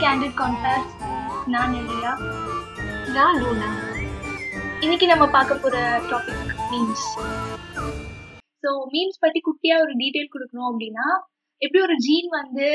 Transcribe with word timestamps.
Candid 0.00 0.36
contact 0.36 0.92
நான் 1.46 1.72
நெல்லியா? 1.74 2.12
நான் 3.14 3.38
லூனா. 3.40 3.68
இன்னைக்கு 4.80 5.06
நம்ம 5.06 5.24
பார்க்க 5.28 5.54
போற 5.56 5.76
டாபிக் 6.10 6.42
மீம்ஸ் 6.70 7.06
ஸோ 8.64 8.70
மீம்ஸ் 8.92 9.20
பத்தி 9.20 9.40
குட்டியா 9.40 9.76
ஒரு 9.78 9.92
டீட்டெயில் 10.00 10.32
கொடுக்கணும் 10.32 10.68
அப்படின்னா 10.70 11.06
எப்படி 11.62 11.80
ஒரு 11.82 11.96
ஜீன் 11.98 12.28
வந்து 12.32 12.66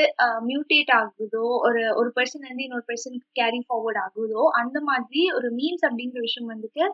மியூட்டேட் 0.46 0.92
ஆகுதோ 0.98 1.46
ஒரு 1.66 1.82
ஒரு 1.96 2.10
பர்சன் 2.16 2.46
வந்து 2.48 2.64
இன்னொரு 2.64 2.86
பர்சனுக்கு 2.90 3.28
கேரி 3.32 3.60
ஃபார்வர்ட் 3.66 4.00
ஆகுதோ 4.04 4.42
அந்த 4.60 4.78
மாதிரி 4.82 5.22
ஒரு 5.32 5.48
மீம்ஸ் 5.58 5.84
அப்படிங்கிற 5.88 6.20
விஷயம் 6.20 6.52
வந்துட்டு 6.54 6.84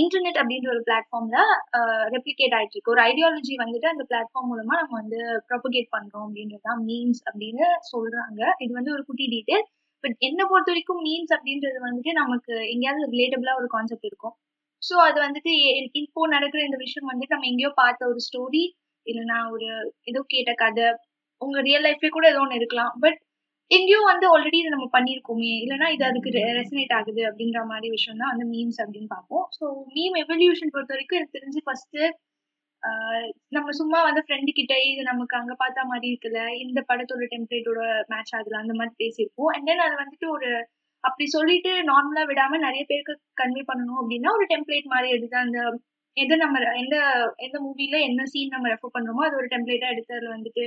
இன்டர்நெட் 0.00 0.38
அப்படின்ற 0.40 0.68
ஒரு 0.74 0.82
பிளாட்ஃபார்ம்ல 0.86 1.38
ரெப்ளிகேட் 2.14 2.54
ஆயிட்டு 2.56 2.74
இருக்கு 2.76 2.92
ஒரு 2.94 3.02
ஐடியாலஜி 3.10 3.54
வந்துட்டு 3.62 3.88
அந்த 3.92 4.04
பிளாட்ஃபார்ம் 4.10 4.48
மூலமா 4.50 4.74
நம்ம 4.80 4.94
வந்து 5.02 5.20
ப்ரொபகேட் 5.50 5.88
பண்றோம் 5.96 6.24
அப்படின்றதுதான் 6.26 6.80
மீன்ஸ் 6.88 7.22
அப்படின்னு 7.28 7.66
சொல்றாங்க. 7.92 8.40
இது 8.64 8.72
வந்து 8.78 8.94
ஒரு 8.96 9.04
குட்டி 9.08 9.26
டீட்டெயில் 9.34 9.64
பட் 10.04 10.16
என்ன 10.28 10.40
பொறுத்த 10.50 10.70
வரைக்கும் 10.72 11.00
மீன்ஸ் 11.06 11.32
அப்படின்றது 11.36 11.78
வந்துட்டு 11.86 12.12
நமக்கு 12.20 12.52
எங்கேயாவது 12.74 13.12
ரிலேட்டபிளா 13.14 13.54
ஒரு 13.60 13.68
கான்செப்ட் 13.74 14.08
இருக்கும். 14.10 14.34
ஸோ 14.82 14.94
அது 15.08 15.18
வந்துட்டு 15.26 15.52
இப்போ 16.02 16.20
நடக்கிற 16.34 16.60
இந்த 16.68 16.78
விஷயம் 16.84 17.10
வந்துட்டு 17.12 17.36
நம்ம 17.36 17.50
எங்கேயோ 17.52 17.72
பார்த்த 17.82 18.08
ஒரு 18.12 18.20
ஸ்டோரி 18.28 18.64
இல்லைன்னா 19.06 19.38
ஒரு 19.54 19.68
ஏதோ 20.10 20.20
கேட்ட 20.28 20.52
கதை 20.62 20.86
உங்க 21.42 21.58
ரியல் 21.68 21.84
லைஃப்ல 21.86 22.08
கூட 22.08 22.26
ஏதோ 22.32 22.40
ஒன்று 22.44 22.60
இருக்கலாம். 22.60 22.92
பட் 23.04 23.18
எங்கேயோ 23.70 23.98
வந்து 24.10 24.26
ஆல்ரெடி 24.32 24.58
இதை 24.60 24.70
நம்ம 24.74 24.86
பண்ணியிருக்கோமே. 24.94 25.50
இல்லைன்னா 25.64 25.88
இது 25.94 26.04
அதுக்கு 26.08 26.30
ரெசனேட் 26.58 26.94
ஆகுது 26.98 27.22
அப்படின்ற 27.28 27.60
மாதிரி 27.72 27.88
விஷயம் 27.96 28.20
தான் 28.22 28.32
வந்து 28.32 28.46
மீம்ஸ் 28.54 28.80
அப்படின்னு 28.84 29.10
பார்ப்போம். 29.14 29.44
ஸோ 29.58 29.64
மீம் 29.96 30.16
எவல்யூஷன் 30.22 30.72
பொறுத்த 30.74 30.94
வரைக்கும் 30.94 31.18
எனக்கு 31.20 31.36
தெரிஞ்சு 31.38 31.62
ஃபர்ஸ்ட் 31.66 32.00
நம்ம 33.56 33.68
சும்மா 33.78 33.98
வந்து 34.08 34.20
ஃப்ரெண்டு 34.26 34.50
கிட்ட 34.58 34.74
இது 34.90 35.02
நமக்கு 35.10 35.34
அங்க 35.40 35.54
பார்த்தா 35.62 35.82
மாதிரி 35.90 36.06
இருக்குல்ல 36.12 36.42
இந்த 36.64 36.80
படத்தோட 36.90 37.24
டெம்ப்ளேட்டோட 37.34 37.80
மேட்ச் 38.12 38.32
ஆகுதுல 38.36 38.60
அந்த 38.62 38.74
மாதிரி 38.78 38.94
பேசியிருப்போம். 39.02 39.50
அண்ட் 39.54 39.66
தென் 39.70 39.84
அது 39.86 39.96
வந்துட்டு 40.02 40.28
ஒரு 40.36 40.50
அப்படி 41.04 41.26
சொல்லிட்டு 41.36 41.72
நார்மலா 41.90 42.22
விடாம 42.30 42.58
நிறைய 42.66 42.82
பேருக்கு 42.90 43.14
கன்வே 43.40 43.62
பண்ணணும் 43.70 44.00
அப்படின்னா 44.02 44.30
ஒரு 44.38 44.46
டெம்ப்ளேட் 44.54 44.88
மாதிரி 44.94 45.08
எடுத்து 45.16 45.36
அந்த 45.44 45.58
எதை 46.16 46.36
நம்ம 46.44 46.58
எந்த 46.82 46.96
எந்த 47.46 47.56
மூவில 47.66 47.98
என்ன 48.08 48.22
சீன் 48.32 48.54
நம்ம 48.54 48.68
ரெஃபர் 48.74 48.96
பண்றோமோ 48.96 49.22
அது 49.28 49.38
ஒரு 49.40 49.48
டெம்ப்ளேட்டா 49.54 49.90
எடுத்து 49.94 50.16
அதுல 50.18 50.32
வந்துட்டு 50.36 50.64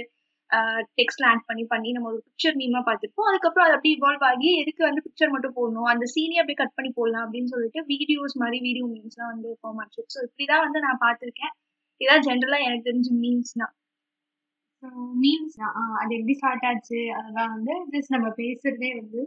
டெக்ஸ்ட்ல 0.99 1.27
ஆட் 1.31 1.45
பண்ணி 1.49 1.63
பண்ணி 1.73 1.89
நம்ம 1.95 2.09
ஒரு 2.13 2.19
பிக்சர் 2.27 2.57
மீமா 2.61 2.81
பார்த்துருப்போம். 2.87 3.29
அதுக்கப்புறம் 3.31 3.65
அது 3.67 3.75
அப்படியே 3.77 3.95
இவால்வ் 3.99 4.25
ஆகி 4.31 4.49
எதுக்கு 4.63 4.81
வந்து 4.87 5.03
பிக்சர் 5.05 5.33
மட்டும் 5.35 5.55
போடணும்? 5.59 5.89
அந்த 5.93 6.05
சீனே 6.13 6.39
அப்படியே 6.41 6.59
கட் 6.61 6.77
பண்ணி 6.79 6.91
போடலாம் 6.97 7.25
அப்படின்னு 7.25 7.53
சொல்லிட்டு 7.53 7.81
வீடியோஸ் 7.93 8.35
மாதிரி 8.43 8.59
வீடியோ 8.67 8.87
மீம்ஸ்லாம் 8.93 9.31
வந்து 9.35 9.51
ஃபார்ம் 9.59 9.79
ஆச்சு. 9.83 10.01
ஸோ 10.15 10.19
இப்படிதான் 10.27 10.65
வந்து 10.67 10.81
நான் 10.87 11.03
பார்த்துருக்கேன். 11.05 11.53
இதான் 12.01 12.25
ஜென்ரலா 12.29 12.59
எனக்கு 12.67 12.87
தெரிஞ்ச 12.89 13.09
மீம்ஸ்னா 13.23 13.69
மீம்ஸ் 15.23 15.57
அது 15.99 16.11
எப்படி 16.17 16.33
ஸ்டார்ட் 16.39 16.65
ஆச்சு? 16.69 16.99
அதெல்லாம் 17.17 17.51
வந்து 17.55 17.73
ஜஸ்ட் 17.93 18.15
நம்ம 18.15 18.29
பேசுறதே 18.41 18.89
வந்து 19.01 19.21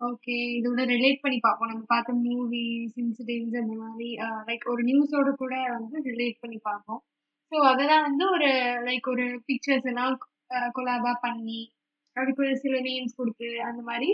ஓகே 0.00 0.36
இதோட 0.56 0.82
ரிலேட் 0.94 1.20
பண்ணி 1.22 1.38
பார்ப்போம். 1.44 1.70
நம்ம 1.72 1.84
பார்த்த 1.92 2.12
மூவிஸ் 2.24 2.96
இன்சிடென்ட்ஸ் 3.02 3.60
அந்த 3.60 3.74
மாதிரி 3.82 4.08
லைக் 4.48 4.64
ஒரு 4.72 4.82
நியூஸோட 4.88 5.30
கூட 5.42 5.54
வந்து 5.76 5.96
ரிலேட் 6.10 6.42
பண்ணி 6.42 6.58
பார்ப்போம். 6.68 7.00
ஸோ 7.52 7.56
அதெல்லாம் 7.70 8.04
வந்து 8.08 8.24
ஒரு 8.36 8.50
லைக் 8.88 9.06
ஒரு 9.14 9.26
பிக்சர்ஸ் 9.48 9.88
எல்லாம் 9.92 10.16
கொலாபா 10.76 11.12
பண்ணி 11.20 11.60
அதுக்கு 12.16 12.42
ஒரு 12.44 12.54
சில 12.56 12.76
நேம்ஸ் 12.86 13.18
கொடுத்து 13.20 13.48
அந்த 13.68 13.80
மாதிரி 13.82 14.10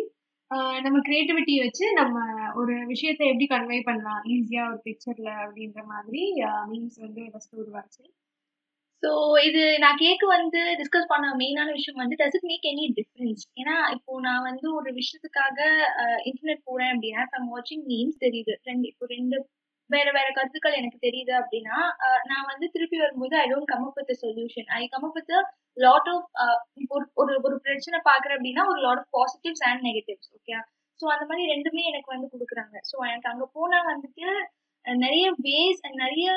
நம்ம 0.85 0.99
கிரியேட்டிவிட்டி 1.07 1.55
வச்சு 1.63 1.85
நம்ம 1.93 2.17
ஒரு 2.55 2.75
விஷயத்தை 2.87 3.25
எப்படி 3.29 3.47
கன்வே 3.47 3.79
பண்ணலாம்? 3.87 4.21
ஈஸியா 4.35 4.65
ஒரு 4.71 4.81
பிக்சர்ல 4.85 5.31
அப்படின்ற 5.45 5.81
மாதிரி 5.93 6.23
மீம்ஸ் 6.71 6.99
வந்து 6.99 7.23
ஃபர்ஸ்ட் 7.33 7.57
உருவாச்சு 7.63 8.05
ஸோ 9.03 9.11
இது 9.49 9.63
நான் 9.79 10.01
கேட்க 10.03 10.25
வந்து 10.35 10.61
டிஸ்கஸ் 10.81 11.11
பண்ண 11.11 11.27
மெயினான 11.41 11.73
விஷயம் 11.73 12.01
வந்து 12.03 12.19
does 12.21 12.37
it 12.39 12.47
make 12.51 12.69
any 12.71 12.85
difference 12.99 13.43
ஏன்னா 13.61 13.75
இப்போ 13.97 14.21
நான் 14.21 14.47
வந்து 14.51 14.67
ஒரு 14.79 14.91
விஷயத்துக்காக 15.01 15.59
இன்டர்நெட் 16.31 16.63
போறேன் 16.65 16.93
அப்படின்னா 16.95 17.25
ஐம் 17.39 17.51
வாட்சிங் 17.55 17.85
மீம்ஸ் 17.91 18.23
தெரியுது. 18.25 18.55
ரெண்டு 18.71 18.87
இப்போ 18.93 19.07
ரெண்டு 19.17 19.39
வேற 19.91 20.09
வேற 20.13 20.29
கருத்துக்கள் 20.31 20.79
எனக்கு 20.81 20.99
தெரியுது 20.99 21.33
அப்படின்னா 21.41 21.79
நான் 22.31 22.49
வந்து 22.53 22.67
திருப்பி 22.75 22.99
வரும்போது 22.99 23.35
I 23.41 23.47
don't 23.51 23.71
come 23.73 23.85
up 23.89 23.99
with 24.01 24.15
solution 24.23 24.69
I 24.79 24.83
come 24.87 25.07
up 25.09 25.17
with 25.19 25.35
lot 25.77 26.09
of 26.15 26.29
ஒரு 26.91 27.05
ஒரு 27.15 27.35
ஒரு 27.47 27.57
பிரச்சனை 27.67 27.99
பாக்குறேன் 28.11 28.37
அப்படின்னா 28.39 28.65
ஒரு 28.73 28.81
lot 28.87 29.03
of 29.03 29.13
positives 29.19 29.65
and 29.69 29.85
negatives 29.89 30.31
okay 30.37 30.57
so 31.01 31.05
அந்த 31.15 31.25
மாதிரி 31.29 31.45
ரெண்டுமே 31.53 31.83
எனக்கு 31.91 32.13
வந்து 32.15 32.29
கொடுக்குறாங்க. 32.35 32.77
ஸோ 32.91 32.97
எனக்கு 33.09 33.31
அங்கே 33.33 33.47
போனால் 33.57 33.89
வந்துட்டு 33.93 34.27
நிறைய 34.87 35.27
வேஸ் 35.47 35.81
அண்ட் 35.87 35.99
நிறைய 36.05 36.29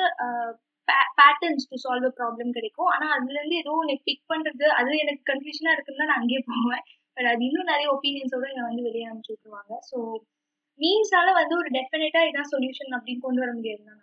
patterns 1.18 1.68
to 1.70 1.76
solve 1.84 2.06
a 2.10 2.12
problem 2.18 2.54
கிடைக்கும். 2.56 2.90
ஆனால் 2.94 3.12
அதுலேருந்து 3.16 3.56
ஏதோ 3.62 3.72
எனக்கு 3.84 4.06
பிக் 4.08 4.28
பண்ணுறது 4.32 4.66
அது 4.78 4.92
எனக்கு 5.04 5.22
கன்ஃபியூஷனாக 5.30 5.74
இருக்குன்னு 5.76 6.02
தான் 6.02 6.10
நான் 6.12 6.22
அங்கேயே 6.22 6.42
போவேன். 6.50 6.84
பட் 7.16 7.28
அது 7.32 7.42
இன்னும் 7.48 7.70
நிறைய 7.72 7.86
ஒப்பீனியன்ஸோட 7.94 8.46
என்னை 8.52 8.64
வந்து 8.68 8.86
வெளியே 8.88 9.06
அனுப்பிச்சு 9.08 9.34
விட்டுருவாங்க. 9.34 9.72
ஸோ 9.90 9.96
மீம்ஸ்னால 10.80 11.28
வந்து 11.40 11.54
ஒரு 11.56 11.70
டெஃபினட்டா 11.76 12.20
இதான் 12.28 12.52
சொல்யூஷன் 12.52 12.96
அப்படின்னு 12.96 13.24
கொண்டு 13.24 13.42
வர 13.44 13.52
முடியாது 13.54 13.82
தான். 13.84 14.02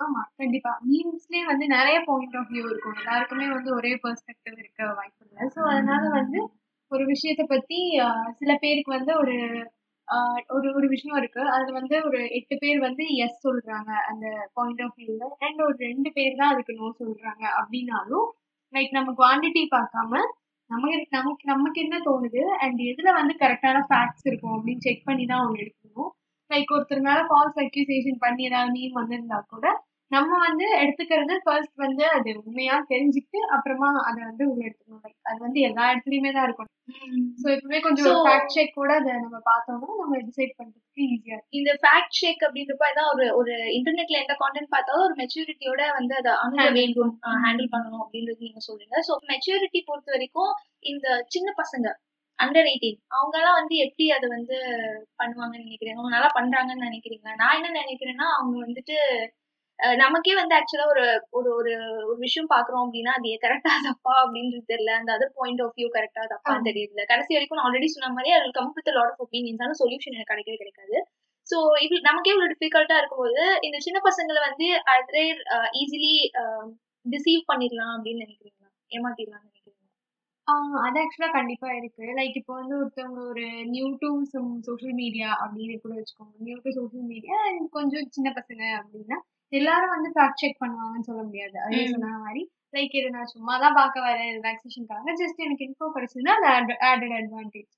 ஆமா 0.00 0.20
கண்டிப்பா. 0.40 0.72
மீம்ஸ்லயே 0.88 1.44
வந்து 1.44 1.64
நிறைய 1.76 1.96
பாயிண்ட் 2.08 2.36
ஆஃப் 2.36 2.50
வியூ 2.52 2.64
இருக்கும். 2.66 2.98
எல்லாருக்குமே 3.00 3.46
வந்து 3.48 3.70
ஒரே 3.74 3.92
பெர்ஸ்பெக்டிவ் 4.04 4.56
இருக்க 4.58 4.80
வாய்ப்பு 4.98 5.24
இல்லை. 5.24 5.46
ஸோ 5.56 5.60
அதனால 5.72 6.02
வந்து 6.18 6.40
ஒரு 6.92 7.04
விஷயத்த 7.04 7.42
பத்தி 7.46 7.78
சில 8.38 8.52
பேருக்கு 8.56 8.90
வந்து 8.96 9.12
ஒரு 9.14 9.34
ஒரு 10.48 10.68
ஒரு 10.74 10.86
விஷயம் 10.88 11.18
இருக்கு. 11.18 11.42
அதுல 11.54 11.72
வந்து 11.78 11.96
ஒரு 12.04 12.20
எட்டு 12.38 12.54
பேர் 12.56 12.78
வந்து 12.80 13.04
எஸ் 13.24 13.42
சொல்றாங்க 13.46 13.90
அந்த 14.10 14.26
பாயிண்ட் 14.54 14.82
ஆஃப் 14.84 14.96
வியூல 15.00 15.24
அண்ட் 15.46 15.60
ஒரு 15.66 15.76
ரெண்டு 15.86 16.10
பேர் 16.12 16.38
தான் 16.40 16.52
அதுக்கு 16.54 16.78
நோ 16.78 16.88
சொல்றாங்க 17.00 17.44
அப்படின்னாலும் 17.58 18.26
லைக் 18.72 18.96
நம்ம 18.98 19.12
குவான்டிட்டி 19.20 19.64
பார்க்காம 19.74 20.22
நமக்கு 20.70 21.06
நமக்கு 21.10 21.44
நமக்கு 21.44 21.78
என்ன 21.80 21.96
தோணுது? 21.98 22.40
அண்ட் 22.58 22.80
எதுல 22.90 23.12
வந்து 23.12 23.34
கரெக்டான 23.38 23.78
ஃபேக்ட்ஸ் 23.88 24.26
இருக்கும் 24.26 24.54
அப்படின்னு 24.56 24.78
செக் 24.78 25.04
பண்ணி 25.04 25.24
தான் 25.26 25.40
அவங்க 25.40 25.58
எடுக்கணும். 25.62 26.10
லைக் 26.50 26.72
ஒருத்தர் 26.76 27.02
மேல 27.02 27.20
ஃபால்ஸ் 27.28 27.60
அக்யூசேஷன் 27.64 28.18
பண்ணி 28.18 28.42
ஏதாவது 28.44 28.72
மீன் 28.72 28.98
வந்திருந்தா 29.00 29.38
கூட 29.48 29.66
நம்ம 30.10 30.36
வந்து 30.44 30.66
எடுத்துக்கிறது 30.80 31.34
ஃபர்ஸ்ட் 31.44 31.74
வந்து 31.82 32.04
அது 32.08 32.30
உண்மையா 32.40 32.76
தெரிஞ்சுக்கிட்டு 32.90 33.40
அப்புறமா 33.54 33.88
அதை 34.08 34.20
வந்து 34.28 34.44
உள்ள 34.50 34.62
எடுத்துக்கணும். 34.68 35.02
லைக் 35.04 35.28
அது 35.30 35.38
வந்து 35.46 35.60
எல்லா 35.68 35.84
இடத்துலயுமே 35.92 36.30
தான் 36.36 36.46
இருக்கும் 36.48 36.70
ஸோ 37.40 37.46
எப்பவுமே 37.54 37.78
கொஞ்சம் 37.86 38.18
ஃபேக்ட் 38.26 38.54
செக் 38.54 38.78
கூட 38.78 38.90
அதை 39.00 39.12
நம்ம 39.24 39.38
பார்த்தோம்னா 39.48 39.96
நம்ம 40.00 40.20
டிசைட் 40.28 40.54
பண்றதுக்கு 40.58 41.02
ஈஸியா 41.06 41.34
இருக்கும். 41.34 41.56
இந்த 41.58 41.72
ஃபேக்ட் 41.82 42.16
ஷேக் 42.20 42.44
அப்படின்றப்ப 42.46 42.86
அதான் 42.90 43.10
ஒரு 43.12 43.26
ஒரு 43.40 43.54
இன்டர்நெட்ல 43.76 44.22
எந்த 44.22 44.36
கான்டென்ட் 44.42 44.72
பார்த்தாலும் 44.74 45.06
ஒரு 45.08 45.16
மெச்சூரிட்டியோட 45.20 45.82
வந்து 45.98 46.14
அதை 46.20 46.32
அணுக 46.44 46.68
வேண்டும் 46.78 47.12
ஹேண்டில் 47.44 47.72
பண்ணணும் 47.74 48.02
அப்படின்றது 48.04 48.46
நீங்க 48.46 48.62
சொல்றீங்க. 48.68 48.96
ஸோ 49.08 49.14
மெச்சூரிட்டி 49.32 49.82
பொறுத்த 49.88 50.10
வரைக்கும் 50.16 50.52
இந்த 50.92 51.06
சின்ன 51.34 51.52
பசங்க 51.60 51.86
அண்டர் 52.38 52.68
எயிட்டீன் 52.70 52.98
அவங்க 53.16 53.34
எல்லாம் 53.38 53.58
வந்து 53.60 53.76
எப்படி 53.84 54.04
அதை 54.16 54.26
வந்து 54.34 54.56
பண்ணுவாங்கன்னு 55.20 55.64
நினைக்கிறீங்க? 55.64 55.96
அவங்க 55.96 56.12
நல்லா 56.16 56.30
பண்றாங்கன்னு 56.36 56.88
நினைக்கிறீங்க 56.88 57.28
நான் 57.40 57.56
என்ன 57.58 57.70
நினைக்கிறேன்னா 57.80 58.28
அவங்க 58.36 58.56
வந்துட்டு 58.66 58.96
நமக்கே 60.00 60.34
வந்து 60.34 60.54
ஆக்சுவலா 60.56 60.86
ஒரு 60.92 61.04
ஒரு 61.32 61.50
ஒரு 61.58 61.72
ஒரு 62.04 62.18
விஷயம் 62.18 62.50
பாக்குறோம் 62.50 62.84
அப்படின்னா 62.84 63.12
அது 63.18 63.30
கரெக்டா 63.44 63.72
தப்பா 63.86 64.14
அப்படின்றது 64.22 64.64
தெரியல. 64.70 64.92
அந்த 65.00 65.10
அதர் 65.16 65.32
பாயிண்ட் 65.36 65.62
ஆஃப் 65.64 65.76
வியூ 65.78 65.88
கரெக்டா 65.96 66.22
தப்பா 66.32 66.52
ஆமா. 66.52 66.64
தெரியல. 66.68 67.02
கடைசி 67.10 67.36
வரைக்கும் 67.36 67.58
நான் 67.58 67.68
ஆல்ரெடி 67.68 67.88
சொன்ன 67.94 68.10
மாதிரி 68.16 68.32
அது 68.38 68.50
come 68.58 68.72
with 68.76 68.90
lot 68.96 69.12
of 69.12 69.22
opinions 69.26 69.62
ஆன 69.66 69.76
சொல்யூஷன் 69.82 70.16
எனக்கு 70.16 70.32
கிடைக்கவே 70.32 70.58
கிடைக்காது. 70.62 70.96
ஸோ 71.46 71.56
இது 71.84 71.94
நமக்கே 72.08 72.32
இவ்வளவு 72.32 72.52
டிஃபிகல்ட்டா 72.54 72.96
இருக்கும்போது 73.00 73.44
இந்த 73.62 73.78
சின்ன 73.86 73.98
பசங்களை 74.06 74.40
வந்து 74.48 74.66
அதே 74.94 75.24
ஈஸிலி 75.80 76.12
டிசீவ் 77.06 77.42
பண்ணிடலாம் 77.50 77.94
அப்படின்னு 77.94 78.24
நினைக்கிறீங்களா? 78.26 78.68
ஏமாத்திடலாம் 78.90 79.44
நினைக்கிறீங்களா? 79.44 79.86
அது 80.86 80.98
ஆக்சுவலா 81.00 81.30
கண்டிப்பா 81.32 81.68
இருக்கு. 81.78 82.04
லைக் 82.18 82.36
இப்போ 82.40 82.52
வந்து 82.60 82.74
ஒருத்தவங்க 82.80 83.22
ஒரு 83.32 83.44
new 83.72 83.88
to 84.02 84.10
some 84.32 84.52
social 84.68 84.96
media 85.00 85.30
அப்படின்னு 85.42 85.82
கூட 85.82 85.94
வச்சுக்கோங்க. 85.98 86.36
நியூ 86.46 86.56
டு 86.66 86.70
சோஷியல் 86.78 87.08
மீடியா 87.10 87.38
கொஞ்சம் 87.76 88.06
சின்ன 88.16 88.28
பசங்க 88.38 88.62
அப்படின்னா 88.78 89.18
எல்லாரும் 89.52 89.94
வந்து 89.94 90.08
ஃபேக்ட் 90.14 90.40
செக் 90.42 90.62
பண்ணுவாங்கன்னு 90.62 91.08
சொல்ல 91.08 91.22
முடியாது. 91.22 91.56
அதே. 91.64 91.82
சொன்ன 91.92 92.16
மாதிரி 92.24 92.42
லைக் 92.74 92.94
இது 92.98 93.10
நான் 93.10 93.30
சும்மா 93.34 93.54
தான் 93.58 93.76
பார்க்க 93.78 94.06
வரேன் 94.06 94.32
ரிலாக்ஸேஷனுக்காக 94.38 95.12
ஜஸ்ட் 95.20 95.44
எனக்கு 95.44 95.66
இன்ஃபோ 95.68 95.86
கிடைச்சதுன்னா 95.94 96.34
அது 96.38 96.74
ஆடட் 96.88 97.14
அட்வான்டேஜ். 97.18 97.70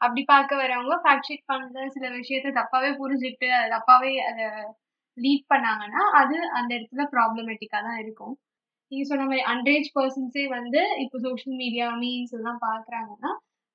அப்படி 0.00 0.22
பார்க்க 0.32 0.62
வரவங்க 0.62 0.96
ஃபேக்ட் 1.04 1.28
செக் 1.28 1.50
பண்ணல 1.50 1.84
சில 1.96 2.06
விஷயத்த 2.16 2.54
தப்பாவே 2.58 2.90
புரிஞ்சுக்கிட்டு 3.00 3.48
அது 3.58 3.68
தப்பாவே 3.74 4.10
அதை 4.30 4.46
லீட் 5.18 5.44
பண்ணாங்கன்னா 5.52 6.02
அது 6.20 6.36
அந்த 6.58 6.70
இடத்துல 6.78 7.04
ப்ராப்ளமேட்டிக்கா 7.14 7.80
தான் 7.88 8.00
இருக்கும். 8.04 8.34
நீங்க 8.92 9.04
சொன்ன 9.10 9.24
மாதிரி 9.24 9.44
அண்டரேஜ் 9.52 9.88
பர்சன்ஸே 9.96 10.44
வந்து 10.56 10.80
இப்போ 11.04 11.18
சோஷியல் 11.26 11.58
மீடியா 11.62 11.86
மீன்ஸ் 12.02 12.34
எல்லாம் 12.38 12.60
பாக்குறாங்கன்னா 12.66 13.30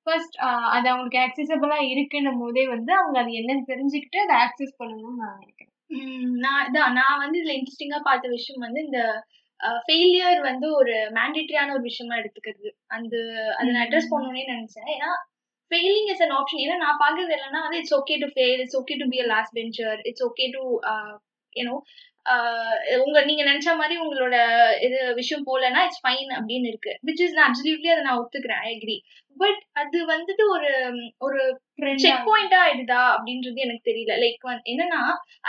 ஃபர்ஸ்ட் 0.07 0.35
அது 0.75 0.85
அவங்களுக்கு 0.91 1.19
ஆக்சசபிளா 1.23 1.77
இருக்குன்னும் 1.93 2.41
போதே 2.43 2.63
வந்து 2.67 2.91
அவங்க 2.99 3.17
அது 3.23 3.31
என்னன்னு 3.41 3.65
தெரிஞ்சுக்கிட்டு 3.71 4.19
அதை 4.25 4.35
ஆக்சஸ் 4.45 4.79
பண்ணணும்னு 4.81 5.21
நான் 5.23 5.37
நினைக்கிறேன். 5.37 5.73
நான் 6.43 6.63
இதான் 6.67 6.95
நான் 6.99 7.21
வந்து 7.23 7.37
இதுல 7.39 7.53
இன்ட்ரெஸ்டிங்கா 7.57 7.99
பார்த்த 8.07 8.27
விஷயம் 8.35 8.65
வந்து 8.65 8.79
இந்த 8.87 8.99
ஃபெயிலியர் 9.87 10.39
வந்து 10.41 10.67
ஒரு 10.79 10.93
மேண்டேட்டரியான 11.17 11.73
ஒரு 11.77 11.83
விஷயமா 11.87 12.15
எடுத்துக்கிறது. 12.19 12.69
அந்த 12.95 13.15
அதை 13.57 13.67
நான் 13.71 13.85
அட்ரஸ் 13.85 14.11
பண்ணணும்னே 14.11 14.43
நினைச்சேன். 14.53 14.89
ஏன்னா 14.95 15.09
ஃபெயிலிங் 15.71 16.09
இஸ் 16.13 16.23
அன் 16.25 16.35
ஆப்ஷன் 16.37 16.61
ஏன்னா 16.65 16.77
நான் 16.83 17.01
பார்க்கறது 17.03 17.33
இல்லைன்னா 17.37 17.61
வந்து 17.65 17.79
it's 17.81 17.95
okay 17.99 18.15
to 18.23 18.27
fail 18.35 18.61
it's 18.63 18.77
okay 18.81 18.95
to 19.01 19.07
be 19.13 19.19
a 19.25 19.27
last 19.33 19.55
bencher 19.57 19.99
it's 20.09 20.25
okay 20.29 20.45
to 20.55 20.61
you know 21.53 21.75
உங்க 23.05 23.19
நீங்க 23.27 23.43
நினைச்ச 23.43 23.69
மாதிரி 23.77 23.95
உங்களோட 24.03 24.35
இது 24.85 24.97
விஷயம் 25.19 25.45
போலன்னா 25.47 25.81
இட்ஸ் 25.85 26.03
ஃபைன் 26.03 26.31
அப்படின்னு 26.37 26.67
இருக்கு. 26.71 26.91
விச் 27.07 27.21
இஸ் 27.25 27.37
அப்சல்யூட்லி 27.45 27.89
அதை 27.93 28.03
நான் 28.07 28.19
ஒத்துக்கிறேன். 28.21 28.61
ஐ 28.65 28.69
அக்ரி 28.75 28.97
பட் 29.37 29.61
அது 29.81 29.97
வந்துட்டு 30.05 30.43
ஒரு 30.55 30.69
ஒரு 31.25 31.39
செக் 32.03 32.25
பாயிண்டா 32.29 32.57
ஆயிடுதா 32.65 33.01
அப்படின்றது 33.15 33.59
எனக்கு 33.65 33.87
தெரியல. 33.89 34.13
லைக் 34.23 34.45
என்னன்னா 34.73 35.01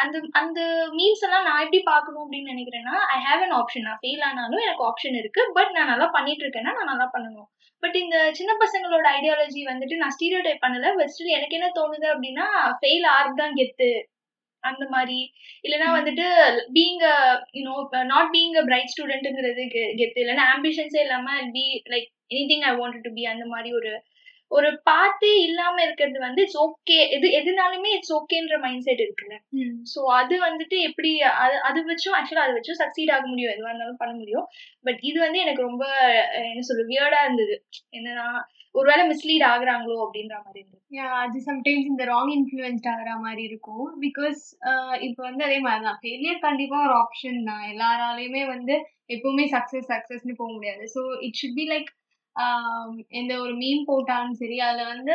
அந்த 0.02 0.16
அந்த 0.40 0.60
மீன்ஸ் 0.98 1.24
எல்லாம் 1.28 1.46
நான் 1.48 1.62
எப்படி 1.64 1.80
பார்க்கணும் 1.90 2.24
அப்படின்னு 2.24 2.52
நினைக்கிறேன்னா 2.54 2.96
ஐ 3.16 3.18
ஹேவ் 3.28 3.44
அன் 3.46 3.56
ஆப்ஷன் 3.60 3.86
நான் 3.88 4.00
ஃபெயில் 4.02 4.22
ஆனாலும் 4.28 4.64
எனக்கு 4.66 4.86
ஆப்ஷன் 4.90 5.18
இருக்கு. 5.22 5.42
பட் 5.58 5.72
நான் 5.78 5.90
நல்லா 5.92 6.08
பண்ணிட்டு 6.18 6.44
இருக்கேன்னா 6.46 6.74
நான் 6.78 6.92
நல்லா 6.92 7.08
பண்ணணும். 7.16 7.48
பட் 7.82 7.98
இந்த 8.04 8.16
சின்ன 8.38 8.52
பசங்களோட 8.62 9.06
ஐடியாலஜி 9.18 9.60
வந்துட்டு 9.72 9.96
நான் 9.96 10.14
ஸ்டீரியோ 10.16 10.40
டைப் 10.46 10.64
பண்ணல 10.66 10.88
ஸ்டில் 11.14 11.36
எனக்கு 11.38 11.58
என்ன 11.58 11.68
தோணுது 11.78 12.06
அப்படின்னா 12.14 12.46
ஃபெயில் 12.80 13.06
ஆறுதான் 13.16 13.56
கெத்து. 13.60 13.90
அந்த 14.62 14.84
மாதிரி. 14.88 15.18
இல்லைன்னா 15.64 15.88
வந்துட்டு 15.96 16.26
being 16.76 17.02
you know 17.58 17.74
not 18.12 18.30
being 18.34 18.54
a 18.56 18.64
bright 18.64 18.92
ஸ்டூடெண்ட்ங்கிறது 18.94 19.64
கெத்து. 19.96 20.20
இல்லைன்னா 20.24 20.46
ஆம்பிஷன்ஸே 20.54 21.02
இல்லாம 21.06 21.26
be 21.56 21.66
like 21.92 22.08
anything 22.52 22.66
I 22.70 22.72
want 22.76 23.04
to 23.06 23.12
be 23.18 23.24
அந்த 23.26 23.46
மாதிரி 23.46 23.70
ஒரு 23.80 23.92
ஒரு 24.50 24.68
பாத்தே 24.84 25.32
இல்லாம 25.40 25.76
இருக்கிறது 25.82 26.18
வந்து 26.18 26.40
இட்ஸ் 26.42 26.60
ஓகே 26.62 26.96
எது 27.16 27.26
எதுனாலுமே 27.38 27.90
இட்ஸ் 27.96 28.14
ஓகேன்ற 28.16 28.56
மைண்ட் 28.58 28.86
செட் 28.86 29.02
இருக்குல்ல. 29.04 29.36
சோ 29.92 30.00
அது 30.16 30.34
வந்துட்டு 30.46 30.76
எப்படி 30.88 31.10
அது 31.42 31.56
அது 31.68 31.80
வச்சும் 31.90 32.16
ஆக்சுவலா 32.18 32.46
அது 32.46 32.56
வச்சும் 32.58 32.80
சக்சீட் 32.80 33.12
ஆக 33.16 33.24
முடியும். 33.26 33.52
எதுவா 33.54 33.70
இருந்தாலும் 33.70 34.00
பண்ண 34.02 34.12
முடியும். 34.14 34.46
பட் 34.84 35.00
இது 35.02 35.18
வந்து 35.20 35.38
எனக்கு 35.38 35.62
ரொம்ப 35.62 35.84
என்ன 36.44 36.64
சொல்ற 36.70 36.84
வியர்டா 36.90 37.20
இருந்தது. 37.26 37.56
என்னன்னா 37.92 38.26
ஒருவேளை 38.74 39.04
மிஸ்லீட் 39.06 39.44
ஆகுறாங்களோ 39.50 39.96
அப்படின்ற 40.04 40.34
மாதிரி 40.44 40.60
இருந்தது 40.62 40.78
அது 41.20 41.38
சம்டைம்ஸ் 41.48 41.88
இந்த 41.92 42.04
ராங் 42.12 42.32
இன்ஃப்ளூயன்ஸ்ட் 42.36 42.88
ஆகிற 42.92 43.10
மாதிரி 43.24 43.42
இருக்கும். 43.50 43.86
பிகாஸ் 44.04 44.40
uh, 44.70 44.94
இப்போ 45.06 45.20
வந்து 45.28 45.44
அதே 45.48 45.58
மாதிரி 45.66 45.84
தான். 45.86 45.98
ஃபெயிலியர் 46.02 46.44
கண்டிப்பாக 46.46 46.86
ஒரு 46.86 46.94
ஆப்ஷன் 47.02 47.40
தான். 47.50 47.64
எல்லாராலையுமே 47.72 48.42
வந்து 48.54 48.74
எப்பவுமே 49.08 49.46
சக்ஸஸ் 49.54 49.90
சக்ஸஸ்னு 49.92 50.38
போக 50.40 50.50
முடியாது. 50.56 50.84
So 50.94 51.02
it 51.26 51.38
should 51.40 51.58
be 51.60 51.66
like 51.74 51.90
எந்த 53.20 53.32
ஒரு 53.44 53.54
மீன் 53.62 53.82
போட்டாலும் 53.88 54.38
சரி 54.40 54.58
அதில் 54.66 54.90
வந்து 54.92 55.14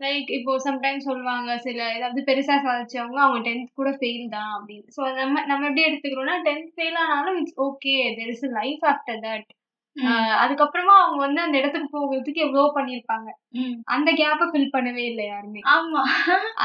லைக் 0.00 0.30
இப்போ 0.36 0.52
சம்டைம்ஸ் 0.66 1.06
சொல்லுவாங்க 1.08 1.50
சில 1.58 1.78
ஏதாவது 1.92 2.22
பெருசாக 2.28 2.60
சாதிச்சவங்க 2.66 3.20
அவங்க 3.24 3.40
டென்த் 3.46 3.78
கூட 3.80 3.90
ஃபெயில் 4.00 4.26
தான் 4.34 4.50
அப்படின்னு. 4.56 4.88
ஸோ 4.96 5.02
நம்ம 5.20 5.44
நம்ம 5.46 5.66
எப்படி 5.68 5.86
எடுத்துக்கிறோம்னா 5.88 6.36
டென்த் 6.48 6.74
ஃபெயில் 6.74 6.98
ஆனாலும் 7.04 7.38
it's 7.40 7.58
okay 7.68 7.94
there 8.18 8.32
is 8.34 8.44
life 8.58 8.84
after 8.92 9.22
that 9.26 9.48
அதுக்கப்புறமா 10.38 10.94
அவங்க 11.00 11.20
வந்து 11.22 11.40
அந்த 11.40 11.56
இடத்துக்கு 11.58 11.88
போகிறதுக்கு 11.92 12.44
எவ்வளவு 12.44 12.76
பண்ணிருப்பாங்க. 12.76 13.28
அந்த 13.88 14.08
கேப்ப 14.12 14.46
ஃபில் 14.48 14.72
பண்ணவே 14.72 15.04
இல்லை 15.10 15.24
யாருமே. 15.26 15.60
ஆமா. 15.74 16.02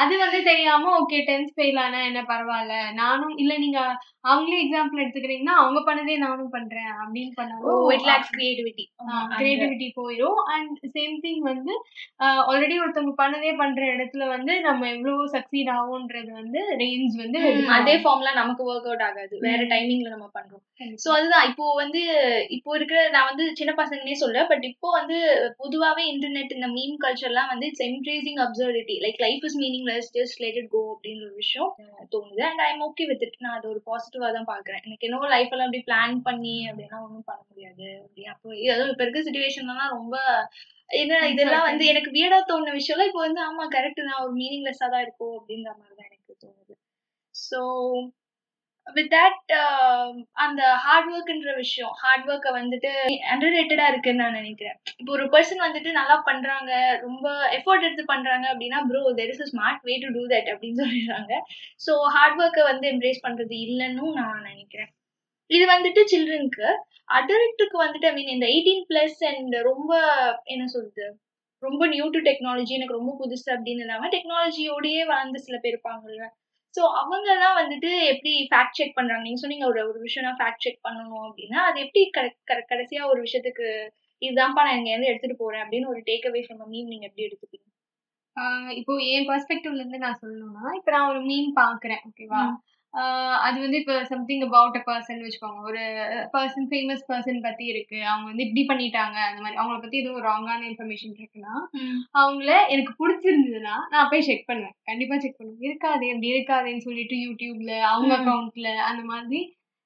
அது 0.02 0.14
வந்து 0.18 0.40
தெரியாம 0.44 0.94
ஓகே 0.98 1.20
டென்த் 1.28 1.54
ஃபெயில் 1.56 1.80
ஆனா 1.84 2.00
என்ன 2.08 2.22
பரவாயில்ல 2.30 2.74
நானும் 2.94 3.36
இல்ல 3.38 3.54
நீங்க 3.58 3.80
அவங்களே 4.26 4.58
எக்ஸாம்பிள் 4.64 5.02
எடுத்துக்கிறீங்கன்னா 5.04 5.56
அவங்க 5.60 5.80
பண்ணதே 5.82 6.16
நானும் 6.18 6.52
பண்றேன் 6.52 6.92
அப்படின்னு 6.96 7.32
பண்ணாலும் 7.38 7.88
கிரியேட்டிவிட்டி 8.32 8.86
கிரியேட்டிவிட்டி 9.38 9.88
போயிடும் 9.98 10.40
அண்ட் 10.54 10.76
சேம் 10.96 11.16
திங் 11.24 11.42
வந்து 11.48 11.74
ஆல்ரெடி 12.48 12.76
ஒருத்தவங்க 12.82 13.16
பண்ணதே 13.22 13.54
பண்ற 13.58 13.82
இடத்துல 13.96 14.28
வந்து 14.28 14.56
நம்ம 14.62 14.90
எவ்வளவு 14.90 15.24
சக்சீட் 15.36 15.72
ஆகும்ன்றது 15.78 16.32
வந்து 16.34 16.62
ரேஞ்ச் 16.82 17.16
வந்து 17.24 17.40
அதே 17.78 17.96
ஃபார்ம்ல 18.04 18.34
நமக்கு 18.34 18.68
ஒர்க் 18.70 18.90
அவுட் 18.90 19.06
ஆகாது. 19.08 19.36
வேற 19.48 19.62
டைமிங்ல 19.72 20.12
நம்ம 20.16 20.30
பண்றோம். 20.36 20.64
சோ 21.00 21.10
அதுதான். 21.18 21.48
இப்போ 21.50 21.66
வந்து 21.82 22.02
இப்போ 22.58 22.72
இருக்கிற 22.78 23.00
நான் 23.22 23.30
வந்து 23.32 23.46
சின்ன 23.58 23.72
பசங்கனே 23.80 24.14
சொல்ல 24.22 24.44
பட் 24.50 24.64
இப்போ 24.70 24.88
வந்து 24.96 25.18
பொதுவாவே 25.60 26.04
இன்டர்நெட் 26.12 26.54
இந்த 26.56 26.68
மீம் 26.76 26.96
கல்ச்சர்லாம் 27.04 27.50
வந்து 27.52 27.68
it's 27.70 27.84
encouraging 27.88 28.40
absurdity 28.46 28.96
like 29.04 29.20
life 29.26 29.44
is 29.48 29.58
meaningless 29.62 30.08
just 30.16 30.40
let 30.44 30.58
it 30.62 30.72
go 30.74 30.82
அப்படின்ற 30.94 31.24
ஒரு 31.28 31.36
விஷயம் 31.44 31.70
தோணுது. 32.14 32.42
And 32.50 32.62
I 32.66 32.70
am 32.72 32.84
okay 32.88 33.06
with 33.12 33.26
it 33.28 33.38
நான் 33.44 33.58
அது 33.58 33.68
ஒரு 33.74 33.82
பாசிட்டிவா 33.90 34.30
தான் 34.38 34.50
பாக்குறேன் 34.52 34.82
எனக்கு 34.86 35.08
என்னவோ 35.10 35.28
லைஃப் 35.36 35.54
எல்லாம் 35.54 35.70
அப்படி 35.70 35.84
பிளான் 35.90 36.16
பண்ணி 36.30 36.56
அப்படின்னா 36.70 37.00
ஒன்றும் 37.06 37.28
பண்ண 37.30 37.42
முடியாது. 37.52 37.88
அப்படி 38.02 38.26
அப்போ 38.34 38.48
அதுவும் 38.74 38.94
இப்ப 38.94 39.06
இருக்க 39.06 39.22
சுச்சுவேஷன்லாம் 39.28 39.96
ரொம்ப 39.98 40.16
என்ன 41.02 41.20
இதெல்லாம் 41.34 41.68
வந்து 41.70 41.86
எனக்கு 41.92 42.12
வியடா 42.18 42.40
தோணுன 42.48 42.74
விஷயம்லாம் 42.80 43.12
இப்போ 43.12 43.24
வந்து 43.28 43.44
ஆமா 43.48 43.66
கரெக்ட் 43.76 44.02
தான். 44.02 44.24
ஒரு 44.26 44.34
மீனிங்லெஸ்ஸா 44.42 44.90
தான் 44.96 45.06
இருக்கும் 45.08 45.36
அப்படின்ற 45.40 45.70
மாதிரி 45.78 45.96
தான் 46.00 46.10
எனக்கு 46.12 46.34
தோணுது. 46.44 46.74
ஸோ 47.36 47.62
வித் 48.98 49.10
தட் 49.14 49.52
um, 49.60 50.12
அந்த 50.44 50.62
ஹார்ட் 50.84 51.10
ஒர்க்ன்ற 51.16 51.52
விஷயம் 51.62 51.94
ஹார்ட் 52.02 52.28
ஒர்க்கை 52.32 52.52
வந்துட்டு 52.58 52.92
அண்டர் 53.34 53.54
ரேட்டடா 53.56 53.86
இருக்குன்னு 53.92 54.22
நான் 54.24 54.38
நினைக்கிறேன். 54.40 54.78
இப்போ 55.00 55.12
ஒரு 55.18 55.26
பர்சன் 55.34 55.64
வந்துட்டு 55.66 55.92
நல்லா 56.00 56.18
பண்றாங்க 56.30 56.72
ரொம்ப 57.06 57.26
எஃபோர்ட் 57.58 57.86
எடுத்து 57.88 58.06
பண்றாங்க 58.14 58.46
அப்படின்னா 58.54 58.82
bro 58.90 59.02
there 59.20 59.32
is 59.34 59.44
a 59.46 59.50
smart 59.54 59.84
way 59.90 59.96
to 60.04 60.10
do 60.18 60.24
that 60.34 60.50
அப்படின்னு 60.54 60.82
சொல்லிடுறாங்க. 60.84 61.34
ஸோ 61.88 61.94
ஹார்ட் 62.18 62.40
ஒர்க்கை 62.44 62.66
வந்து 62.72 62.88
எம்ப்ரேஸ் 62.94 63.26
பண்றது 63.28 63.58
இல்லைன்னு 63.68 64.08
நான் 64.20 64.48
நினைக்கிறேன். 64.52 64.92
இது 65.50 65.66
வந்துட்டு 65.76 66.02
சில்ட்ரனுக்கு 66.12 66.68
அடல்ட்டுக்கு 67.18 67.78
வந்துட்டு 67.86 68.10
ஐ 68.10 68.14
மீன் 68.18 68.34
இந்த 68.36 68.46
எயிட்டீன் 68.54 68.86
பிளஸ் 68.92 69.20
அண்ட் 69.32 69.56
ரொம்ப 69.70 69.92
என்ன 70.54 70.66
சொல்றது 70.76 71.08
ரொம்ப 71.64 71.82
நியூ 71.94 72.06
டு 72.14 72.20
டெக்னாலஜி 72.28 72.74
எனக்கு 72.78 73.00
ரொம்ப 73.00 73.12
புதுசு 73.20 73.50
அப்படின்னு 73.56 73.84
இல்லாமல் 73.86 74.14
டெக்னாலஜியோடயே 74.14 75.02
வளர்ந்து 75.10 75.40
சில 75.48 75.58
பேர் 75.64 75.74
இருப்பாங்கல்ல. 75.76 76.24
ஸோ 76.76 76.82
அவங்க 77.00 77.30
தான் 77.38 77.58
வந்துட்டு 77.60 77.90
எப்படி 78.12 78.34
ஃபேக்ட் 78.50 78.78
செக் 78.78 78.98
பண்றாங்க? 78.98 79.24
நீங்க 79.24 79.40
சொன்னீங்க 79.42 79.66
ஒரு 79.66 79.82
ஒரு 79.90 80.00
விஷயம் 80.00 80.38
ஃபேக்ட் 80.40 80.64
செக் 80.66 80.86
பண்ணணும் 80.86 81.26
அப்படின்னா 81.26 81.60
அது 81.70 81.80
எப்படி 81.86 82.02
கடைசியா 82.70 83.02
ஒரு 83.10 83.20
விஷயத்துக்கு 83.22 83.68
இதுதான்ப்பா 84.22 84.64
நான் 84.64 84.78
இங்க 84.78 84.92
இருந்து 84.92 85.12
எடுத்துட்டு 85.12 85.42
போறேன் 85.42 85.64
அப்படின்னு 85.64 85.92
ஒரு 85.94 86.02
டேக் 86.08 86.28
அவே 86.30 86.42
ஃப்ரம் 86.46 86.64
மீன் 86.68 86.92
நீங்க 86.92 87.06
எப்படி 87.08 87.28
எடுத்துப்பீங்க? 87.28 87.68
இப்போ 88.80 88.94
என் 89.14 89.28
பெர்ஸ்பெக்டிவ்ல 89.30 89.82
இருந்து 89.82 90.04
நான் 90.04 90.20
சொல்லணும்னா 90.22 90.66
இப்போ 90.78 90.92
நான் 90.92 91.10
ஒரு 91.10 91.22
மீன் 91.22 91.50
பாக்குறேன் 91.58 92.04
ஓகேவா 92.10 92.42
அது 93.44 93.58
வந்து 93.60 93.78
இப்போ 93.78 93.96
சம்திங் 94.04 94.44
அபவுட் 94.48 94.78
அ 94.78 94.82
பர்சன் 94.88 95.22
வச்சுக்கோங்க. 95.22 95.60
ஒரு 95.64 95.82
பர்சன் 96.34 96.68
ஃபேமஸ் 96.72 97.04
பர்சன் 97.10 97.40
பத்தி 97.42 97.66
இருக்கு. 97.66 98.00
அவங்க 98.10 98.26
வந்து 98.28 98.46
இப்படி 98.46 98.64
பண்ணிட்டாங்க 98.68 99.18
அந்த 99.28 99.40
மாதிரி. 99.42 99.60
அவங்கள 99.60 99.78
பத்தி 99.80 100.02
எதுவும் 100.02 100.26
ராங்கான 100.26 100.66
இன்ஃபர்மேஷன் 100.70 101.16
இருக்குன்னா 101.16 101.54
அவங்கள 102.16 102.52
எனக்கு 102.70 102.94
பிடிச்சிருந்ததுன்னா 103.00 103.76
நான் 103.94 104.12
போய் 104.12 104.28
செக் 104.30 104.50
பண்ணுவேன். 104.50 104.76
கண்டிப்பா 104.90 105.18
செக் 105.18 105.40
பண்ணுவேன். 105.40 105.64
இருக்காது 105.68 106.06
அப்படி 106.12 106.34
இருக்காதுன்னு 106.34 106.86
சொல்லிட்டு 106.88 107.18
யூடியூப்ல 107.26 107.74
அவங்க 107.92 108.14
அக்கௌண்ட்ல 108.20 108.70
அந்த 108.90 109.04
மாதிரி 109.14 109.42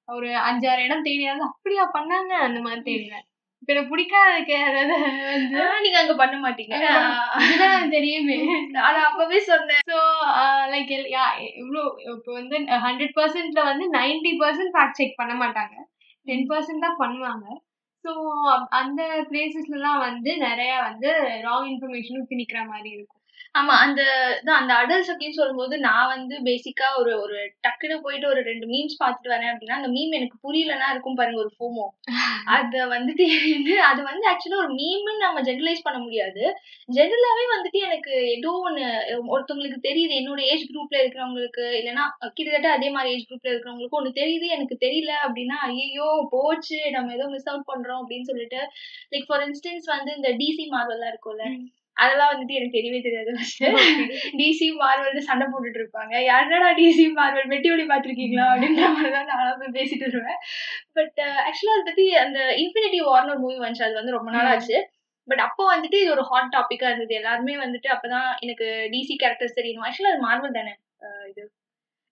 ஒரு 0.10 0.30
அஞ்சாறு 0.48 0.82
இடம் 0.84 1.06
தேடியாவது 1.06 1.44
அப்படியா 1.50 1.84
பண்ணாங்க? 1.96 2.34
அந்த 2.48 2.60
மாதிரி 2.62 2.84
தேடுவேன் 2.90 3.26
இப்ப 3.68 3.74
எனக்கு 3.74 3.92
பிடிக்காததுக்கு 3.92 4.56
அதாவது 4.64 4.96
நீங்க 5.84 5.98
அங்க 6.02 6.14
பண்ண 6.16 6.36
மாட்டீங்க. 6.40 6.76
அதுதான் 7.38 7.94
தெரியுமே. 7.94 8.36
ஆனா 8.88 9.00
அப்பவே 9.08 9.40
சொன்னேன். 9.48 9.82
ஸோ 9.90 10.00
லைக் 10.74 10.92
இவ்வளோ 11.62 11.84
இப்போ 12.12 12.32
வந்து 12.32 12.58
ஹண்ட்ரட் 12.86 13.16
பர்சன்ட்ல 13.18 13.64
வந்து 13.64 13.86
நைன்டி 13.96 14.34
பர்சன்ட் 14.44 14.74
ஃபேக்ட் 14.76 15.00
செக் 15.00 15.18
பண்ண 15.18 15.34
மாட்டாங்க. 15.42 15.76
டென் 16.28 16.46
பர்சன்ட் 16.52 16.86
தான் 16.86 17.00
பண்ணுவாங்க. 17.00 17.46
ஸோ 18.06 18.12
அந்த 18.80 19.02
பிளேசஸ்லாம் 19.30 20.00
வந்து 20.00 20.32
நிறைய 20.40 20.74
வந்து 20.82 21.12
ராங் 21.48 21.68
இன்ஃபர்மேஷனும் 21.72 22.30
திணிக்கிற 22.32 22.62
மாதிரி 22.68 22.92
இருக்கும். 22.92 23.15
ஆமா 23.56 23.74
அந்த 23.84 24.02
அந்த 24.54 24.72
அடல்ட்ஸ் 24.76 25.10
அப்படின்னு 25.12 25.38
சொல்லும்போது 25.38 25.76
நான் 25.86 26.10
வந்து 26.10 26.36
பேசிக்கா 26.48 26.88
ஒரு 27.00 27.12
ஒரு 27.22 27.36
டக்குன்னு 27.66 27.98
போயிட்டு 28.06 28.28
ஒரு 28.32 28.42
ரெண்டு 28.48 28.66
மீம்ஸ் 28.72 28.96
பார்த்துட்டு 29.02 29.32
வரேன் 29.34 29.52
அப்படின்னா 29.52 29.78
அந்த 29.78 29.90
மீம் 29.94 30.16
எனக்கு 30.18 30.38
புரியலன்னா 30.46 30.88
இருக்கும் 30.94 31.20
பாருங்க 31.20 31.40
ஒரு 31.44 31.52
ஃபோமோ 31.56 31.86
அத 32.56 32.82
வந்துட்டு 32.88 33.26
அது 33.90 34.02
வந்து 34.10 34.26
ஆக்சுவலா 34.32 34.60
ஒரு 34.64 34.72
மீம்னு 34.80 35.14
நம்ம 35.24 35.42
ஜெனரலைஸ் 35.48 35.86
பண்ண 35.86 36.00
முடியாது. 36.00 36.44
ஜெனரலாவே 36.90 37.46
வந்துட்டு 37.54 37.80
எனக்கு 37.88 38.14
ஏதோ 38.36 38.52
ஒண்ணு 38.66 38.84
ஒருத்தவங்களுக்கு 39.30 39.80
தெரியுது 39.88 40.14
என்னோட 40.20 40.42
ஏஜ் 40.50 40.68
குரூப்ல 40.72 41.00
இருக்கிறவங்களுக்கு 41.02 41.66
இல்லைன்னா 41.80 42.06
கிட்டத்தட்ட 42.30 42.70
அதே 42.72 42.90
மாதிரி 42.90 43.14
ஏஜ் 43.16 43.28
குரூப்ல 43.30 43.52
இருக்கிறவங்களுக்கு 43.52 44.00
ஒண்ணு 44.02 44.20
தெரியுது 44.22 44.50
எனக்கு 44.58 44.78
தெரியல 44.86 45.14
அப்படின்னா 45.24 45.60
ஐயோ 45.70 46.10
போச்சு 46.36 46.82
நம்ம 46.98 47.14
ஏதோ 47.14 47.28
மிஸ் 47.34 47.50
அவுட் 47.52 47.70
பண்றோம் 47.72 48.04
அப்படின்னு 48.04 48.30
சொல்லிட்டு 48.32 48.62
லைக் 49.14 49.28
ஃபார் 49.30 49.46
இன்ஸ்டன்ஸ் 49.48 49.90
வந்து 49.96 50.14
இந்த 50.20 50.32
டிசி 50.42 50.66
மார்வெல்லாம் 50.76 51.14
இருக்கும்ல 51.14 51.48
அதெல்லாம் 52.04 52.32
வந்துட்டு 52.32 52.58
எனக்கு 52.60 52.78
தெரியவே 52.78 53.00
தெரியாது 53.06 53.32
டிசி 54.40 54.68
மார்வல் 54.82 55.28
சண்டை 55.30 55.46
போட்டுட்டு 55.52 55.80
இருப்பாங்க. 55.82 56.14
யாருடா 56.30 56.70
டிசி 56.80 57.06
மார்வல் 57.20 57.52
வெட்டி 57.54 57.70
ஒளி 57.76 57.86
பாத்திருக்கீங்களா 57.92 58.46
அப்படின்ற 58.54 58.90
மாதிரிதான் 58.96 59.30
நான் 59.32 59.60
போய் 59.62 59.76
பேசிட்டு 59.80 60.08
வருவேன். 60.10 60.40
பட் 60.98 61.20
ஆக்சுவலா 61.48 61.76
அதை 61.76 61.86
பத்தி 61.90 62.08
அந்த 62.26 62.40
இன்ஃபினிட்டி 62.64 63.02
வார்னர் 63.10 63.44
மூவி 63.46 63.58
வந்துச்சு. 63.66 63.88
அது 63.90 64.00
வந்து 64.02 64.18
ரொம்ப 64.18 64.32
நாள் 64.38 64.52
ஆச்சு. 64.54 64.78
பட் 65.28 65.44
அப்போ 65.48 65.64
வந்துட்டு 65.76 65.98
இது 66.04 66.12
ஒரு 66.16 66.24
ஹாட் 66.32 66.52
டாபிக்கா 66.56 66.88
இருந்தது. 66.92 67.14
எல்லாருமே 67.20 67.54
வந்துட்டு 67.66 67.90
அப்பதான் 67.96 68.28
எனக்கு 68.46 68.68
டிசி 68.96 69.16
கேரக்டர்ஸ் 69.24 69.60
தெரியணும் 69.60 69.86
ஆக்சுவலா 69.88 70.14
அது 70.14 70.26
மார்வல் 70.28 70.58
தானே? 70.60 70.74
இது 71.32 71.44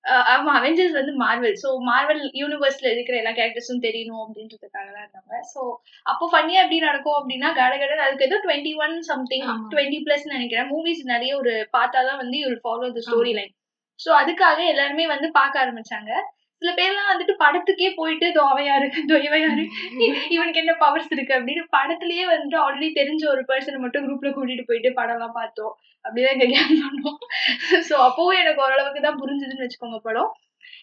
ஆமா 0.05 0.51
அவெஞ்சர்ஸ் 0.59 0.97
வந்து 0.97 1.13
மார்வல் 1.21 1.55
ஸோ 1.61 1.69
மார்வல் 1.89 2.21
யூனிவர்ஸ்ல 2.33 2.87
இருக்கிற 2.91 3.15
எல்லா 3.17 3.31
கேரக்டர்ஸும் 3.31 3.83
தெரியணும் 3.85 4.23
அப்படின்றதுக்காக 4.23 4.87
தான் 4.87 5.03
இருந்தாங்க 5.05 5.39
ஸோ 5.53 5.61
அப்போ 6.05 6.25
ஃபன்னியா 6.31 6.61
எப்படி 6.63 6.79
நடக்கும் 6.79 7.17
அப்படின்னா 7.19 7.49
கட 7.53 7.73
கடன் 7.77 8.05
அதுக்கு 8.05 8.27
ஏதோ 8.27 8.39
twenty 8.45 8.73
one 8.85 8.95
something 9.03 9.47
twenty 9.71 9.99
plus 10.07 10.25
நினைக்கிறேன். 10.25 10.69
மூவிஸ் 10.73 11.03
நிறைய 11.05 11.33
ஒரு 11.37 11.53
பார்த்தாதான் 11.77 12.21
வந்து 12.23 12.39
you 12.43 12.49
follow 12.65 12.89
the 12.97 13.03
story 13.07 13.33
line 13.39 13.53
so 13.99 14.11
அதுக்காக 14.21 14.59
எல்லாருமே 14.65 15.05
வந்து 15.07 15.27
பார்க்க 15.31 15.63
ஆரம்பிச்சாங்க. 15.65 16.11
சில 16.63 16.73
பேர்லாம் 16.77 17.09
வந்துட்டு 17.09 17.33
படத்துக்கே 17.41 17.87
போயிட்டு 17.97 18.27
தோவையாரு 18.37 18.85
தொய்வையாரு 19.09 19.63
இவனுக்கு 20.35 20.61
என்ன 20.61 20.73
பவர்ஸ் 20.83 21.09
இருக்கு? 21.15 21.33
அப்படின்னு 21.37 21.63
படத்துலயே 21.75 22.25
வந்துட்டு 22.29 22.57
ஆல்ரெடி 22.61 22.87
தெரிஞ்ச 22.99 23.23
ஒரு 23.31 23.41
பர்சனை 23.49 23.79
மட்டும் 23.83 24.05
குரூப்ல 24.05 24.29
கூட்டிட்டு 24.31 24.63
போயிட்டு 24.69 24.89
படம் 24.99 25.15
எல்லாம் 25.17 25.35
பார்த்தோம். 25.39 25.73
அப்படிதான் 26.05 26.35
எங்க 26.35 26.47
கேங் 26.53 26.79
பண்ணோம். 26.83 27.17
ஸோ 27.87 27.93
அப்பவும் 28.05 28.39
எனக்கு 28.41 28.63
ஓரளவுக்கு 28.65 29.01
தான் 29.07 29.19
புரிஞ்சுதுன்னு 29.21 29.65
வச்சுக்கோங்க 29.65 29.99
படம். 30.07 30.29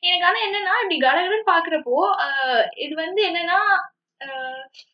எனக்கு 0.02 0.26
ஆனா 0.28 0.38
என்னன்னா 0.46 0.74
இப்படி 0.82 0.98
கடகடன்னு 1.06 1.50
பாக்குறப்போ 1.52 1.96
இது 2.84 2.94
வந்து 3.02 3.20
என்னன்னா 3.28 3.58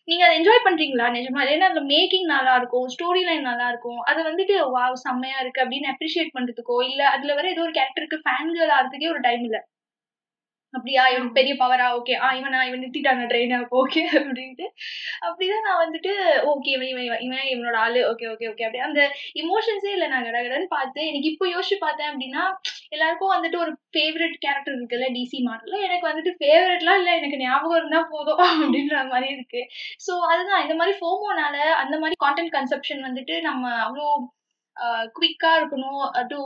நீங்க 0.09 0.23
அதை 0.27 0.35
என்ஜாய் 0.39 0.67
பண்றீங்களா? 0.67 1.07
நிஜமா? 1.17 1.41
ஏன்னா 1.53 1.69
அந்த 1.71 1.83
மேக்கிங் 1.91 2.29
நல்லா 2.33 2.53
இருக்கும் 2.61 2.87
ஸ்டோரி 2.95 3.23
லைன் 3.29 3.49
நல்லா 3.51 3.67
இருக்கும் 3.73 4.01
அதை 4.11 4.21
வந்துட்டு 4.29 4.57
வாவ் 4.77 5.03
செம்மையா 5.05 5.39
இருக்கு 5.43 5.63
அப்படின்னு 5.65 5.93
அப்ரிஷியேட் 5.95 6.37
பண்றதுக்கோ 6.37 6.77
இல்ல 6.91 7.03
அதுல 7.15 7.35
வர 7.39 7.49
ஏதோ 7.55 7.65
ஒரு 7.67 7.75
கேரக்டருக்கு 7.79 8.19
ஃபேன் 8.25 8.53
கேர்ள் 8.57 8.75
ஆகிறதுக்கே 8.77 9.13
ஒரு 9.15 9.23
டைம் 9.27 9.45
இல்ல. 9.49 9.59
அப்படியா 10.77 11.03
இவன் 11.13 11.31
பெரிய 11.37 11.53
பவரா 11.61 11.87
ஓகே 11.99 12.15
ஆ 12.25 12.29
இவனா 12.39 12.61
இவன் 12.69 12.83
நிறுத்திட்டாங்க 12.83 13.25
ட்ரெயினை 13.31 13.59
ஓகே 13.81 14.03
அப்படின்ட்டு. 14.19 14.67
அப்படிதான் 15.27 15.67
நான் 15.69 15.83
வந்துட்டு 15.85 16.13
ஓகே 16.53 16.71
இவன் 16.77 16.91
இவன் 17.07 17.23
இவன் 17.27 17.47
இவனோட 17.53 17.77
ஆளு. 17.85 18.01
ஓகே 18.11 18.27
ஓகே 18.33 18.49
ஓகே 18.53 18.67
அப்படி. 18.67 18.83
அந்த 18.89 19.01
இமோஷன்ஸே 19.43 19.93
இல்லை. 19.97 20.09
நான் 20.15 20.27
கடகடன்னு 20.29 20.69
பார்த்து 20.77 21.01
எனக்கு 21.11 21.31
இப்போ 21.33 21.47
யோசிச்சு 21.55 21.79
பார்த்தேன் 21.85 22.11
அப்படின்னா 22.13 22.45
எல்லாருக்கும் 22.91 23.35
வந்துட்டு 23.35 23.59
ஒரு 23.65 23.73
ஃபேவரட் 23.95 24.37
கேரக்டர் 24.45 24.77
இருக்குல்ல 24.79 25.09
டிசி 25.17 25.39
மாடல 25.49 25.77
எனக்கு 25.87 26.07
வந்துட்டு 26.11 26.33
ஃபேவரட்லாம் 26.41 27.01
இல்லை. 27.01 27.15
எனக்கு 27.21 27.43
ஞாபகம் 27.45 27.79
இருந்தா 27.81 28.01
போதும் 28.13 28.25
அப்படின்ற 28.67 28.97
மாதிரி 29.13 29.29
இருக்கு. 29.37 29.63
ஸோ 30.07 30.13
அதுதான். 30.33 30.63
இந்த 30.67 30.77
மாதிரி 30.81 30.95
ஃபோமோனால 31.01 31.57
அந்த 31.83 31.95
மாதிரி 31.99 32.17
கான்டென்ட் 32.25 32.55
கன்செப்ஷன் 32.57 33.03
வந்துட்டு 33.09 33.37
நம்ம 33.43 33.65
அவ்வளோ 33.87 34.07
குவிக்கா 35.15 35.53
இருக்கணும் 35.61 36.03
to 36.29 36.41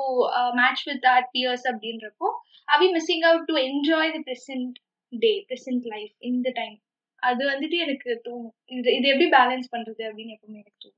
match 0.54 0.84
with 0.86 1.06
our 1.06 1.26
peers 1.32 1.66
அப்படின்றப்போ 1.70 2.28
அவி 2.68 2.88
missing 2.92 3.26
out 3.28 3.48
to 3.48 3.56
enjoy 3.64 4.14
the 4.16 4.22
present 4.28 4.76
day 5.12 5.32
present 5.48 5.86
life 5.94 6.14
இந்த 6.30 6.48
டைம் 6.54 6.76
அது 7.22 7.42
வந்துட்டு 7.48 7.76
எனக்கு 7.78 8.10
தோணும். 8.24 8.54
இது 8.70 8.88
இது 8.96 9.06
எப்படி 9.08 9.28
பேலன்ஸ் 9.32 9.72
பண்றது 9.72 10.02
அப்படின்னு 10.08 10.34
எப்பவுமே 10.36 10.60
எனக்கு 10.60 10.80
தோணும். 10.84 10.96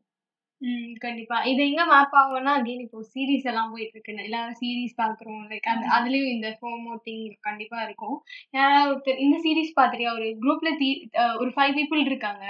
ம் 0.60 0.92
கண்டிப்பா. 1.00 1.36
இது 1.42 1.60
எங்க 1.62 1.84
மேப் 1.84 2.14
ஆகும்னா 2.20 2.52
அகைன் 2.58 2.82
இப்போ 2.84 2.98
சீரிஸ் 3.12 3.48
எல்லாம் 3.50 3.70
போயிட்டு 3.70 3.96
இருக்கு 3.96 4.24
எல்லாரும் 4.24 4.58
சீரிஸ் 4.60 4.94
பாக்குறோம் 5.00 5.40
லைக் 5.50 5.70
அந்த. 5.72 5.86
அதுலயும் 5.96 6.32
இந்த 6.34 6.48
ஃபோமோ 6.58 6.92
திங் 7.06 7.24
கண்டிப்பா 7.40 7.78
இருக்கும். 7.82 8.16
யாராவது 8.54 8.90
ஒருத்தர் 8.92 9.22
இந்த 9.24 9.38
சீரிஸ் 9.38 9.76
பாத்துட்டியா 9.80 10.12
ஒரு 10.12 10.28
குரூப்ல 10.44 10.72
தீ 10.76 10.90
அஹ் 11.22 11.36
ஒரு 11.40 11.50
ஃபைவ் 11.56 11.74
பீப்புள் 11.78 12.02
இருக்காங்க. 12.04 12.44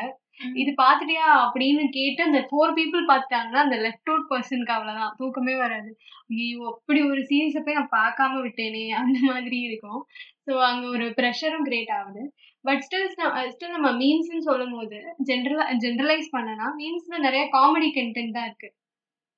இது 0.61 0.71
பாத்துட்டியா 0.81 1.27
அப்படின்னு 1.43 1.85
கேட்டு 1.97 2.21
அந்த 2.29 2.41
ஃபோர் 2.49 2.75
பீப்புள் 2.79 3.03
பார்த்துட்டாங்கன்னா 3.11 3.61
அந்த 3.65 3.77
லெஃப்ட் 3.85 4.11
அவுட் 4.12 4.29
பர்சனுக்கு 4.31 4.75
அவ்வளவுதான். 4.77 5.15
தூக்கமே 5.21 5.55
வராது. 5.62 5.91
ஐயோ 6.35 6.61
அப்படி 6.73 7.01
ஒரு 7.11 7.23
சீரீஸை 7.31 7.62
போய் 7.62 7.79
நான் 7.79 7.97
பார்க்காம 7.99 8.41
விட்டேனே 8.47 8.85
அந்த 9.01 9.19
மாதிரி 9.31 9.59
இருக்கும். 9.69 10.01
ஸோ 10.47 10.53
அங்க 10.69 10.85
ஒரு 10.97 11.07
ப்ரெஷரும் 11.19 11.67
கிரியேட் 11.69 11.93
ஆகுது. 11.99 12.23
பட் 12.65 12.83
ஸ்டில் 12.87 13.09
ஸ்டில் 13.53 13.75
நம்ம 13.77 13.91
மீம்ஸ்னு 14.01 14.47
சொல்லும் 14.49 14.75
போது 14.77 14.99
ஜென்ரலா 15.31 15.67
ஜென்ரலைஸ் 15.85 16.29
பண்ணனா 16.37 16.69
மீம்ஸ்ல 16.81 17.19
நிறைய 17.27 17.45
காமெடி 17.57 17.91
கண்டென்ட் 17.99 18.37
தான் 18.39 18.49
இருக்கு 18.51 18.71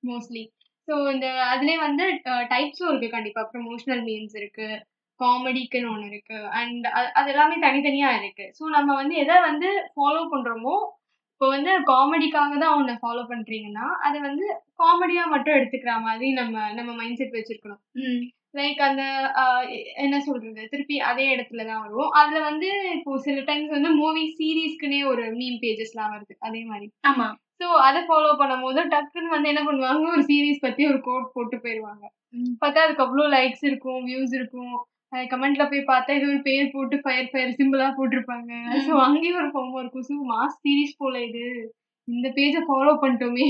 மோஸ்ட்லி 0.02 0.44
ஸோ 0.88 0.94
இந்த 1.12 1.26
அதுலேயே 1.52 1.78
வந்து 1.84 2.04
டைப்ஸும் 2.50 2.90
இருக்கு 2.90 3.08
கண்டிப்பா. 3.14 3.42
ப்ரொமோஷனல் 3.52 4.02
மீம்ஸ் 4.08 4.36
இருக்கு. 4.40 4.66
காமெடிக்குன்னு 5.20 5.92
ஒன்று 5.94 6.10
இருக்கு. 6.12 6.38
அண்ட் 6.60 6.86
அது 7.18 7.28
எல்லாமே 7.32 7.56
தனித்தனியா 7.60 8.10
இருக்கு. 8.18 8.46
ஸோ 8.58 8.64
நம்ம 8.76 8.90
வந்து 8.94 9.16
எதை 9.16 9.36
வந்து 9.48 9.68
ஃபாலோ 9.94 10.22
பண்றோமோ 10.34 10.76
இப்போ 11.34 11.46
வந்து 11.54 11.70
காமெடிக்காக 11.88 12.58
தான் 12.58 12.76
ஒன்று 12.78 12.92
ஃபாலோ 13.00 13.22
பண்றீங்கன்னா 13.30 13.86
அதை 14.06 14.18
வந்து 14.20 14.46
காமெடியா 14.82 15.22
மட்டும் 15.32 15.56
எடுத்துக்கிற 15.58 15.92
மாதிரி 16.00 16.26
நம்ம 16.32 16.54
நம்ம 16.72 16.90
மைண்ட் 17.00 17.18
செட் 17.20 17.36
வச்சிருக்கணும். 17.36 17.80
லைக் 18.54 18.80
அந்த 18.88 19.02
என்ன 20.04 20.16
சொல்றது? 20.20 20.62
திருப்பி 20.72 20.96
அதே 21.10 21.24
இடத்துல 21.34 21.64
தான் 21.70 21.82
வரும் 21.84 22.10
அதுல 22.12 22.40
வந்து 22.50 22.68
இப்போ 22.96 23.16
சில 23.18 23.40
டைம்ஸ் 23.42 23.74
வந்து 23.76 23.90
மூவி 23.94 24.24
சீரீஸ்க்குனே 24.38 25.00
ஒரு 25.12 25.24
மீம் 25.38 25.58
பேஜஸ்லாம் 25.64 26.12
வருது. 26.14 26.34
அதே 26.40 26.62
மாதிரி. 26.64 26.86
ஆமா. 27.10 27.26
ஸோ 27.60 27.66
அதை 27.86 28.00
ஃபாலோ 28.08 28.30
பண்ணும்போது 28.40 28.80
டக்குன்னு 28.94 29.34
வந்து 29.34 29.50
என்ன 29.52 29.62
பண்ணுவாங்க? 29.64 30.06
ஒரு 30.14 30.24
சீரீஸ் 30.30 30.64
பத்தி 30.66 30.82
ஒரு 30.92 31.00
கோட் 31.00 31.32
போட்டு 31.34 31.56
போயிடுவாங்க. 31.56 32.04
பார்த்தா 32.62 32.84
அதுக்கு 32.86 33.04
அவ்வளோ 33.06 33.26
லைக்ஸ் 33.36 33.64
இருக்கும் 33.70 34.00
வியூஸ் 34.08 34.34
இருக்கும். 34.34 34.74
கமெண்ட்ல 35.30 35.64
போய் 35.68 35.88
பார்த்தா 35.88 36.16
இது 36.16 36.26
ஒரு 36.28 36.40
பேர் 36.42 36.72
போட்டு 36.72 36.96
ஃபயர் 37.02 37.30
ஃபயர் 37.32 37.56
சிம்பிளா 37.58 37.88
போட்டிருப்பாங்க. 37.96 38.52
ஸோ 38.86 38.92
அங்கேயும் 39.04 39.40
ஒரு 39.40 39.50
பொம்மை 39.50 39.80
இருக்கும். 39.80 40.06
ஸோ 40.08 40.16
மாஸ் 40.32 40.60
சீரீஸ் 40.62 40.98
போல 40.98 41.14
இது. 41.20 41.44
இந்த 42.08 42.28
பேஜை 42.36 42.60
ஃபாலோ 42.66 42.92
பண்ணிட்டோமே 43.02 43.46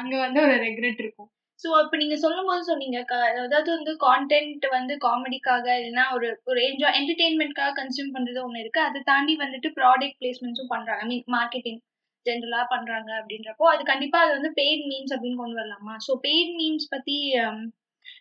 அங்க 0.00 0.14
வந்து 0.18 0.40
ஒரு 0.40 0.54
ரெக்ரெட் 0.64 1.02
இருக்கும். 1.04 1.30
ஸோ 1.60 1.70
இப்போ 1.82 1.96
நீங்க 1.96 2.16
சொல்லும் 2.16 2.48
போது 2.50 2.62
சொன்னீங்க 2.62 2.98
அதாவது 3.42 3.70
வந்து 3.76 3.92
கான்டென்ட் 4.04 4.64
வந்து 4.70 4.94
காமெடிக்காக 5.02 5.66
இல்லைன்னா 5.78 6.04
ஒரு 6.14 6.28
ஒரு 6.46 6.60
என்ஜாய் 6.68 6.96
என்டர்டெயின்மெண்ட்காக 7.00 7.74
கன்சியூம் 7.80 8.14
பண்றது 8.14 8.40
ஒன்று 8.44 8.62
இருக்கு. 8.62 8.80
அதை 8.80 9.00
தாண்டி 9.02 9.34
வந்துட்டு 9.36 9.70
ப்ராடக்ட் 9.78 10.18
பிளேஸ்மெண்ட்ஸும் 10.20 10.72
பண்றாங்க. 10.72 11.02
ஐ 11.02 11.08
மீன் 11.08 11.26
மார்க்கெட்டிங் 11.36 11.80
ஜென்ரலா 12.26 12.62
பண்றாங்க 12.68 13.10
அப்படின்றப்போ 13.18 13.64
அது 13.64 13.82
கண்டிப்பா 13.84 14.18
அது 14.20 14.32
வந்து 14.38 14.50
பெய்ட் 14.56 14.82
மீன்ஸ் 14.86 15.12
அப்படின்னு 15.14 15.42
கொண்டு 15.42 15.60
வரலாமா? 15.60 15.94
ஸோ 16.06 16.12
பெய்ட் 16.24 16.50
பத்தி 16.90 17.16
ஹம், 17.36 17.62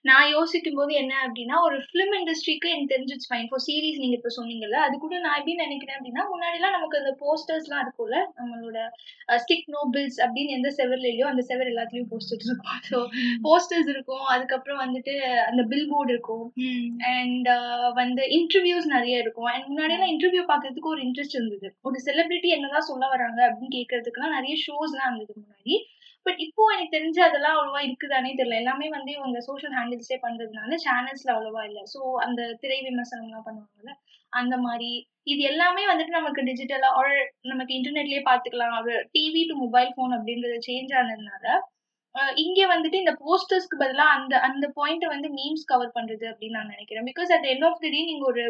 நான் 0.05 0.27
யோசிக்கும் 0.33 0.77
போது 0.79 0.91
என்ன 0.99 1.13
அப்படின்னா 1.23 1.55
ஒரு 1.67 1.77
ஃபிலிம் 1.85 2.13
இண்டஸ்ட்ரிக்கு 2.17 2.67
எனக்கு 2.73 2.91
தெரிஞ்சு 2.93 3.15
ஃபைன் 3.29 3.47
ஃபார் 3.49 3.63
சீரிஸ் 3.65 3.99
நீங்க 4.01 4.15
இப்போ 4.17 4.31
சொன்னீங்கல்ல 4.37 4.77
அது 4.85 4.95
கூட 4.97 5.15
நான் 5.25 5.37
எப்படி 5.39 5.55
நினைக்கிறேன் 5.63 5.97
அப்படின்னா 5.97 6.23
முன்னாடிலாம் 6.31 6.75
நமக்கு 6.77 6.99
அந்த 7.01 7.11
போஸ்டர்ஸ்லாம் 7.23 7.83
இருக்கும்ல 7.83 8.19
நம்மளோட 8.39 8.77
ஸ்டிக் 9.43 9.67
நோபிள்ஸ் 9.75 10.19
அப்படின்னு 10.25 10.55
எந்த 10.57 10.69
செவர்ல 10.77 11.09
இல்லையோ 11.11 11.27
அந்த 11.31 11.43
செவர் 11.49 11.71
எல்லாத்துலயும் 11.73 12.09
போஸ்டர்ஸ் 12.13 12.47
இருக்கும். 12.49 12.79
ஸோ 12.89 12.99
போஸ்டர்ஸ் 13.47 13.91
இருக்கும். 13.93 14.25
அதுக்கப்புறம் 14.35 14.81
வந்துட்டு 14.85 15.15
அந்த 15.49 15.61
பில் 15.73 15.89
போர்டு 15.91 16.13
இருக்கும் 16.15 16.45
அண்ட் 17.13 17.49
வந்து 18.01 18.23
இன்டர்வியூஸ் 18.39 18.89
நிறைய 18.95 19.17
இருக்கும். 19.25 19.49
அண்ட் 19.53 19.67
முன்னாடியெல்லாம் 19.71 20.13
இன்டர்வியூ 20.15 20.45
பார்க்கறதுக்கு 20.53 20.93
ஒரு 20.95 21.03
இன்ட்ரெஸ்ட் 21.07 21.37
இருந்தது. 21.39 21.69
ஒரு 21.81 21.99
செலிபிரிட்டி 22.07 22.51
என்னதான் 22.57 22.89
சொல்ல 22.91 23.05
வராங்க 23.15 23.39
அப்படின்னு 23.49 23.75
கேட்கறதுக்குலாம் 23.79 24.35
நிறைய 24.37 24.55
ஷோஸ்லாம் 24.65 25.09
இருந்தது 25.09 25.33
முன்னாடி. 25.41 25.75
பட் 26.29 26.41
இப்போ 26.45 26.63
எனக்கு 26.74 26.95
தெரிஞ்சு 26.95 27.21
அதெல்லாம் 27.27 27.55
அவ்வளோவா 27.57 27.79
இருக்குதானே 27.86 28.31
தெரியல. 28.39 28.57
எல்லாமே 28.62 28.88
வந்து 28.95 29.12
இவங்க 29.17 29.39
சோஷியல் 29.48 29.75
ஹேண்டில்ஸே 29.77 30.17
பண்றதுனால 30.25 30.77
சேனல்ஸ்ல 30.86 31.31
அவ்வளோவா 31.36 31.62
இல்லை. 31.69 31.83
ஸோ 31.93 32.00
அந்த 32.25 32.41
திரை 32.63 32.77
விமர்சனம்லாம் 32.88 33.48
பண்ணுவாங்கல்ல 33.48 33.93
அந்த 34.33 34.55
மாதிரி. 34.67 34.91
இது 35.33 35.41
எல்லாமே 35.51 35.83
வந்துட்டு 35.89 36.13
நமக்கு 36.19 36.41
டிஜிட்டலா 36.50 36.89
ஒரு 37.01 37.15
நமக்கு 37.51 37.74
இன்டர்நெட்லயே 37.77 38.21
பார்த்துக்கலாம் 38.29 38.75
ஒரு 38.81 38.95
டிவி 39.15 39.41
டு 39.50 39.55
மொபைல் 39.63 39.91
ஃபோன் 39.95 40.13
அப்படின்றது 40.17 40.57
சேஞ்ச் 40.69 40.93
ஆனதுனால 41.01 41.48
இங்க 42.43 42.59
வந்துட்டு 42.74 42.98
இந்த 43.03 43.13
போஸ்டர்ஸ்க்கு 43.24 43.81
பதிலாக 43.81 44.15
அந்த 44.17 44.33
அந்த 44.48 44.65
பாயிண்ட்டை 44.77 45.09
வந்து 45.15 45.27
மீம்ஸ் 45.38 45.69
கவர் 45.71 45.95
பண்றது 45.98 46.25
அப்படின்னு 46.31 46.57
நான் 46.59 46.74
நினைக்கிறேன். 46.75 47.07
Because 47.12 47.31
at 47.36 47.48
end 47.51 47.65
of 47.69 47.81
the 47.83 47.89
day 47.95 48.01
நீங்க 48.12 48.25
ஒரு 48.25 48.43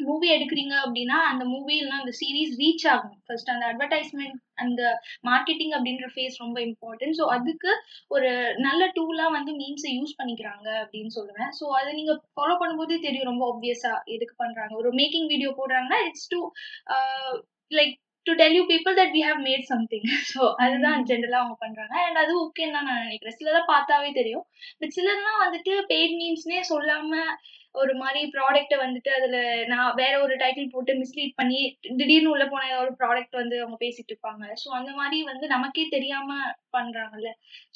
மூவி 0.00 0.28
எடுக்கிறீங்க 0.34 0.74
அப்படின்னா 0.84 1.18
அந்த 1.30 1.44
மூவி 1.44 1.76
அந்த 1.98 2.12
சீரீஸ் 2.20 2.52
ரீச் 2.62 2.84
ஆகும். 2.92 3.16
ஃபர்ஸ்ட் 3.26 3.52
அந்த 3.54 3.64
அட்வர்டைஸ்மெண்ட் 3.70 4.38
அந்த 4.64 4.82
மார்க்கெட்டிங் 5.28 5.72
அப்படின்ற 5.76 6.06
ஃபேஸ் 6.14 6.40
ரொம்ப 6.44 6.58
இம்பார்ட்டன்ட் 6.68 7.16
ஸோ 7.18 7.26
அதுக்கு 7.36 7.70
ஒரு 8.08 8.30
நல்ல 8.58 8.82
டூலாக 8.96 9.36
வந்து 9.36 9.52
மீம்ஸை 9.60 9.92
யூஸ் 9.98 10.18
பண்ணிக்கிறாங்க 10.20 10.68
அப்படின்னு 10.82 11.12
சொல்லுவேன் 11.18 11.52
ஸோ 11.60 11.66
அதை 11.80 11.92
நீங்கள் 12.00 12.20
ஃபாலோ 12.34 12.56
பண்ணும்போது 12.62 12.96
தெரியும் 13.06 13.30
ரொம்ப 13.32 13.44
ஆப்வியஸாக 13.52 14.02
எதுக்கு 14.16 14.36
பண்ணுறாங்க 14.44 14.74
ஒரு 14.82 14.92
மேக்கிங் 15.00 15.30
வீடியோ 15.34 15.52
போடுறாங்கன்னா 15.60 16.00
it's 16.08 16.30
to 16.34 16.40
like 17.72 17.94
to 18.26 18.32
tell 18.34 18.56
you 18.56 18.64
people 18.72 18.94
that 18.98 19.12
we 19.16 19.20
have 19.28 19.40
made 19.48 19.66
something 19.72 20.08
so 20.32 20.40
அதுதான் 20.62 21.04
ஜென்ரலாக 21.10 21.42
அவங்க 21.42 21.56
பண்ணுறாங்க 21.64 21.94
அண்ட் 22.06 22.18
அது 22.22 22.32
ஓகேன்னு 22.44 22.76
தான் 22.76 22.88
நான் 22.88 23.04
நினைக்கிறேன். 23.04 23.36
சிலதெல்லாம் 23.38 23.70
பார்த்தாவே 23.74 24.10
தெரியும். 24.12 24.44
பட் 24.80 24.94
சிலர்லாம் 24.96 25.42
வந்துட்டு 25.44 25.74
பெய்ட் 25.92 26.16
மீம்ஸ்னே 26.20 26.60
சொல்லாமல் 26.72 27.30
ஒரு 27.78 27.94
மாதிரி 27.94 28.20
ப்ராடக்ட்டை 28.34 28.76
வந்துட்டு 28.82 29.10
அதுல 29.16 29.36
நான் 29.66 29.90
வேற 29.94 30.14
ஒரு 30.24 30.34
டைட்டில் 30.36 30.70
போட்டு 30.72 30.92
மிஸ்லீட் 31.00 31.34
பண்ணி 31.40 31.60
திடீர்னு 32.00 32.32
உள்ள 32.32 32.44
போன 32.48 32.66
ஏதாவது 32.68 32.84
ஒரு 32.84 32.94
ப்ராடக்ட் 33.00 33.38
வந்து 33.40 33.56
அவங்க 33.62 33.78
பேசிட்டு 33.84 34.12
இருப்பாங்க. 34.12 34.44
ஸோ 34.62 34.68
அந்த 34.78 34.92
மாதிரி 34.92 35.18
வந்து 35.22 35.46
நமக்கே 35.46 35.84
தெரியாம 35.96 36.30
பண்றாங்கல்ல. 36.76 37.30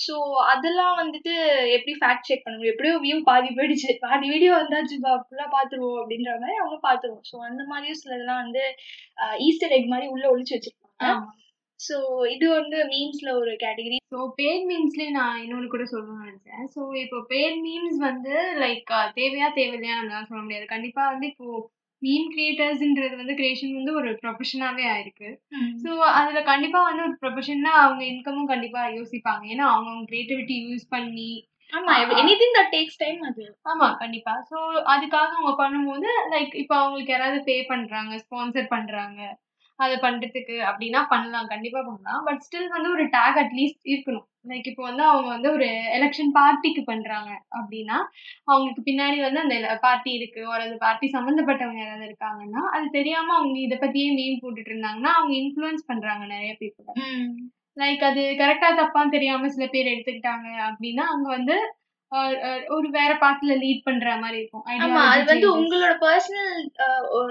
ஸோ 0.05 0.15
அதெல்லாம் 0.53 0.97
வந்துட்டு 1.03 1.35
எப்படி 1.77 1.95
ஃபேக்ட் 2.01 2.29
செக் 2.31 2.45
பண்ண 2.45 2.57
முடியும் 2.57 2.75
எப்படியோ 2.75 2.97
வியூ 3.07 3.19
பாதி 3.31 3.51
போயிடுச்சு. 3.59 3.93
பாதி 4.07 4.27
வீடியோ 4.29 4.53
வந்தாச்சு 4.55 4.99
ஃபுல்லா 5.03 5.47
பாத்துருவோம் 5.57 6.01
அப்படின்ற 6.03 6.33
மாதிரி 6.43 6.59
அவங்க 6.63 6.79
பாத்துருவோம். 6.89 7.27
ஸோ 7.31 7.37
அந்த 7.51 7.63
மாதிரியும் 7.73 8.01
சிலதெல்லாம் 8.03 8.43
வந்து 8.45 8.65
ஈஸ்டர் 9.49 9.77
எக் 9.79 9.93
மாதிரி 9.95 10.09
உள்ள 10.15 10.27
ஒழிச்சு 10.35 10.57
வச்சிருப்பாங்க. 10.57 11.15
ஸோ 11.83 11.97
இது 12.35 12.47
வந்து 12.51 12.79
மீம்ஸ்ல 12.91 13.31
ஒரு 13.39 13.53
கேட்டகரி 13.63 13.99
ஸோ 14.13 14.19
பேட் 14.39 14.65
மீம்ஸ்லேயே 14.71 15.11
நான் 15.11 15.41
இன்னொன்று 15.43 15.69
கூட 15.69 15.85
சொல்லணும்னு 15.93 16.27
நினைச்சேன். 16.27 16.65
ஸோ 16.75 16.81
இப்போ 17.03 17.19
பேட் 17.31 17.59
மீம்ஸ் 17.65 18.01
வந்து 18.09 18.35
லைக் 18.63 18.91
தேவையா 19.17 19.49
தேவையில்லையா 19.59 19.97
நம்மளால 19.99 20.29
சொல்ல 20.31 20.43
முடியாது. 20.43 20.67
கண்டிப்பா 20.67 21.05
வந்து 21.09 21.27
இப்போ 21.27 21.47
மீம் 22.03 22.29
கிரியேட்டர்ஸ்ன்றது 22.33 23.17
வந்து 23.17 23.35
கிரியேஷன் 23.35 23.77
வந்து 23.77 23.93
ஒரு 23.95 24.11
ப்ரொஃபஷனாவே 24.23 24.85
ஆயிருக்கு. 24.93 25.29
ஸோ 25.83 25.91
அதுல 26.11 26.43
கண்டிப்பா 26.43 26.81
வந்து 26.83 27.03
ஒரு 27.03 27.17
ப்ரொஃபஷன்னா 27.21 27.73
அவங்க 27.83 28.03
இன்கமும் 28.05 28.51
கண்டிப்பா 28.53 28.83
யோசிப்பாங்க. 28.97 29.45
ஏன்னா 29.47 29.67
அவங்க 29.67 29.91
அவங்க 29.91 30.09
கிரியேட்டிவிட்டி 30.11 30.57
யூஸ் 30.67 30.87
பண்ணி 30.89 31.31
ஆமா 31.73 31.93
எனிதிங் 32.19 32.57
தட் 32.57 32.73
டேக்ஸ் 32.73 32.99
டைம் 32.99 33.21
அது. 33.29 33.45
ஆமா 33.65 33.87
கண்டிப்பா. 33.95 34.35
ஸோ 34.51 34.57
அதுக்காக 34.95 35.31
அவங்க 35.33 35.55
பண்ணும்போது 35.63 36.09
லைக் 36.31 36.55
இப்போ 36.55 36.75
அவங்களுக்கு 36.77 37.15
யாராவது 37.15 37.41
பே 37.43 37.57
பண்றாங்க 37.71 38.13
ஸ்பான்சர் 38.25 38.73
பண்றாங்க 38.75 39.21
அதை 39.83 39.97
பண்றதுக்கு 39.99 40.57
அப்படின்னா 40.69 41.01
பண்ணலாம் 41.09 41.47
கண்டிப்பா 41.47 41.81
பண்ணலாம். 41.83 42.21
பட் 42.25 42.43
ஸ்டில் 42.47 42.69
வந்து 42.69 42.91
ஒரு 42.91 43.05
டேக் 43.17 43.41
அட்லீஸ்ட் 43.43 43.83
இருக்கணும். 43.87 44.27
லைக் 44.49 44.69
இப்போ 44.69 44.83
வந்து 44.83 45.05
அவங்க 45.05 45.29
வந்து 45.29 45.49
ஒரு 45.53 45.67
எலெக்ஷன் 45.97 46.31
பார்ட்டிக்கு 46.39 46.83
பண்றாங்க 46.83 47.31
அப்படின்னா 47.59 47.97
அவங்களுக்கு 48.45 48.83
பின்னாடி 48.83 49.19
வந்து 49.21 49.41
அந்த 49.41 49.57
பார்ட்டி 49.83 50.13
இருக்கு 50.13 50.41
ஒரு 50.49 50.63
அந்த 50.63 50.77
பார்ட்டி 50.77 51.09
சம்மந்தப்பட்டவங்க 51.13 51.83
யாராவது 51.83 52.09
இருக்காங்கன்னா 52.11 52.63
அது 52.73 52.87
தெரியாம 52.91 53.35
அவங்க 53.35 53.59
இதை 53.59 53.79
பத்தியே 53.79 54.09
மீன் 54.15 54.41
போட்டுட்டு 54.43 54.73
இருந்தாங்கன்னா 54.73 55.13
அவங்க 55.13 55.35
இன்ஃப்ளூயன்ஸ் 55.35 55.85
பண்றாங்க 55.87 56.25
நிறைய 56.27 56.55
பீப்புளை 56.61 56.95
லைக் 57.77 58.03
அது 58.05 58.23
கரெக்டா 58.41 58.71
தப்பான்னு 58.75 59.11
தெரியாம 59.11 59.49
சில 59.49 59.67
பேர் 59.67 59.93
எடுத்துக்கிட்டாங்க 59.93 60.49
அப்படின்னா 60.67 61.05
அங்க 61.13 61.29
வந்து 61.29 61.55
ஒரு 62.77 62.89
வேற 62.91 63.13
பாத்துல 63.21 63.57
லீட் 63.57 63.85
பண்ற 63.85 64.17
மாதிரி 64.17 64.39
இருக்கும். 64.39 64.65
ஆமா 64.85 65.03
அது 65.13 65.25
வந்து. 65.25 65.47
உங்களோட 65.59 65.93
பர்சனல் 66.03 66.51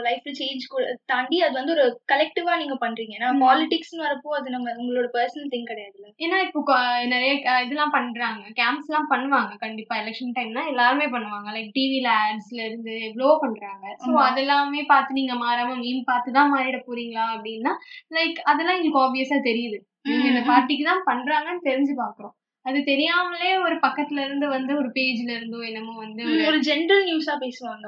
லைஃப்ல 0.02 0.32
சேஞ்ச் 0.40 0.66
தாண்டி 1.06 1.38
அது 1.42 1.54
வந்து 1.54 1.74
ஒரு 1.76 1.86
கலெக்டிவா 2.08 2.54
நீங்க 2.58 2.76
பண்றீங்க. 2.82 3.14
ஏன்னா. 3.18 3.30
பாலிடிக்ஸ்னு 3.44 4.06
வரப்போ 4.06 4.32
அது 4.40 4.50
நம்ம 4.50 4.74
உங்களோட 4.78 5.08
பர்சனல் 5.18 5.52
திங் 5.54 5.70
கிடையாதுல்ல. 5.72 6.10
ஏன்னா 6.20 6.40
இப்போ 6.48 6.78
நிறைய 7.06 7.32
இதெல்லாம் 7.66 7.96
பண்றாங்க. 7.98 8.44
கேம்ப்ஸ் 8.60 8.90
எல்லாம் 8.92 9.10
பண்ணுவாங்க 9.10 9.54
கண்டிப்பா. 9.58 9.96
எலெக்ஷன் 9.96 10.36
டைம்னா 10.36 10.66
எல்லாருமே 10.68 11.08
பண்ணுவாங்க. 11.08 11.50
லைக் 11.52 11.72
டிவில 11.76 12.10
ஆட்ஸ்ல 12.24 12.62
இருந்து 12.66 12.96
எவ்வளவோ 13.10 13.36
பண்றாங்க. 13.42 13.86
ஸோ. 14.04 14.12
அதெல்லாமே 14.28 14.84
பார்த்து 14.86 15.20
நீங்க 15.22 15.36
மாறாம 15.46 15.78
மீன் 15.78 16.04
பார்த்து 16.04 16.32
தான் 16.32 16.54
மாறிட 16.56 16.80
போறீங்களா 16.88 17.26
அப்படின்னா 17.36 17.74
லைக் 18.12 18.40
அதெல்லாம் 18.44 18.78
எங்களுக்கு 18.78 19.04
ஆப்வியஸா 19.06 19.40
தெரியுது. 19.50 19.80
இந்த. 20.28 20.42
பார்ட்டிக்கு 20.48 20.86
தான் 20.86 21.08
பண்றாங்கன்னு 21.08 21.68
தெரிஞ்சு 21.68 21.96
பாக்குறோம். 21.98 22.36
அது 22.66 22.84
தெரியாமலே 22.84 23.58
ஒரு 23.58 23.76
பக்கத்துல 23.76 24.24
இருந்து 24.24 24.48
வந்து 24.50 24.76
ஒரு 24.76 24.90
பேஜ்ல 24.90 25.30
இருந்தோ 25.30 25.58
என்னமோ 25.62 25.94
வந்து 25.98 26.24
ஒரு 26.48 26.58
ஜென்ரல் 26.60 27.04
நியூஸா 27.06 27.36
பேசுவாங்க. 27.40 27.86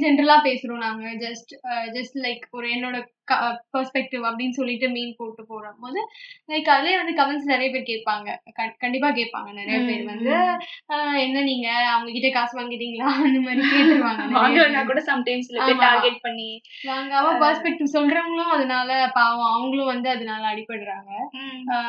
ஜென்ரலா 0.00 0.36
பேசுறோம் 0.44 0.78
நாங்க 0.78 1.06
ஜஸ்ட் 1.18 1.52
ஜஸ்ட் 1.92 2.18
லைக் 2.22 2.44
ஒரு 2.50 2.68
என்னோட 2.68 2.98
பெர்ஸ்பெக்டிவ் 3.78 4.24
அப்படின்னு 4.24 4.50
சொல்லிட்டு 4.50 4.88
மீன் 4.88 5.14
போட்டு 5.16 5.46
போடும் 5.46 5.76
போது 5.80 6.00
லைக் 6.48 6.68
அதுலயே 6.68 7.04
வந்து 7.04 7.22
கமெண்ட்ஸ் 7.22 7.44
நிறைய 7.44 7.70
பேர் 7.70 7.82
கேட்பாங்க. 7.82 8.36
கண்- 8.62 8.74
கண்டிப்பா 8.78 9.08
கேட்பாங்க. 9.08 9.52
நிறைய 9.52 9.80
பேர் 9.86 10.04
வந்து 10.04 10.30
என்ன 11.16 11.40
நீங்க? 11.40 11.72
அவங்க 11.72 12.12
கிட்ட 12.12 12.30
காசு 12.30 12.60
வாங்கிட்டீங்களா? 12.60 12.96
அந்த 12.96 13.40
மாதிரி 13.40 13.60
கேட்டுருவாங்க. 13.60 14.30
கூட 14.86 15.02
சம்டைம்ஸ். 15.06 15.76
டார்கெட் 15.78 16.20
பண்ணி 16.20 16.60
வாங்காம 16.86 17.38
பெர்ஸ்பெக்டிவ் 17.40 17.86
சொல்றவங்களும் 17.92 18.52
அதனால 18.52 19.10
பாவம் 19.14 19.52
அவங்களும் 19.52 19.86
வந்து 19.86 20.08
அதனால 20.08 20.54
அடிபடுறாங்க. 20.54 21.10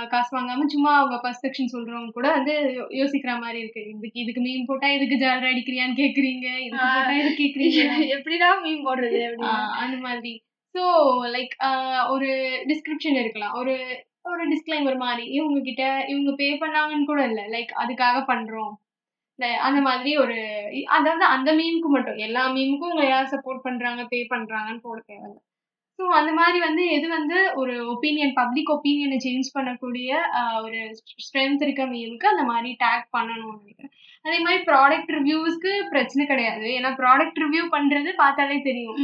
காசு 0.08 0.38
வாங்காம 0.38 0.66
சும்மா 0.66 0.98
அவங்க 0.98 1.30
பர்ஸ்பெக்ஷன் 1.30 1.78
சொல்றவங்க 1.78 2.10
கூட 2.10 2.32
வந்து 2.32 2.52
யோசிக்கிற 2.90 3.40
மாதிரி 3.40 3.60
இருக்கு. 3.60 3.88
இதுக்கு 3.90 4.20
இதுக்கு 4.20 4.42
மீன் 4.42 4.66
போட்டா 4.66 4.88
இதுக்கு 4.88 5.26
ஜாலரா 5.26 5.50
அடிக்கிறியான்னு 5.50 5.96
கேக்குறீங்க? 5.96 6.58
இதுக்கு 6.58 6.86
போட்டா 6.94 7.12
இது 7.12 7.36
கேக்குறீங்க? 7.38 8.08
எப்படிடா 8.08 8.60
மீன் 8.60 8.88
போடுறது 8.88 9.34
அந்த 9.70 9.98
மாதிரி. 9.98 10.48
ஸோ 10.76 10.84
லைக் 11.36 11.54
uh, 11.66 12.02
ஒரு 12.10 12.28
டிஸ்கிரிப்ஷன் 12.68 13.18
இருக்கலாம். 13.20 13.54
ஒரு 13.54 13.74
ஒரு 14.22 14.44
டிஸ்க்ளைமர் 14.50 14.98
மாதிரி. 14.98 15.24
இவங்க 15.30 15.60
கிட்ட 15.62 15.84
இவங்க 16.08 16.32
பே 16.32 16.48
பண்ணாங்கன்னு 16.60 17.06
கூட 17.06 17.22
இல்லை. 17.26 17.46
லைக் 17.56 17.72
அதுக்காக 17.84 18.18
பண்றோம். 18.28 18.74
அந்த 19.60 19.80
மாதிரி 19.82 20.12
ஒரு 20.18 20.38
அதாவது 20.88 21.26
அந்த 21.26 21.50
மீமுக்கு 21.54 21.90
மட்டும். 21.90 22.18
எல்லா 22.18 22.44
மீமுக்கும் 22.50 22.92
உங்களை 22.92 23.10
யார் 23.10 23.34
சப்போர்ட் 23.36 23.62
பண்றாங்க 23.62 24.04
பே 24.06 24.20
பண்றாங்கன்னு 24.30 24.82
போட 24.82 25.00
தேவையில்ல. 25.08 25.40
ஸோ 26.00 26.06
அந்த 26.18 26.32
மாதிரி 26.32 26.60
வந்து 26.60 26.84
எது 26.96 27.08
வந்து 27.10 27.38
ஒரு 27.56 27.74
ஒப்பீனியன் 27.94 28.36
பப்ளிக் 28.38 28.70
ஒப்பீனியனை 28.76 29.18
சேஞ்ச் 29.24 29.50
பண்ணக்கூடிய 29.56 30.10
ஒரு 30.64 30.80
ஸ்ட்ரென்த் 31.24 31.66
இருக்க 31.66 31.86
மீமுக்கு 31.86 32.28
அந்த 32.28 32.44
மாதிரி 32.44 32.70
டேக் 32.84 33.08
பண்ணணும்னு 33.18 33.58
நினைக்கிறேன். 33.58 33.94
அதே 34.26 34.38
மாதிரி 34.40 34.62
ப்ராடக்ட் 34.70 35.12
ரிவ்யூஸ்க்கு 35.18 35.74
பிரச்சனை 35.92 36.24
கிடையாது. 36.26 36.66
ஏன்னா 36.78 36.90
ப்ராடக்ட் 36.96 37.42
ரிவ்யூ 37.44 37.64
பண்றது 37.70 38.10
பார்த்தாலே 38.16 38.58
தெரியும். 38.62 38.98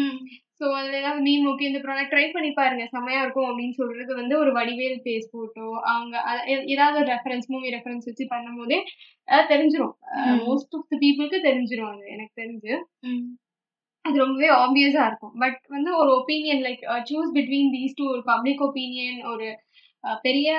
ஸோ 0.60 0.66
அதில் 0.76 1.00
ஏதாவது 1.00 1.22
மீம் 1.22 1.46
ஓகே 1.52 1.70
இந்த 1.70 1.80
ப்ராடக்ட் 1.86 2.14
ட்ரை 2.14 2.26
பண்ணி 2.32 2.52
பாருங்க. 2.54 2.84
செமையா 2.94 3.22
இருக்கும் 3.22 3.50
அப்படின்னு 3.50 3.76
சொல்றது 3.80 4.12
வந்து 4.16 4.36
ஒரு 4.38 4.52
வடிவேல் 4.52 5.00
பேஸ் 5.06 5.32
போட்டோ 5.34 5.66
அவங்க 5.86 6.16
ஏதாவது 6.68 6.98
ஒரு 7.02 7.10
ரெஃபரன்ஸ் 7.12 7.50
மூவி 7.50 7.74
ரெஃபரன்ஸ் 7.76 8.08
வச்சு 8.10 8.26
பண்ணும் 8.30 8.60
போதே 8.62 8.78
அது 9.28 9.50
தெரிஞ்சிரும் 9.54 9.94
ம். 10.22 10.40
மோஸ்ட் 10.44 10.76
ஆஃப் 10.78 10.90
த 10.90 11.00
பீப்புளுக்கு 11.04 11.40
தெரிஞ்சிரும் 11.42 11.92
அது. 11.94 12.06
எனக்கு 12.16 12.34
தெரிஞ்சு. 12.42 12.74
அது 14.06 14.18
ரொம்பவே 14.20 14.50
ஆப்வியஸா 14.58 15.04
இருக்கும். 15.08 15.36
பட் 15.40 15.60
வந்து 15.70 15.92
ஒரு 15.98 16.10
opinion 16.18 16.64
like 16.66 16.82
choose 17.10 17.32
between 17.36 17.72
these 17.76 17.98
two 17.98 18.06
ஒரு 18.12 18.24
பப்ளிக் 18.28 18.64
ஒப்பீனியன் 18.68 19.22
ஒரு 19.32 19.48
அஹ், 20.04 20.20
பெரிய 20.22 20.50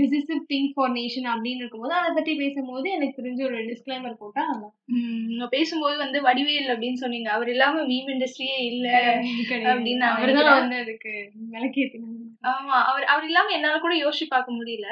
டிசிசிவ் 0.00 0.42
திங் 0.50 0.68
ஃபார் 0.74 0.92
நேஷன் 0.92 1.26
அப்படின்னு 1.30 1.62
இருக்கும்போது 1.62 1.94
அதை 1.96 2.10
பத்தி 2.14 2.32
பேசும்போது 2.36 2.86
எனக்கு 2.90 3.18
தெரிஞ்ச 3.18 3.40
ஒரு 3.46 3.60
டிஸ்க்ளைமர் 3.70 4.20
போட்டா 4.20 4.42
நல்லா 4.50 5.48
பேசும்போது 5.50 5.96
வந்து 5.96 6.18
வடிவேல் 6.20 6.72
அப்படின்னு 6.74 7.02
சொன்னீங்க. 7.02 7.28
அவர் 7.30 7.48
இல்லாம 7.48 7.82
மீம் 7.88 8.10
இண்டஸ்ட்ரியே 8.14 8.58
இல்ல 8.68 8.86
அப்படின்னு 9.70 10.02
நான் 10.02 10.14
அவர் 10.14 10.30
தான் 10.30 10.36
நினைக்கிறேன். 10.36 10.60
வந்து 10.60 10.78
அதுக்கு 10.80 11.14
விளக்கேற்றினாங்க 11.54 12.22
ஆமா 12.52 12.76
அவர் 12.88 13.06
அவர் 13.06 13.26
இல்லாம 13.26 13.52
என்னால 13.52 13.80
கூட 13.80 13.96
யோசிச்சு 14.00 14.28
பார்க்க 14.30 14.52
முடியல. 14.52 14.88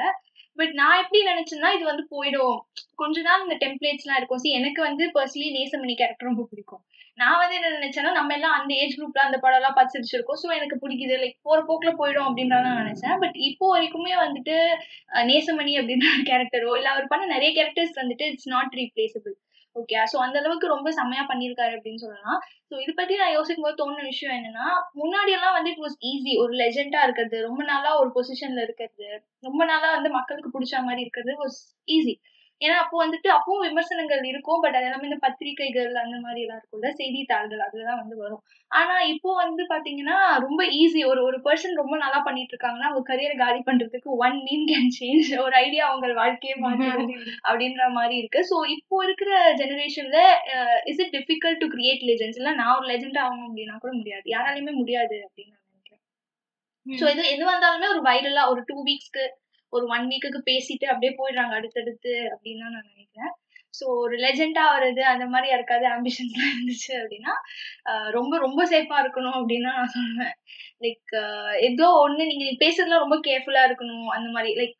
பட் 0.57 0.73
நான் 0.73 1.01
எப்படி 1.01 1.19
நினைச்சேன்னா 1.25 1.69
இது 1.75 1.85
வந்து 1.85 2.03
போயிடும். 2.11 2.57
கொஞ்ச 2.95 3.21
நாள் 3.21 3.43
இந்த 3.43 3.55
டெம்ப்ளேட்ஸ் 3.61 4.05
எல்லாம் 4.05 4.17
இருக்கும். 4.17 4.41
See, 4.43 4.53
எனக்கு 4.55 4.81
வந்து 4.81 5.03
பர்சனலி 5.15 5.49
நேசமணி 5.53 5.93
கேரக்டர் 5.95 6.29
ரொம்ப 6.29 6.43
பிடிக்கும். 6.49 6.81
நான் 7.19 7.39
வந்து 7.41 7.55
என்ன 7.57 7.69
நினைச்சேன்னா 7.77 8.11
நம்ம 8.17 8.33
எல்லாம் 8.37 8.55
அந்த 8.57 8.71
ஏஜ் 8.81 8.95
குரூப்ல 8.97 9.21
அந்த 9.27 9.37
படம் 9.43 9.59
எல்லாம் 9.59 9.77
பார்த்து 9.77 10.09
ஸோ 10.41 10.47
எனக்கு 10.59 10.77
பிடிக்குது. 10.83 11.15
லைக் 11.23 11.37
போற 11.47 11.59
போக்குல 11.69 11.91
போயிடும் 12.01 12.27
அப்படின்னு 12.29 12.57
நான் 12.67 12.81
நினைச்சேன். 12.83 13.17
பட் 13.23 13.37
இப்போ 13.49 13.65
வரைக்குமே 13.75 14.15
வந்துட்டு 14.25 14.55
நேசமணி 15.31 15.75
அப்படின்ற 15.81 16.09
கேரக்டரோ 16.31 16.73
இல்லை 16.79 16.91
அவர் 16.95 17.11
பண்ண 17.13 17.27
நிறைய 17.35 17.51
கேரக்டர்ஸ் 17.59 17.99
வந்துட்டு 18.01 18.27
it's 18.31 18.51
not 18.55 18.75
replaceable 18.81 19.35
okay 19.75 19.97
so 20.11 20.17
அந்த 20.25 20.37
அளவுக்கு 20.41 20.73
ரொம்ப 20.73 20.89
செம்மையா 20.97 21.23
பண்ணியிருக்காரு 21.31 21.73
அப்படின்னு 21.77 22.01
சொல்லலாம். 22.03 22.39
ஸோ 22.69 22.73
இதை 22.83 22.93
பத்தி 22.93 23.13
நான் 23.21 23.35
யோசிக்கும் 23.35 23.65
போது 23.65 23.77
தோணுன 23.81 24.05
விஷயம் 24.11 24.35
என்னன்னா 24.37 24.65
முன்னாடி 25.01 25.31
எல்லாம் 25.37 25.55
வந்து 25.57 25.71
இட் 25.73 25.83
வாஸ் 25.85 25.97
ஈஸி 26.09 26.33
ஒரு 26.43 26.53
லெஜெண்டா 26.61 27.01
இருக்கிறது 27.07 27.37
ரொம்ப 27.47 27.61
நாளா 27.69 27.91
ஒரு 28.01 28.09
பொசிஷன்ல 28.17 28.63
இருக்கிறது 28.67 29.07
ரொம்ப 29.47 29.61
நாளா 29.71 29.89
வந்து 29.97 30.11
மக்களுக்கு 30.17 30.51
பிடிச்ச 30.55 30.81
மாதிரி 30.87 31.03
இருக்கிறது 31.05 31.33
வாஸ் 31.43 31.59
ஈஸி 31.87 32.15
ஏன்னா 32.61 32.75
அப்போ 32.83 32.95
வந்துட்டு 33.01 33.29
அப்பவும் 33.35 33.65
விமர்சனங்கள் 33.65 34.21
இருக்கும். 34.29 34.61
பட் 34.63 34.75
அது 34.77 34.87
எல்லாமே 34.87 35.07
இந்த 35.09 35.19
பத்திரிகைகள் 35.25 35.91
அந்த 36.01 36.17
மாதிரி 36.23 36.41
எல்லாம் 36.43 36.59
இருக்கும்ல. 36.59 36.89
செய்தித்தாள்கள் 36.97 37.61
அதுலதான் 37.65 37.99
வந்து 38.01 38.15
வரும். 38.23 38.41
ஆனா 38.71 38.95
இப்போ 39.13 39.29
வந்து 39.35 39.63
பாத்தீங்கன்னா 39.71 40.17
ரொம்ப 40.45 40.61
ஈஸி 40.79 41.01
ஒரு 41.11 41.21
ஒரு 41.27 41.37
பர்சன் 41.45 41.79
ரொம்ப 41.81 41.95
நல்லா 42.03 42.19
பண்ணிட்டு 42.27 42.53
இருக்காங்கன்னா 42.53 42.89
அவங்க 42.89 43.03
கரியரை 43.09 43.35
காலி 43.37 43.61
பண்றதுக்கு 43.69 44.17
ஒன் 44.25 44.37
மீன் 44.47 44.65
கேன் 44.71 44.91
சேஞ்ச் 44.97 45.29
ஒரு 45.45 45.55
ஐடியா 45.63 45.85
அவங்க 45.89 46.13
வாழ்க்கையே 46.21 46.55
மாத்திடும் 46.63 47.09
அப்படின்ற 47.49 47.83
மாதிரி 47.97 48.15
இருக்கு. 48.21 48.41
ஸோ 48.51 48.57
இப்போ 48.75 48.97
இருக்கிற 49.07 49.31
ஜெனரேஷன்ல 49.61 50.19
is 50.91 51.01
it 51.03 51.13
difficult 51.17 51.61
to 51.63 51.69
create 51.75 52.05
legends 52.09 52.41
இல்ல 52.41 52.53
நான் 52.59 52.75
ஒரு 52.77 52.87
லெஜெண்ட் 52.91 53.19
ஆகணும் 53.23 53.47
அப்படின்னா 53.49 53.77
கூட 53.83 53.93
முடியாது. 53.99 54.25
யாராலையுமே 54.35 54.73
முடியாது 54.81 55.17
அப்படின்னு 55.25 55.53
நான் 55.53 55.67
நினைக்கிறேன். 55.69 56.01
ஸோ 56.85 57.05
இது 57.13 57.23
எது 57.33 57.45
வந்தாலுமே 57.51 57.89
ஒரு 57.95 58.03
வைரலா 58.07 58.43
ஒரு 58.53 58.63
டூ 58.69 58.77
வீக்ஸ்க்கு 58.87 59.25
ஒரு 59.75 59.85
ஒன் 59.95 60.07
வீக்குக்கு 60.11 60.41
பேசிட்டு 60.51 60.85
அப்படியே 60.91 61.13
போயிடுறாங்க 61.19 61.53
அடுத்தடுத்து 61.59 62.13
அப்படின்னு 62.33 62.63
தான் 62.65 62.75
நான் 62.77 62.89
நினைக்கிறேன். 62.93 63.33
ஸோ 63.77 63.85
ஒரு 64.03 64.15
லெஜெண்டா 64.23 64.63
வருது 64.75 65.01
அந்த 65.13 65.25
மாதிரி 65.33 65.47
யாருக்காவது 65.51 65.87
ஆம்பிஷன்ஸ்லாம் 65.95 66.53
இருந்துச்சு 66.53 66.91
அப்படின்னா 67.01 67.33
ரொம்ப 68.17 68.33
ரொம்ப 68.45 68.61
சேஃபா 68.71 68.97
இருக்கணும் 69.03 69.37
அப்படின்னு 69.39 69.69
நான் 69.79 69.93
சொல்லுவேன். 69.97 70.33
லைக் 70.85 71.13
ஏதோ 71.67 71.87
ஒன்று 72.05 72.29
நீங்க 72.31 72.45
பேசுறதுல 72.65 73.03
ரொம்ப 73.03 73.17
கேர்ஃபுல்லா 73.27 73.63
இருக்கணும். 73.69 74.07
அந்த 74.17 74.29
மாதிரி 74.35 74.51
லைக் 74.61 74.78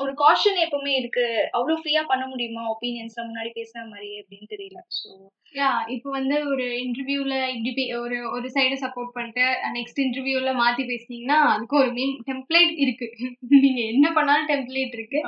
ஒரு 0.00 0.12
காஷன் 0.14 0.62
எப்பவுமே 0.64 0.92
இருக்கு. 0.96 1.24
அவ்வளவு 1.50 1.80
ஃப்ரீயா 1.80 2.02
பண்ண 2.06 2.24
முடியுமா? 2.26 2.62
ஒப்பீனியன்ஸ்ல 2.70 3.26
முன்னாடி 3.26 3.50
பேசுன 3.58 3.84
மாதிரி 3.88 4.10
அப்படின்னு 4.20 4.48
தெரியல. 4.52 4.80
ஸோ 4.98 5.10
யா 5.54 5.68
இப்போ 5.88 6.08
வந்து 6.10 6.36
ஒரு 6.46 6.64
இன்டர்வியூல 6.80 7.34
இப்படி 7.54 7.84
ஒரு 7.94 8.18
ஒரு 8.30 8.48
சைடு 8.56 8.76
சப்போர்ட் 8.82 9.14
பண்ணிட்டு 9.14 9.44
நெக்ஸ்ட் 9.74 9.98
இன்டர்வியூல 9.98 10.50
மாத்தி 10.54 10.82
பேசுனீங்கன்னா 10.84 11.38
அதுக்கு 11.52 11.76
ஒரு 11.76 11.90
மீம் 11.92 12.14
டெம்ப்ளேட் 12.28 12.74
இருக்கு. 12.76 13.06
நீங்க 13.64 13.80
என்ன 13.92 14.06
பண்ணாலும் 14.12 14.48
டெம்ப்ளேட் 14.48 14.94
இருக்கு. 14.94 15.20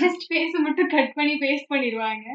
ஜஸ்ட் 0.00 0.26
பேச 0.28 0.52
மட்டும் 0.58 0.92
கட் 0.94 1.12
பண்ணி 1.14 1.34
பேஸ்ட் 1.36 1.70
பண்ணிடுவாங்க. 1.70 2.26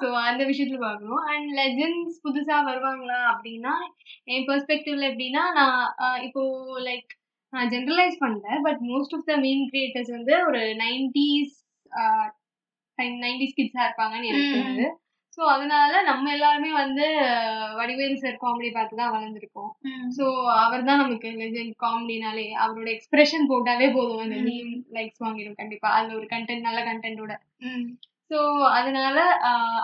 ஸோ 0.00 0.08
அந்த 0.24 0.42
விஷயத்துல 0.44 0.80
பார்க்கணும். 0.80 1.24
அண்ட் 1.32 1.50
லெஜெண்ட்ஸ் 1.60 2.22
புதுசா 2.26 2.58
வருவாங்களா 2.68 3.20
அப்படின்னா 3.32 3.74
என் 4.26 4.48
பெர்ஸ்பெக்டிவ்ல 4.50 5.10
எப்படின்னா 5.12 5.44
நான் 5.52 5.78
இப்போ 6.22 6.42
லைக் 6.84 7.10
நான் 7.54 7.70
ஜென்ரலைஸ் 7.72 8.16
பண்ணல 8.22 8.58
but 8.66 8.80
most 8.90 9.14
of 9.16 9.28
the 9.30 9.34
meme 9.44 9.64
creators 9.70 10.12
வந்து 10.16 10.34
ஒரு 10.48 10.60
நைன்டிஸ் 10.82 11.56
நைன்டிஸ் 13.24 13.56
கிட்ஸா 13.56 13.82
இருப்பாங்கன்னு 13.86 14.30
எனக்கு. 14.30 14.52
தோணுது 14.56 14.86
ஸோ 15.38 15.42
அதனால 15.52 15.92
நம்ம 16.08 16.30
எல்லாருமே 16.34 16.68
வந்து 16.80 17.04
வடிவேல் 17.78 18.20
சார் 18.22 18.36
காமெடி 18.42 18.68
பார்த்து 18.70 18.98
தான் 19.00 19.14
வளர்ந்துருக்கோம். 19.14 19.70
ஸோ 20.16 20.24
அவர் 20.64 20.84
தான் 20.88 21.00
நமக்கு 21.02 21.28
லெஜெண்ட் 21.40 21.74
காமெடினாலே 21.84 22.44
அவரோட 22.64 22.88
எக்ஸ்பிரஷன் 22.92 23.48
போட்டாவே 23.50 23.88
போதும் 23.96 24.22
அந்த. 24.24 24.36
மீம் 24.46 24.70
லைக்ஸ் 24.96 25.22
வாங்கிடும் 25.24 25.58
கண்டிப்பா 25.62 25.88
அதுல 25.96 26.16
ஒரு 26.20 26.28
கண்டென்ட் 26.34 26.66
நல்ல 26.68 26.82
கண்டென்ட்டோட. 26.90 27.34
ஸோ 28.30 28.38
அதனால 28.76 29.16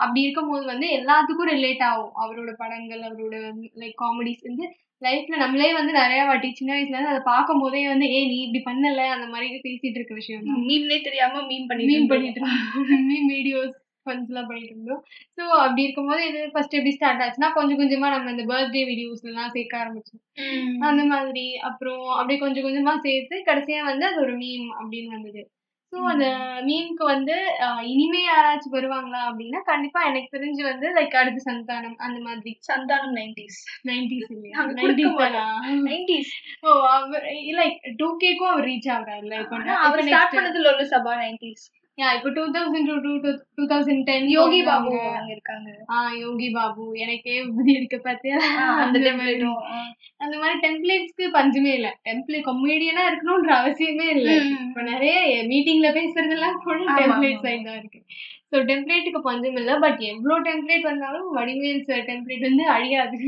அப்படி 0.03 0.21
இருக்கும்போது 0.23 0.65
வந்து 0.67 0.87
எல்லாத்துக்கும் 0.99 1.53
ரிலேட் 1.55 1.85
ஆகும் 1.89 2.15
அவரோட 2.23 2.53
படங்கள் 2.63 3.03
அவரோட 3.09 3.37
லைக் 3.83 4.01
காமெடிஸ் 4.05 4.47
வந்து 4.49 4.67
லைஃப்ல 5.03 5.37
நம்மளே 5.43 5.69
வந்து 5.73 5.93
நிறைய 5.99 6.23
வாட்டி 6.27 6.49
சின்ன 6.53 6.71
வயசுல 6.75 6.97
இருந்து 6.97 7.13
அதை 7.13 7.23
பார்க்கும் 7.29 7.61
போதே 7.63 7.83
வந்து 7.89 8.07
ஏ 8.15 8.19
நீ 8.31 8.39
இப்படி 8.47 8.63
பண்ணல. 8.67 9.05
அந்த 9.15 9.27
மாதிரி 9.27 9.61
பேசிட்டு 9.69 9.99
இருக்க 9.99 10.15
விஷயம் 10.15 10.43
மீம்னே 10.67 10.99
தெரியாம 11.07 11.43
மீம் 11.51 11.69
பண்ணிட்டு 11.71 11.93
மீம். 11.93 12.11
பண்ணிட்டு 12.13 12.41
இருந்தோம். 12.41 13.07
மீம் 13.11 13.31
வீடியோஸ் 13.35 13.77
எல்லாம் 14.07 14.49
பண்ணிட்டு 14.49 14.73
இருந்தோம். 14.75 15.01
ஸோ 15.37 15.43
அப்படி 15.65 15.83
இருக்கும்போது 15.83 16.23
இது 16.29 16.41
ஃபர்ஸ்ட் 16.53 16.77
எப்படி 16.79 16.95
ஸ்டார்ட் 16.95 17.23
ஆச்சுன்னா 17.25 17.51
கொஞ்சம் 17.53 17.81
கொஞ்சமா 17.81 18.09
நம்ம 18.15 18.31
இந்த 18.31 18.45
பர்த்டே 18.51 18.83
வீடியோஸ்ல 18.91 19.31
எல்லாம் 19.33 19.53
சேர்க்க 19.57 19.83
ஆரம்பிச்சோம். 19.83 20.23
அந்த 20.89 21.03
மாதிரி 21.05 21.45
அப்புறம் 21.69 22.05
அப்படியே 22.17 22.41
கொஞ்சம் 22.41 22.67
கொஞ்சமா 22.67 22.95
சேர்த்து 23.07 23.39
கடைசியா 23.51 23.83
வந்து 23.85 24.07
அது 24.07 24.21
ஒரு 24.21 24.35
மீம் 24.43 24.69
அப்படின்னு 24.81 25.15
வந்தது. 25.17 25.43
ஸோ 25.93 26.01
அந்த 26.11 26.27
மீம்க்கு 26.67 27.05
வந்து 27.07 27.37
இனிமே 27.89 28.21
யாராச்சும் 28.25 28.75
வருவாங்களா 28.75 29.21
அப்படின்னா 29.29 29.61
கண்டிப்பா 29.65 30.01
எனக்கு 30.05 30.35
தெரிஞ்சு 30.37 30.63
வந்து 30.65 30.87
லைக் 30.97 31.17
அடுத்து 31.17 31.41
சந்தானம் 31.47 31.97
அந்த 31.99 32.19
மாதிரி. 32.21 32.53
சந்தானம் 32.69 33.17
நைன்டிஸ் 33.19 33.59
நைன்டிஸ் 33.89 34.31
இல்லையா? 34.31 34.57
நைன்டிஸ் 35.89 36.31
ஓ 36.63 36.77
அவர் 36.93 37.27
லைக் 37.59 37.79
டூ 38.01 38.09
கேக்கும் 38.23 38.53
அவர் 38.53 38.69
ரீச் 38.69 38.91
ஆகுறாருல்ல 38.95 39.41
இப்போ 39.43 39.59
அவர் 39.83 40.07
ஸ்டார்ட் 40.09 40.37
பண்ணது 40.37 40.65
லொல்லு 40.67 40.87
சபா 40.93 41.15
நைன்டிஸ் 41.23 41.67
இப்போ 42.17 42.31
two 42.37 42.43
thousand 42.55 42.89
two 42.91 43.13
two 43.23 43.31
two 43.57 43.65
thousand 43.71 44.03
ten 44.09 44.27
Yogi 44.35 44.61
Babu 44.69 44.91
இருக்காங்க 45.33 45.71
ஆ 45.93 45.97
யோகி 46.23 46.49
பாபு 46.57 46.85
எனக்கே 47.03 47.35
புத்தி 47.49 47.73
இருக்கு 47.79 47.99
பார்த்தியா 48.07 48.37
அந்த 48.83 48.97
டெம்ப்ளேட்டும் 49.07 49.61
அந்த 50.25 50.35
மாதிரி 50.41 50.57
டெம்ப்ளேட்ஸ்க்கு 50.65 51.27
பஞ்சமே 51.37 51.73
இல்ல. 51.79 51.89
டெம்ப்ளேட் 52.09 52.47
கமெடியனா 52.49 53.05
இருக்கணும்ன்ற 53.11 53.53
அவசியமே 53.61 54.07
இல்ல. 54.17 54.29
இப்ப 54.67 54.83
நிறைய 54.91 55.17
மீட்டிங்ல 55.51 55.91
பேசுறதெல்லாம் 55.99 56.59
கூட 56.65 56.79
டெம்ப்ளேட். 57.01 57.43
சைடு 57.45 57.63
தான் 57.69 57.79
இருக்கு. 57.81 58.01
ஸோ 58.51 58.59
டெம்ப்ளேட்டுக்கு 58.71 59.21
பஞ்சம் 59.29 59.59
இல்ல 59.61 59.73
பட் 59.85 60.01
எவ்வளவு 60.11 60.47
டெம்ப்ளேட் 60.49 60.89
வந்தாலும் 60.91 61.29
வடிவேல் 61.37 61.87
சார் 61.89 62.07
டெம்ப்ளேட் 62.11 62.47
வந்து 62.49 62.67
அழியாது. 62.77 63.19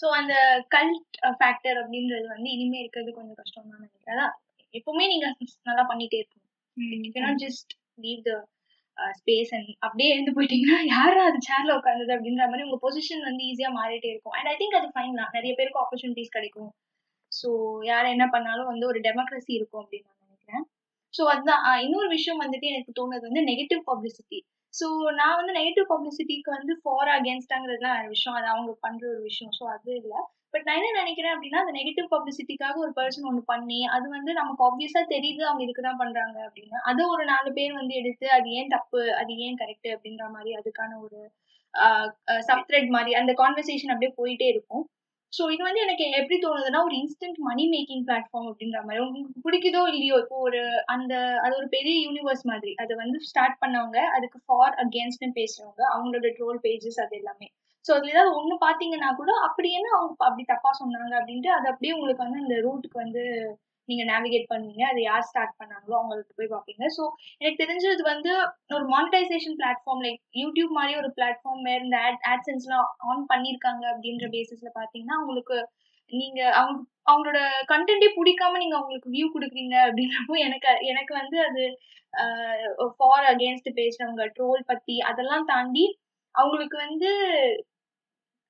சோ 0.00 0.08
அந்த 0.18 0.34
கல்ட் 0.74 1.04
ஃபேக்டர் 1.38 1.78
அப்படின்றது 1.82 2.26
வந்து 2.34 2.48
இனிமே 2.56 2.80
இருக்கிறது 2.82 3.10
கொஞ்சம் 3.18 3.38
கஷ்டம் 3.40 3.70
தான் 3.70 3.78
நினைக்கிறேன். 3.78 4.12
அதான் 4.14 4.34
எப்பவுமே 4.74 5.06
நீங்க 5.12 5.26
நல்லா 5.68 5.84
பண்ணிட்டே 5.90 6.20
இருக்கணும் 6.20 6.42
you 7.08 7.20
not 7.22 7.42
just 7.44 7.72
leave 7.98 8.22
the 8.26 8.32
space 9.16 9.50
and 9.56 9.70
அப்படியே 9.80 10.08
எழுந்து 10.14 10.34
போயிட்டீங்கன்னா 10.36 10.78
யாரா 10.94 11.22
அது 11.30 11.38
சேர்ல 11.48 11.76
உட்காந்தது 11.78 12.12
அப்படின்ற 12.16 12.44
மாதிரி 12.46 12.66
உங்க 12.68 12.78
பொசிஷன் 12.82 13.22
வந்து 13.22 13.42
ஈஸியா 13.50 13.70
மாறிட்டே 13.78 14.10
இருக்கும். 14.12 14.36
அண்ட் 14.38 14.48
ஐ 14.48 14.54
திங்க் 14.56 14.78
அது 14.80 14.88
ஃபைன் 14.94 15.18
தான். 15.20 15.32
நிறைய 15.34 15.52
பேருக்கு 15.58 15.82
ஆப்பர்ச்சுனிட்டிஸ் 15.84 16.34
கிடைக்கும். 16.36 16.70
ஸோ 17.32 17.48
யார் 17.82 18.06
என்ன 18.06 18.26
பண்ணாலும் 18.28 18.70
வந்து 18.72 18.84
ஒரு 18.86 18.98
டெமோக்ரஸி 19.00 19.52
இருக்கும் 19.56 19.82
அப்படின்னு 19.82 20.08
நான் 20.10 20.22
நினைக்கிறேன். 20.26 20.64
ஸோ 21.14 21.22
அதுதான். 21.32 21.64
இன்னொரு 21.86 22.08
விஷயம் 22.08 22.42
வந்துட்டு 22.44 22.66
எனக்கு 22.66 22.92
தோணுது 22.92 23.24
வந்து 23.28 23.42
நெகட்டிவ் 23.50 23.82
பப்ளிசிட்டி 23.90 24.38
ஸோ 24.74 24.86
நான் 25.20 25.38
வந்து 25.40 25.52
நெகட்டிவ் 25.52 25.86
பப்ளிசிட்டிக்கு 25.92 26.50
வந்து 26.50 26.72
ஃபார் 26.82 27.10
அகேன்ஸ்டாங்கிறதுலாம் 27.12 28.10
விஷயம். 28.14 28.36
அது 28.38 28.48
அவங்க 28.54 28.72
பண்ற 28.80 29.02
ஒரு 29.12 29.22
விஷயம். 29.22 29.52
ஸோ 29.58 29.64
அது 29.74 29.90
இல்லை. 30.00 30.20
பட் 30.56 30.68
நான் 30.68 30.78
என்ன 30.80 31.00
நினைக்கிறேன் 31.00 31.34
அப்படின்னா 31.34 31.58
அந்த 31.62 31.72
நெகட்டிவ் 31.78 32.06
பப்ளிசிட்டிக்காக 32.12 32.76
ஒரு 32.84 32.92
பர்சன் 32.98 33.26
ஒன்று 33.30 33.42
பண்ணி 33.50 33.80
அது 33.94 34.06
வந்து 34.14 34.30
நமக்கு 34.38 34.62
ஆப்வியஸா 34.66 35.00
தெரியுது 35.10 35.42
அவங்க 35.48 35.62
இதுக்கு 35.64 35.82
தான் 35.86 35.98
பண்றாங்க 36.02 36.36
அப்படின்னு. 36.46 36.76
அதை 36.90 37.02
ஒரு 37.14 37.24
நாலு 37.32 37.48
பேர் 37.58 37.72
வந்து 37.80 37.94
எடுத்து 38.00 38.26
அது 38.36 38.48
ஏன் 38.60 38.72
தப்பு 38.74 39.00
அது 39.20 39.32
ஏன் 39.46 39.58
கரெக்ட் 39.62 39.88
அப்படின்ற 39.94 40.26
மாதிரி 40.36 40.52
அதுக்கான 40.60 40.92
ஒரு 41.06 41.18
சப்த்ரெட் 42.48 42.88
மாதிரி 42.96 43.12
அந்த 43.20 43.32
கான்வர்சேஷன் 43.42 43.92
அப்படியே 43.94 44.12
போயிட்டே 44.20 44.48
இருக்கும். 44.54 44.84
ஸோ 45.32 45.42
இது 45.54 45.62
வந்து 45.68 45.84
எனக்கு 45.84 46.04
எப்படி 46.20 46.38
தோணுதுன்னா 46.44 46.80
ஒரு 46.88 46.96
இன்ஸ்டன்ட் 47.02 47.38
மணி 47.48 47.64
மேக்கிங் 47.74 48.04
பிளாட்ஃபார்ம் 48.08 48.48
அப்படின்ற 48.50 48.80
மாதிரி. 48.86 49.04
உங்களுக்கு 49.08 49.44
பிடிக்குதோ 49.46 49.82
இல்லையோ 49.92 50.16
இப்போ 50.24 50.38
ஒரு 50.48 50.62
அந்த 50.94 51.14
அது 51.44 51.54
ஒரு 51.60 51.68
பெரிய 51.76 51.96
யூனிவர்ஸ் 52.06 52.44
மாதிரி. 52.52 52.74
அதை 52.84 52.96
வந்து 53.02 53.20
ஸ்டார்ட் 53.30 53.60
பண்ணவங்க 53.64 54.00
அதுக்கு 54.18 54.40
ஃபார் 54.46 54.76
அகேன்ஸ்ட்னு 54.84 55.30
பேசுறவங்க 55.40 55.84
அவங்களோட 55.94 56.30
ட்ரோல் 56.40 56.60
பேஜஸ் 56.66 57.00
அது 57.06 57.16
எல்லாமே. 57.22 57.48
ஸோ 57.86 57.90
அதுல 57.96 58.12
ஏதாவது 58.14 58.32
ஒன்று 58.38 58.56
பார்த்தீங்கன்னா 58.62 59.10
கூட 59.14 59.30
அப்படி 59.46 59.68
என்ன 59.78 59.88
அவங்க 59.96 60.12
அப்படி 60.28 60.44
தப்பா 60.46 60.70
சொன்னாங்க 60.80 61.14
அப்படின்ட்டு 61.20 61.50
அது 61.56 61.66
அப்படியே 61.72 61.94
உங்களுக்கு 61.96 62.24
வந்து 62.24 62.42
அந்த 62.44 62.56
ரூட்டுக்கு 62.66 62.98
வந்து 63.04 63.22
நீங்க 63.88 64.04
நேவிகேட் 64.04 64.48
பண்ணுவீங்க. 64.50 64.84
அதை 64.84 65.00
யார் 65.02 65.26
ஸ்டார்ட் 65.28 65.58
பண்ணாங்களோ 65.58 65.96
அவங்களுக்கு 65.98 66.32
போய் 66.38 66.52
பார்ப்பீங்க 66.54 66.84
ஸோ 66.96 67.02
எனக்கு 67.40 67.60
தெரிஞ்சது 67.62 68.02
வந்து 68.04 68.30
ஒரு 68.74 68.84
மானிட்டைசேஷன் 68.94 69.58
பிளாட்ஃபார்ம் 69.60 70.02
லைக் 70.06 70.20
யூடியூப் 70.34 70.72
மாதிரி 70.78 70.94
ஒரு 70.96 71.10
பிளாட்ஃபார்ம் 71.18 71.62
வேற 71.62 71.80
இந்த 71.84 71.98
ஆட் 72.06 72.24
ஆட்சன்ஸ்லாம் 72.32 72.88
ஆன் 73.10 73.24
பண்ணியிருக்காங்க 73.26 73.84
அப்படின்ற 73.92 74.28
பேசிஸ்ல 74.28 74.70
பார்த்தீங்கன்னா 74.78 75.18
உங்களுக்கு 75.22 75.58
நீங்க 76.12 76.40
அவங்க 76.52 76.78
அவங்களோட 77.06 77.38
கண்டென்ட்டே 77.66 78.08
பிடிக்காம 78.16 78.58
நீங்க 78.58 78.76
அவங்களுக்கு 78.76 79.12
வியூ 79.14 79.26
கொடுக்குறீங்க 79.28 79.76
அப்படின்றப்போ 79.86 80.34
எனக்கு 80.46 80.72
எனக்கு 80.86 81.12
வந்து 81.14 81.38
அது 81.48 81.64
ஃபார் 82.98 83.26
அகேன்ஸ்ட் 83.26 83.70
பேசுறவங்க 83.78 84.26
ட்ரோல் 84.36 84.62
பத்தி 84.64 84.96
அதெல்லாம் 85.10 85.46
தாண்டி 85.46 85.86
அவங்களுக்கு 86.34 86.76
வந்து 86.78 87.10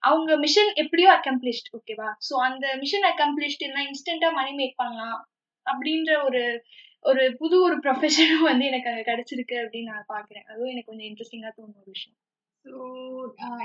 அவங்க 0.03 0.33
மிஷன் 0.37 0.71
எப்படியோ 0.83 1.09
அக்கம்ப்ளிஷ்ட் 1.13 1.71
ஓகேவா 1.77 2.11
ஸோ 2.27 2.35
அந்த 2.47 2.67
மிஷன் 2.77 3.07
அக்கம்ப்ளிஷ்ட் 3.09 3.65
இல்லை 3.69 3.83
இன்ஸ்டன்டா 3.87 4.29
மணி 4.33 4.53
மேக் 4.55 4.77
பண்ணலாம் 4.77 5.21
அப்படின்ற 5.67 6.11
ஒரு 6.25 6.43
ஒரு 7.05 7.25
புது 7.39 7.57
ஒரு 7.63 7.77
ப்ரொஃபஷனும் 7.83 8.47
வந்து 8.51 8.65
எனக்கு 8.67 8.89
அங்கே 8.91 9.05
கிடைச்சிருக்கு 9.09 9.57
அப்படின்னு 9.63 9.93
நான் 9.93 10.13
பார்க்குறேன் 10.15 10.47
அதுவும் 10.47 10.71
எனக்கு 10.71 10.91
கொஞ்சம் 10.91 11.09
இன்ட்ரெஸ்டிங்காக 11.09 11.53
தோணும் 11.53 11.81
ஒரு 11.83 11.91
விஷயம். 11.91 12.17
ஸோ 12.65 12.77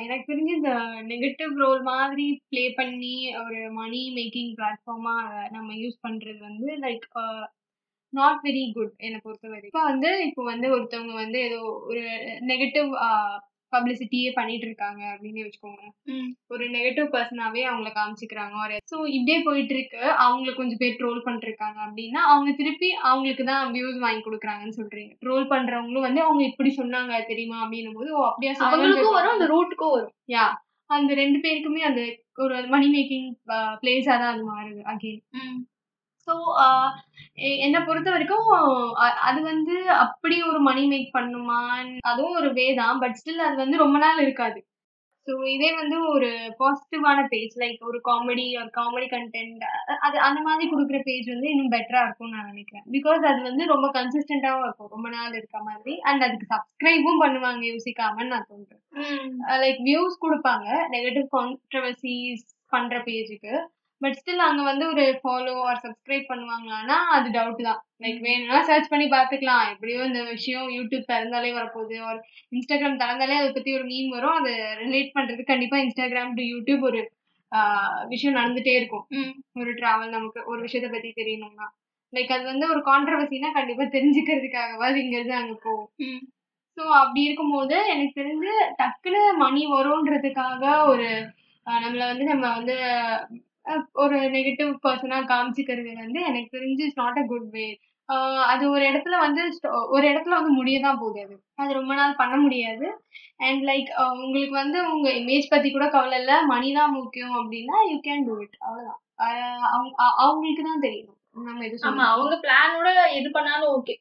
எனக்கு 0.02 0.26
தெரிஞ்சு 0.28 0.54
இந்த 0.58 0.72
நெகட்டிவ் 1.12 1.54
ரோல் 1.62 1.82
மாதிரி 1.84 2.26
ப்ளே 2.50 2.64
பண்ணி 2.76 3.14
ஒரு 3.42 3.62
மணி 3.80 4.02
மேக்கிங் 4.18 4.52
பிளாட்ஃபார்மாக 4.58 5.48
நம்ம 5.50 5.70
யூஸ் 5.76 5.98
பண்ணுறது 6.04 6.40
வந்து 6.42 6.74
லைக் 6.84 7.08
நாட் 8.14 8.42
வெரி 8.44 8.64
குட் 8.72 8.94
என்னை 9.00 9.20
பொறுத்த 9.20 9.48
வரைக்கும் 9.48 9.72
இப்போ 9.72 9.84
வந்து 9.90 10.10
இப்போ 10.28 10.44
வந்து 10.44 10.68
ஒருத்தவங்க 10.76 11.16
வந்து 11.16 11.40
ஏதோ 11.42 11.60
ஒரு 11.90 12.04
நெகட்டிவ் 12.46 12.90
பப்ளிசிட்டியே 13.74 14.30
பண்ணிட்டு 14.38 14.66
இருக்காங்க 14.68 15.02
அப்படின்னு 15.12 15.46
வச்சுக்கோங்க. 15.46 15.84
ஒரு 16.54 16.64
நெகட்டிவ் 16.76 17.08
பர்சனாவே 17.14 17.64
அவங்கள 17.70 17.92
காமிச்சிக்கிறாங்க 17.96 18.56
ஒரு 18.64 18.78
ஸோ 18.92 18.98
இப்படியே 19.16 19.38
போயிட்டு 19.48 19.76
இருக்கு 19.76 20.02
அவங்கள 20.26 20.54
கொஞ்சம் 20.54 20.82
பேர் 20.82 20.98
ட்ரோல் 21.00 21.22
பண்ணிருக்காங்க 21.28 21.80
அப்படின்னா 21.86 22.24
அவங்க 22.32 22.52
திருப்பி 22.60 22.90
அவங்களுக்கு 23.04 23.46
தான் 23.52 23.72
வியூஸ் 23.76 24.00
வாங்கி 24.06 24.24
கொடுக்குறாங்கன்னு 24.24 24.80
சொல்றீங்க. 24.80 25.14
ட்ரோல் 25.24 25.48
பண்றவங்களும் 25.54 26.08
வந்து 26.08 26.24
அவங்க 26.26 26.44
இப்படி 26.50 26.72
சொன்னாங்க 26.80 27.22
தெரியுமா 27.32 27.60
அப்படின்னும் 27.64 27.98
போது 28.00 28.12
ஓ 28.18 28.24
அப்படியா 28.30 28.54
அவங்களுக்கும் 28.68 29.18
வரும் 29.18 29.36
அந்த 29.36 29.50
ரூட்டுக்கும் 29.54 29.96
வரும். 29.96 30.14
யா 30.36 30.46
அந்த 30.90 31.12
ரெண்டு 31.20 31.38
பேருக்குமே 31.44 31.82
அந்த 31.90 32.02
ஒரு 32.44 32.56
மணி 32.68 32.88
மேக்கிங் 32.94 33.28
பிளேஸா 33.82 34.14
தான் 34.16 34.34
அது 34.34 34.44
மாறுது 34.48 34.82
அகெயின் 34.94 35.22
ஸோ 36.28 36.34
என்னை 37.60 37.80
பொறுத்த 37.82 38.10
வரைக்கும் 38.10 38.48
அ- 39.02 39.18
அது 39.22 39.40
வந்து 39.44 39.76
அப்படி 40.00 40.38
ஒரு 40.44 40.60
மணி 40.62 40.84
மேக் 40.88 41.16
பண்ணுமான்னு 41.16 41.96
அதுவும் 42.08 42.38
ஒரு 42.38 42.50
வே 42.54 42.68
தான். 42.74 43.00
பட் 43.00 43.18
ஸ்டில் 43.20 43.48
அது 43.48 43.58
வந்து 43.58 43.78
ரொம்ப 43.78 43.98
நாள் 44.00 44.20
இருக்காது. 44.20 44.60
ஸோ 45.28 45.34
இதே 45.48 45.70
வந்து 45.76 45.98
ஒரு 46.10 46.30
பாசிட்டிவான 46.60 47.20
பேஜ் 47.28 47.56
லைக் 47.58 47.82
ஒரு 47.82 48.00
காமெடி 48.06 48.46
ஒரு 48.58 48.72
காமெடி 48.78 49.08
கண்டென்ட் 49.08 49.64
அது 50.00 50.18
அந்த 50.20 50.40
மாதிரி 50.42 50.66
கொடுக்குற 50.72 51.00
பேஜ் 51.04 51.28
வந்து 51.30 51.50
இன்னும் 51.50 51.72
பெட்டரா 51.72 52.02
இருக்கும்னு 52.04 52.36
நான் 52.36 52.50
நினைக்கிறேன். 52.50 52.86
பிகாஸ் 52.92 53.28
அது 53.32 53.42
வந்து 53.42 53.66
ரொம்ப 53.66 53.90
கன்சிஸ்டண்டாகவும் 53.94 54.66
இருக்கும். 54.66 54.90
ரொம்ப 54.90 55.10
நாள் 55.10 55.34
இருக்க 55.34 55.60
மாதிரி. 55.64 55.94
அண்ட் 56.04 56.24
அதுக்கு 56.24 56.48
சப்ஸ்கிரைபும் 56.54 57.22
பண்ணுவாங்க 57.24 57.64
யோசிக்காமன்னு 57.68 58.34
நான் 58.36 58.50
தோன்றேன் 58.50 58.84
லைக் 59.62 59.82
வியூஸ் 59.84 60.18
கொடுப்பாங்க. 60.22 60.68
நெகட்டிவ் 60.92 61.28
கான்ட்ரவர்சிஸ் 61.36 62.46
பண்ற 62.72 62.98
பேஜுக்கு 63.06 63.54
பட் 64.02 64.18
ஸ்டில் 64.20 64.44
அங்க 64.46 64.62
வந்து 64.64 64.86
ஒரு 64.92 65.04
ஃபாலோ 65.22 65.54
ஆர் 65.66 65.82
சப்ஸ்கிரைப் 65.84 66.30
பண்ணுவாங்களான்னா 66.30 66.98
அது 67.16 67.28
டவுட் 67.36 67.62
தான். 67.68 67.82
லைக் 68.04 68.20
வேணும்னா 68.28 68.60
சர்ச் 68.70 68.92
பண்ணி 68.92 69.08
பார்த்துக்கலாம். 69.10 69.66
எப்படியோ 69.74 70.00
இந்த 70.10 70.22
விஷயம் 70.32 70.68
யூடியூப் 70.78 71.10
திறந்தாலே 71.12 71.52
வரப்போகுது 71.58 71.98
ஒரு 72.10 72.20
இன்ஸ்டாகிராம் 72.52 73.02
திறந்தாலே 73.04 73.38
அதை 73.42 73.52
பத்தி 73.52 73.72
ஒரு 73.80 73.86
மீன் 73.92 74.10
வரும். 74.16 74.38
அதை 74.40 74.54
ரிலேட் 74.84 75.16
பண்றதுக்கு 75.18 75.52
கண்டிப்பா 75.54 75.80
இன்ஸ்டாகிராம் 75.86 76.34
டு 76.40 76.46
யூடியூப் 76.54 76.86
ஒரு 76.90 77.02
விஷயம் 78.10 78.38
நடந்துட்டே 78.40 78.74
இருக்கும். 78.80 79.06
ஒரு 79.62 79.72
டிராவல் 79.80 80.16
நமக்கு 80.16 80.42
ஒரு 80.52 80.60
விஷயத்த 80.68 80.90
பத்தி 80.90 81.10
தெரியணும்னா. 81.22 81.68
லைக் 82.14 82.34
அது 82.36 82.46
வந்து 82.46 82.66
ஒரு 82.74 82.82
கான்ட்ரவர்சினா 82.88 83.50
கண்டிப்பா 83.58 83.84
தெரிஞ்சுக்கிறதுக்காகவாது 83.96 84.98
இங்க 85.04 85.16
இருந்து 85.18 85.36
அங்க 85.36 85.54
போகும் 85.66 85.90
ஸோ 86.78 86.84
அப்படி 87.00 87.22
இருக்கும்போது 87.24 87.76
எனக்கு 87.94 88.14
தெரிஞ்சு 88.20 88.52
டக்குன்னு 88.80 89.22
மணி 89.38 89.62
வரும்ன்றதுக்காக 89.74 90.64
ஒரு 90.92 91.08
நம்மள 91.68 92.04
வந்து 92.12 92.26
நம்ம 92.32 92.46
வந்து 92.58 92.76
ஒரு 94.02 94.18
நெகட்டிவ் 94.36 94.72
பர்சனா 94.86 95.18
காமிச்சிக்கிறது 95.30 95.92
வந்து 95.98 96.20
எனக்கு 96.30 96.56
தெரிஞ்சு 96.56 96.84
it's 96.86 97.02
not 97.02 97.20
a 97.20 97.26
good 97.30 97.50
way 97.54 97.68
அது 98.48 98.64
ஒரு 98.72 98.84
இடத்துல 98.88 99.16
வந்து 99.24 99.42
ஒரு 99.92 100.06
இடத்துல 100.10 100.38
வந்து 100.38 100.54
முடிய 100.56 100.78
தான் 100.80 101.00
போகுது 101.02 101.20
அது. 101.24 101.36
ரொம்ப 101.78 101.94
நாள் 101.94 102.20
பண்ண 102.22 102.36
முடியாது. 102.42 102.88
அண்ட் 103.40 103.62
லைக் 103.70 103.90
உங்களுக்கு 104.18 104.56
வந்து 104.58 104.80
உங்க 104.92 105.08
இமேஜ் 105.22 105.52
பத்தி 105.52 105.70
கூட 105.72 105.86
கவலை 105.90 106.18
இல்லை. 106.22 106.38
மணி 106.52 106.70
தான் 106.80 106.96
முக்கியம் 106.98 107.36
அப்படின்னா 107.40 107.78
யூ 107.90 107.98
கேன் 108.08 108.26
டூ 108.28 108.36
இட் 108.44 108.58
அவ்வளவுதான். 108.62 109.00
அஹ் 109.24 109.66
அவங்க 109.70 109.94
அவங்களுக்கு 110.22 110.64
தான் 110.64 110.84
தெரியணும் 110.86 111.18
நம்ம 111.46 111.66
எது 111.68 111.86
ஆமா. 111.90 112.06
அவங்க 112.14 112.36
பிளானோட 112.44 112.90
எது 113.20 113.30
பண்ணாலும் 113.32 113.74
ஓகே. 113.76 113.96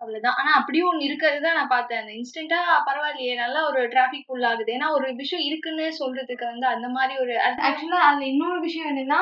அவ்வளவுதான். 0.00 0.36
ஆனா 0.40 0.50
அப்படியும் 0.58 0.88
ஒண்ணு 0.90 1.06
இருக்கிறது 1.06 1.38
தான் 1.44 1.56
நான் 1.58 1.72
பார்த்தேன். 1.72 2.00
அந்த 2.02 2.12
இன்ஸ்டன்டா 2.18 2.58
பரவாயில்லையே 2.88 3.32
நல்லா 3.40 3.60
ஒரு 3.70 3.80
டிராபிக் 3.94 4.26
ஃபுல் 4.26 4.46
ஆகுது. 4.50 4.70
ஏன்னா 4.76 4.88
ஒரு 4.96 5.06
விஷயம் 5.22 5.44
இருக்குன்னு 5.48 5.86
சொல்றதுக்கு 6.00 6.44
வந்து 6.52 6.66
அந்த 6.74 6.88
மாதிரி 6.96 7.14
ஒரு 7.24 7.34
ஆக்சுவலா 7.68 8.02
அதுல 8.08 8.26
இன்னொரு 8.32 8.58
விஷயம் 8.66 8.90
என்னன்னா 8.92 9.20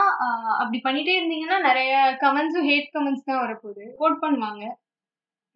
அப்படி 0.61 0.81
பண்ணிட்டே 0.87 1.15
இருந்தீங்கன்னா 1.19 1.61
நிறைய 1.69 1.93
கமெண்ட்ஸும் 2.25 2.69
ஹேட் 2.71 2.93
கமெண்ட்ஸ் 2.97 3.29
தான் 3.31 3.43
வரப்போகுது. 3.45 3.83
ரிப்போர்ட் 3.91 4.23
பண்ணுவாங்க. 4.25 4.65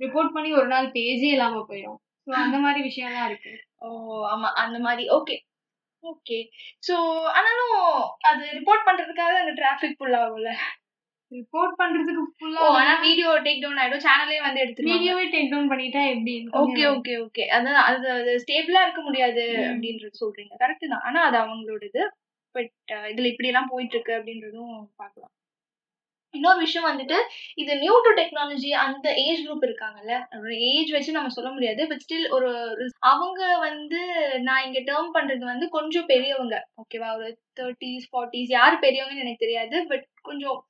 ரிப்போர்ட் 0.01 0.35
பண்ணி 0.37 0.51
ஒரு 0.61 0.69
நாள் 0.75 0.89
பேஜே 0.97 1.31
இல்லாம 1.37 1.63
போயிடும் 1.71 1.99
ஸோ 2.27 2.33
அந்த 2.45 2.57
மாதிரி 2.65 2.81
விஷயம்லாம் 2.89 3.29
இருக்கு. 3.31 3.53
ஓ 3.85 3.89
ஆமா. 4.33 4.49
அந்த 4.65 4.79
மாதிரி. 4.87 5.05
ஓகே 5.19 5.37
ஓகே 6.05 6.37
சோ 6.87 6.95
ஆனாலும் 7.39 7.79
அது 8.29 8.43
ரிப்போர்ட் 8.59 8.87
பண்றதுக்காக 8.87 9.35
அந்த 9.43 9.53
டிராபிக் 9.59 9.99
ஃபுல் 9.99 10.17
ஆகும்ல. 10.21 10.51
ரிப்போர்ட் 11.31 11.75
பண்றதுக்கு 11.79 12.23
ஃபுல்லா 12.39 12.57
ஆனா 12.57 13.01
வீடியோ 13.01 13.31
டேக் 13.31 13.61
டவுன் 13.61 13.77
ஆயிடும். 13.77 14.05
சேனலே 14.05 14.43
வந்து 14.43 14.65
எடுத்துருவாங்க. 14.65 14.87
வீடியோவே 14.87 15.29
டேக் 15.31 15.51
டவுன் 15.51 15.71
பண்ணிட்டா 15.71 16.09
எப்படி? 16.09 16.49
ஓகே 16.53 16.87
ஓகே 16.87 17.27
ஓகே 17.27 17.47
அது 17.47 17.77
அது 17.77 18.45
ஸ்டேபிளா 18.47 18.83
இருக்க 18.83 19.01
முடியாது. 19.03 19.43
அப்படின்றது 19.43 20.11
சொல்றீங்க. 20.21 20.51
கரெக்ட் 20.59 20.89
தான். 20.89 21.01
ஆனா 21.01 21.23
அது 21.23 21.39
அவங்களோட 21.39 21.85
இது 21.85 22.13
பட் 22.51 22.71
இதுல 22.89 23.25
இப்படி 23.25 23.49
எல்லாம் 23.49 23.69
போயிட்டு 23.71 23.95
இருக்கு 23.95 24.13
அப்படின்றதும் 24.13 24.87
பார்க்கலாம். 24.97 25.31
இன்னொரு 26.33 26.59
விஷயம் 26.59 26.99
வந்துட்டு 26.99 27.15
இது 27.55 27.79
நியூ 27.79 27.95
டு 28.01 28.23
டெக்னாலஜி 28.23 28.69
அந்த 28.69 29.15
ஏஜ் 29.15 29.47
குரூப் 29.47 29.65
இருக்காங்கல்ல. 29.65 30.25
ஏஜ் 30.59 30.91
வச்சு 30.91 31.13
நம்ம 31.13 31.29
சொல்ல 31.29 31.51
முடியாது. 31.51 31.89
பட் 31.89 32.05
ஸ்டில் 32.09 32.31
ஒரு 32.31 32.51
ஒரு- 32.51 32.97
அவங்க 32.99 33.59
வந்து 33.59 34.31
நான் 34.41 34.65
இங்க 34.65 34.81
டேர்ம் 34.81 35.17
பண்றது 35.17 35.45
வந்து 35.45 35.69
கொஞ்சம் 35.69 36.07
பெரியவங்க. 36.07 36.69
ஓகேவா 36.71 37.17
ஒரு 37.17 37.41
தேர்ட்டிஸ் 37.61 38.07
ஃபார்ட்டிஸ் 38.13 38.47
யார் 38.49 38.79
பெரியவங்கன்னு 38.79 39.19
எனக்கு 39.19 39.37
தெரியாது. 39.39 39.87
பட் 39.87 40.07
கொஞ்சம் 40.21 40.65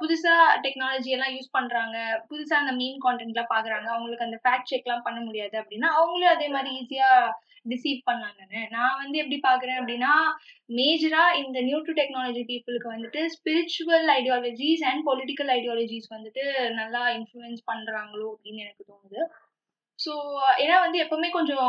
புதுசா 0.00 0.34
டெக்னாலஜி 0.64 1.10
எல்லாம் 1.16 1.32
யூஸ் 1.36 1.54
பண்றாங்க. 1.56 1.96
புதுசா 2.30 2.54
அந்த 2.62 2.72
மீன் 2.80 3.00
கான்டென்ட்லாம் 3.06 3.52
பாக்குறாங்க. 3.54 3.88
அவங்களுக்கு 3.94 4.26
அந்த 4.28 4.38
ஃபேக்ட் 4.44 4.70
செக்லாம் 4.72 5.06
பண்ண 5.08 5.20
முடியாது 5.20 5.56
அப்படின்னா 5.62 5.90
அவங்களும் 6.00 6.34
அதே 6.34 6.48
மாதிரி 6.48 6.70
ஈஸியா 6.80 7.10
டிசீவ் 7.72 8.00
பண்ணாங்கன்னு 8.10 8.62
நான் 8.70 8.98
வந்து 9.02 9.16
எப்படி 9.20 9.38
பாக்குறேன் 9.46 9.78
அப்படின்னா 9.80 10.12
மேஜரா 10.78 11.22
இந்த 11.42 11.58
நியூ 11.60 11.78
டு 11.86 11.92
டெக்னாலஜி 11.92 12.42
பீப்புளுக்கு 12.50 12.88
வந்துட்டு 12.94 13.20
spiritual 13.36 14.08
ideologies 14.18 14.84
and 14.90 15.02
political 15.10 15.52
ideologies 15.58 16.08
வந்துட்டு 16.16 16.44
நல்லா 16.80 17.02
இன்ஃப்ளூயன்ஸ் 17.18 17.62
பண்றாங்களோ 17.72 18.26
அப்படின்னு 18.34 18.64
எனக்கு 18.66 18.84
தோணுது. 18.92 19.20
ஸோ 20.04 20.12
uh, 20.38 20.54
ஏன்னா 20.62 20.76
வந்து 20.84 20.98
எப்பவுமே 21.02 21.28
கொஞ்சம் 21.36 21.68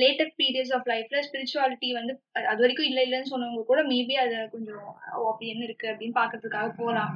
லேட்டர் 0.00 0.30
பீரியட்ஸ் 0.38 0.74
ஆஃப் 0.76 0.86
லைஃப்ல 0.92 1.18
ஸ்பிரிச்சுவாலிட்டி 1.26 1.88
வந்து 1.96 2.12
அது 2.50 2.60
வரைக்கும் 2.62 2.88
இல்லை 2.90 3.02
இல்லைன்னு 3.06 3.30
சொன்னவங்க 3.32 3.62
கூட 3.64 3.80
மேபி 3.90 4.14
அதை 4.24 4.36
கொஞ்சம் 4.52 4.86
அப்படி 5.30 5.48
என்ன 5.52 5.64
இருக்கு 5.66 5.86
அப்படின்னு 5.92 6.18
பாக்குறதுக்காக 6.20 6.68
போகலாம். 6.78 7.12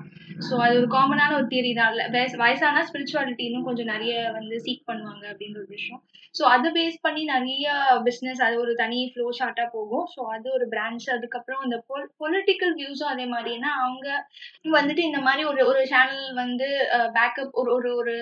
ஸோ 0.46 0.54
அது 0.64 0.74
ஒரு 0.80 0.88
காமனான 0.96 1.36
ஒரு 1.38 1.46
தியரி 1.52 1.72
தான். 1.74 1.92
இல்லை 1.94 2.24
வயசானா 2.42 2.82
ஸ்பிரிச்சுவாலிட்டி 2.90 3.46
இன்னும் 3.46 3.68
கொஞ்சம் 3.68 3.90
நிறைய 3.94 4.14
வந்து 4.30 4.58
சீக் 4.66 4.88
பண்ணுவாங்க 4.90 5.24
அப்படின்ற 5.32 5.58
ஒரு 5.62 5.70
விஷயம். 5.76 6.02
ஸோ 6.34 6.42
அதை 6.52 6.68
பேஸ் 6.76 6.98
பண்ணி 7.00 7.22
நிறைய 7.26 7.66
பிஸ்னஸ் 8.06 8.44
அது 8.46 8.54
ஒரு 8.60 8.74
தனி 8.74 9.00
ஃப்ளோ 9.12 9.26
ஷார்ட்டாக 9.40 9.68
போகும். 9.76 10.06
ஸோ 10.14 10.20
அது 10.36 10.46
ஒரு 10.52 10.66
பிரான்ச் 10.74 11.08
அதுக்கப்புறம் 11.16 11.64
இந்த 11.64 11.78
பொல் 11.88 12.08
பொலிட்டிக்கல் 12.24 12.74
வியூஸும் 12.80 13.12
அதே 13.14 13.26
மாதிரி. 13.34 13.52
ஏன்னா 13.58 13.72
அவங்க 13.82 14.08
வந்துட்டு 14.78 15.02
இந்த 15.02 15.20
மாதிரி 15.20 15.44
ஒரு 15.52 15.62
ஒரு 15.72 15.82
சேனல் 15.86 16.26
வந்து 16.34 16.70
பேக்கப் 17.18 17.58
ஒரு 17.62 17.70
ஒரு 17.74 17.90
ஒரு 17.96 18.16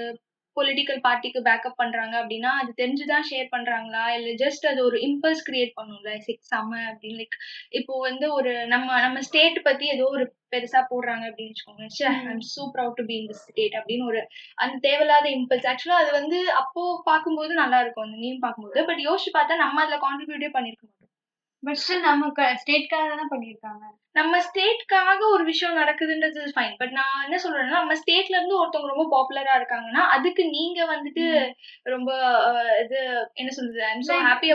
பொலிட்டிக்கல் 0.56 1.00
பார்ட்டிக்கு 1.02 1.40
பேக்கப் 1.40 1.76
பண்றாங்க 1.76 2.14
அப்படின்னா 2.22 2.50
அது 2.60 2.70
தெரிஞ்சுதான் 2.76 3.26
ஷேர் 3.30 3.48
பண்றாங்களா? 3.50 4.04
இல்ல 4.08 4.28
ஜஸ்ட் 4.42 4.66
அது 4.66 4.84
ஒரு 4.84 4.98
இம்பல்ஸ் 4.98 5.42
கிரியேட் 5.48 5.72
பண்ணும்ல? 5.80 6.16
சிக்ஸ் 6.18 6.54
செம்ம 6.54 6.74
அப்படின்னு 6.90 7.18
லைக் 7.18 7.36
இப்போ 7.70 7.98
வந்து 7.98 8.32
ஒரு 8.32 8.66
நம்ம 8.66 9.00
நம்ம 9.00 9.20
ஸ்டேட் 9.20 9.62
பத்தி 9.62 9.86
ஏதோ 9.86 10.06
ஒரு 10.08 10.26
பெருசா 10.50 10.80
போடுறாங்க 10.90 11.24
அப்படின்னு 11.30 11.52
வச்சுக்கோங்க 11.52 11.86
I'm 12.30 12.44
so 12.52 12.62
proud 12.74 12.94
to 12.94 13.04
be 13.04 13.16
in 13.16 13.28
this 13.28 13.44
state 13.44 13.72
அப்படின்னு 13.72 14.06
ஒரு 14.06 14.20
அந்த 14.54 14.76
தேவையில்லாத 14.80 15.28
இம்பல்ஸ் 15.30 15.68
ஆக்சுவலா 15.72 16.00
அது 16.02 16.12
வந்து 16.12 16.52
அப்போ 16.52 17.02
பார்க்கும்போது 17.04 17.54
நல்லா 17.54 17.80
இருக்கும் 17.80 18.04
அந்த 18.04 18.18
மீம் 18.18 18.38
பார்க்கும்போது. 18.38 18.86
பட் 18.86 19.04
யோசிச்சு 19.08 19.32
பார்த்தா 19.38 19.56
நம்ம 19.56 19.82
அதுல 19.82 19.98
கான்ட்ரிபியூட்டே 19.98 20.50
பண்ணிருக்க 20.56 20.86
பட் 21.62 21.80
ஸ்டில் 21.80 22.06
நம்ம 22.08 22.28
ஸ்டேட்காக 22.62 23.06
தானே 23.08 23.24
பண்ணியிருக்காங்க. 23.32 23.84
நம்ம 24.16 24.36
ஸ்டேட்காக 24.46 25.20
ஒரு 25.34 25.44
விஷயம் 25.44 25.76
நடக்குதுன்றது 25.80 26.40
ஃபைன் 26.54 26.74
பட் 26.80 26.94
நான் 26.96 27.24
என்ன 27.26 27.36
சொல்றேன்னா 27.42 27.80
நம்ம 27.80 27.96
ஸ்டேட்ல 28.00 28.36
இருந்து 28.36 28.58
ஒருத்தவங்க 28.60 28.92
ரொம்ப 28.92 29.06
பாப்புலரா 29.12 29.54
இருக்காங்கன்னா 29.58 30.02
அதுக்கு 30.16 30.42
நீங்க 30.56 30.80
வந்துட்டு 30.94 31.24
ரொம்ப 31.94 32.10
இது 32.84 32.98
என்ன 33.40 33.50
சொல்றது 33.58 33.82
ஐம் 33.90 34.06
சோ 34.08 34.16
ஹாப்பி 34.28 34.50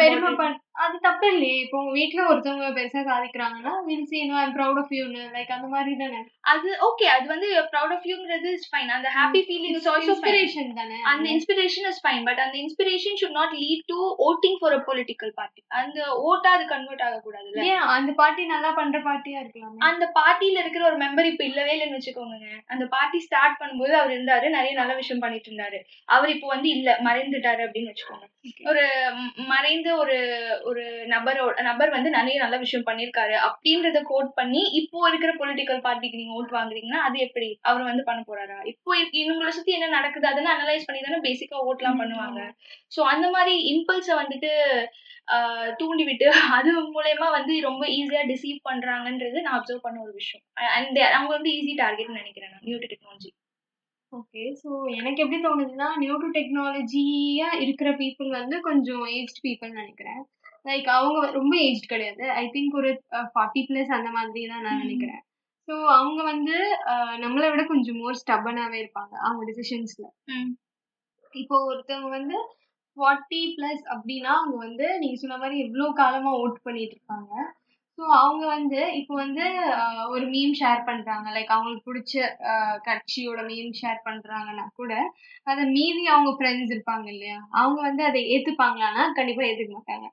அது 0.84 0.96
தப்பு 1.06 1.26
இல்லையே. 1.34 1.58
இப்போ 1.64 1.76
உங்க 1.82 1.92
வீட்ல 1.98 2.22
ஒருத்தவங்க 2.30 2.70
பெருசா 2.78 3.02
சாதிக்கிறாங்கன்னா 3.10 3.74
will 3.86 4.08
see 4.10 4.18
no 4.32 4.36
I'm 4.42 4.56
proud 4.58 4.80
of 4.82 4.92
யூன்னு 4.98 5.22
லைக் 5.36 5.54
அந்த 5.58 5.68
மாதிரி 5.76 5.92
தானே. 6.02 6.20
அது 6.54 6.70
ஓகே 6.88 7.06
அது 7.14 7.26
வந்து 7.34 7.48
ப்ரௌட் 7.72 7.94
ஆஃப் 7.96 8.08
யூங்கிறது 8.12 8.50
இஸ் 8.58 8.68
ஃபைன் 8.72 8.92
அந்த 8.96 9.10
happy 9.18 9.42
feeling 9.48 9.78
is 9.80 9.88
also 9.94 10.12
inspiration 10.14 10.74
தானே. 10.80 10.98
அந்த 11.12 11.26
இன்ஸ்பிரேஷன் 11.36 11.88
இஸ் 11.92 12.02
ஃபைன் 12.06 12.26
பட் 12.30 12.42
அந்த 12.46 12.58
inspiration 12.64 13.18
should 13.22 13.38
not 13.40 13.56
lead 13.62 13.86
to 13.94 14.00
voting 14.28 14.58
for 14.62 14.76
a 14.80 14.82
political 14.90 15.34
party 15.40 15.64
அந்த 15.82 16.00
ஓட்டா 16.32 16.52
அது 16.58 16.68
கன்வெர்ட் 16.74 16.95
ஆக 17.04 17.20
கூடாது 17.20 17.66
ஏன்? 17.66 17.84
அந்த 17.96 18.12
பார்ட்டி 18.12 18.46
நல்லா 18.46 18.72
பண்ற 18.72 19.00
பார்ட்டியா 19.00 19.40
இருக்கலாம். 19.40 19.78
அந்த 19.80 20.12
பார்ட்டில 20.20 20.60
இருக்கிற 20.60 20.86
ஒரு 20.86 20.98
மெம்பர் 20.98 21.26
இப்ப 21.26 21.44
இல்லவே 21.44 21.74
இல்லைன்னு 21.76 21.98
வச்சுக்கோங்க 22.00 22.38
அந்த 22.68 22.86
பார்ட்டி 22.86 23.20
ஸ்டார்ட் 23.20 23.60
பண்ணும்போது 23.62 23.92
அவர் 23.92 24.14
இருந்தாரு 24.16 24.50
நிறைய 24.50 24.74
நல்ல 24.74 24.94
விஷயம் 24.94 25.20
பண்ணிட்டு 25.20 25.50
இருந்தாரு. 25.52 25.80
அவர் 26.06 26.30
இப்போ 26.30 26.48
வந்து 26.48 26.70
இல்ல 26.70 26.98
மறைந்துட்டாரு 27.04 27.62
அப்படின்னு 27.68 27.92
வச்சுக்கோங்க. 27.92 28.26
ஒரு 28.66 28.84
மறைந்த 29.46 29.96
ஒரு 29.96 30.18
ஒரு 30.64 31.06
நபரோட 31.08 31.62
நபர் 31.62 31.90
வந்து 31.90 32.10
நிறைய 32.10 32.40
நல்ல 32.40 32.58
விஷயம் 32.58 32.88
பண்ணிருக்காரு 32.88 33.34
அப்படின்றத 33.48 34.02
கோட் 34.04 34.34
பண்ணி 34.34 34.62
இப்போ 34.72 35.08
இருக்கிற 35.10 35.34
பொலிட்டிக்கல் 35.38 35.82
பார்ட்டிக்கு 35.82 36.18
நீங்க 36.18 36.36
ஓட் 36.40 36.52
வாங்குறீங்கன்னா 36.52 37.02
அது 37.08 37.20
எப்படி? 37.20 37.60
அவர் 37.62 37.84
வந்து 37.84 38.04
பண்ண 38.04 38.24
போறாரா? 38.28 38.60
இப்போ 38.66 38.96
இவங்களை 39.12 39.50
சுத்தி 39.50 39.72
என்ன 39.72 39.88
நடக்குது? 39.88 40.28
அதெல்லாம் 40.28 40.56
அனலைஸ் 40.58 40.86
பண்ணி 40.86 41.02
தானே 41.02 41.20
பேசிக்கா 41.20 41.58
ஓட்லாம் 41.72 42.00
பண்ணுவாங்க. 42.02 42.40
சோ 42.96 43.02
அந்த 43.02 43.30
மாதிரி 43.30 43.56
இம்பல்ஸ 43.74 44.10
வந்துட்டு 44.16 44.52
தூண்டி 45.80 46.04
விட்டு 46.04 46.28
அது 46.58 46.72
மூலயமா 46.96 47.28
வந்து 47.38 47.54
ரொம்ப 47.62 47.84
ஈஸியா 47.98 48.22
டிசீவ் 48.32 48.60
பண்றாங்கன்றது 48.70 49.38
நான் 49.42 49.58
அப்சர்வ் 49.58 49.86
பண்ண 49.86 49.98
ஒரு 50.02 50.14
விஷயம். 50.14 50.44
அண்ட் 50.76 51.00
அவங்க 51.18 51.32
வந்து 51.38 51.52
ஈஸி 51.58 51.74
டார்கெட் 51.84 52.20
நினைக்கிறேன் 52.20 52.54
நான் 52.54 52.66
நியூ 52.68 52.78
டெக்னாலஜி 52.84 53.32
ஓகே 54.12 54.44
ஸோ 54.62 54.70
எனக்கு 54.98 55.22
எப்படி 55.24 55.40
தோணுதுன்னா 55.46 55.88
நியூ 56.02 56.16
டு 56.18 56.28
டெக்னாலஜியா 56.38 57.48
இருக்கிற 57.64 57.90
பீப்புள் 58.02 58.30
வந்து 58.40 58.56
கொஞ்சம் 58.60 59.06
ஏஜ்ட் 59.16 59.42
பீப்புள் 59.46 59.72
நினைக்கிறேன். 59.80 60.22
லைக் 60.66 60.88
அவங்க 60.98 61.18
ரொம்ப 61.32 61.54
ஏஜ் 61.66 61.82
கிடையாது. 61.86 62.24
ஐ 62.42 62.44
திங்க் 62.54 62.78
ஒரு 62.82 62.92
ஃபார்ட்டி 63.34 63.64
பிளஸ் 63.70 63.92
அந்த 63.98 64.10
மாதிரி 64.10 64.44
தான் 64.54 64.64
நான் 64.68 64.84
நினைக்கிறேன். 64.84 65.22
ஸோ 65.68 65.76
அவங்க 65.98 66.22
வந்து 66.24 66.56
நம்மளை 67.24 67.48
விட 67.52 67.64
கொஞ்சம் 67.66 67.98
மோர் 68.02 68.20
ஸ்டப்பனாகவே 68.22 68.78
இருப்பாங்க 68.82 69.14
அவங்க 69.28 69.44
டிசிஷன்ஸ்ல 69.52 70.06
இப்போ 71.34 71.56
ஒருத்தவங்க 71.70 72.10
வந்து 72.10 72.38
ஃபார்ட்டி 72.98 73.42
ப்ளஸ் 73.56 73.84
அப்படின்னா 73.94 74.32
அவங்க 74.40 74.58
வந்து 74.68 74.88
நீங்கள் 75.02 75.22
சொன்ன 75.22 75.38
மாதிரி 75.44 75.58
எவ்வளோ 75.66 75.88
காலமாக 76.02 76.42
ஓட் 76.44 76.60
பண்ணிட்டு 76.68 76.96
இருக்காங்க. 76.98 77.34
ஸோ 77.98 78.04
அவங்க 78.22 78.44
வந்து 78.56 78.80
இப்போ 79.00 79.14
வந்து 79.24 79.44
ஒரு 80.14 80.26
மீம் 80.34 80.56
ஷேர் 80.62 80.82
பண்ணுறாங்க 80.88 81.28
லைக் 81.36 81.54
அவங்களுக்கு 81.56 81.88
பிடிச்ச 81.90 82.14
கட்சியோட 82.88 83.42
மீம் 83.52 83.72
ஷேர் 83.82 84.00
பண்ணுறாங்கன்னா 84.08 84.66
கூட 84.80 84.94
அதை 85.52 85.64
மீதி 85.78 86.04
அவங்க 86.14 86.32
ஃப்ரெண்ட்ஸ் 86.38 86.74
இருப்பாங்க 86.76 87.08
இல்லையா? 87.16 87.38
அவங்க 87.62 87.80
வந்து 87.90 88.04
அதை 88.10 88.22
ஏற்றுப்பாங்களான்னா 88.34 89.06
கண்டிப்பாக 89.20 89.50
ஏற்றுக்க 89.52 89.74
மாட்டாங்க. 89.78 90.08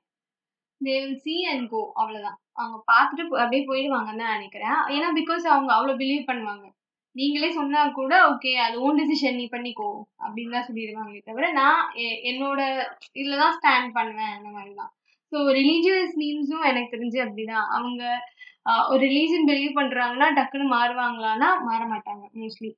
They 0.81 0.95
will 1.01 1.19
see 1.25 1.35
and 1.51 1.67
go 1.73 1.81
அவ்வளோதான் 2.01 2.39
அவங்க 2.61 2.77
பார்த்துட்டு 2.91 3.23
அப்படியே 3.43 3.63
போயிடுவாங்கன்னு 3.71 4.23
தான் 4.23 4.35
நினைக்கிறேன். 4.37 4.79
ஏன்னா 4.95 5.09
பிகாஸ் 5.19 5.45
அவங்க 5.53 5.71
அவ்வளோ 5.77 5.95
பிலீவ் 6.01 6.23
பண்ணுவாங்க. 6.31 6.65
நீங்களே 7.15 7.49
சொன்னா 7.57 7.81
கூட 7.97 8.13
ஓகே 8.29 8.51
அது 8.65 8.75
ஓன் 8.85 8.99
டிசிஷன் 9.01 9.39
நீ 9.39 9.45
பண்ணிக்கோ 9.51 9.89
அப்படின்னு 10.23 10.55
தான் 10.55 10.67
சொல்லிடுவாங்களே 10.69 11.21
தவிர 11.29 11.51
நான் 11.59 11.81
என்னோட 12.29 12.59
இதுல 13.19 13.39
தான் 13.41 13.55
ஸ்டாண்ட் 13.57 13.91
பண்ணுவேன் 13.97 14.33
அந்த 14.37 14.49
மாதிரி 14.55 14.71
தான். 14.81 14.91
ஸோ 15.31 15.37
ரிலீஜியஸ் 15.59 16.15
மீம்ஸும் 16.21 16.65
எனக்கு 16.71 16.93
தெரிஞ்சு 16.95 17.19
அப்படிதான். 17.25 17.67
அவங்க 17.77 18.01
ஒரு 18.91 19.01
ரிலீஜன் 19.07 19.47
பிலீவ் 19.49 19.77
பண்றாங்கன்னா 19.79 20.27
டக்குன்னு 20.37 20.67
மாறுவாங்களான்னா 20.75 21.49
மாற 21.69 21.81
மாட்டாங்க 21.93 22.23
மோஸ்ட்லி 22.41 22.71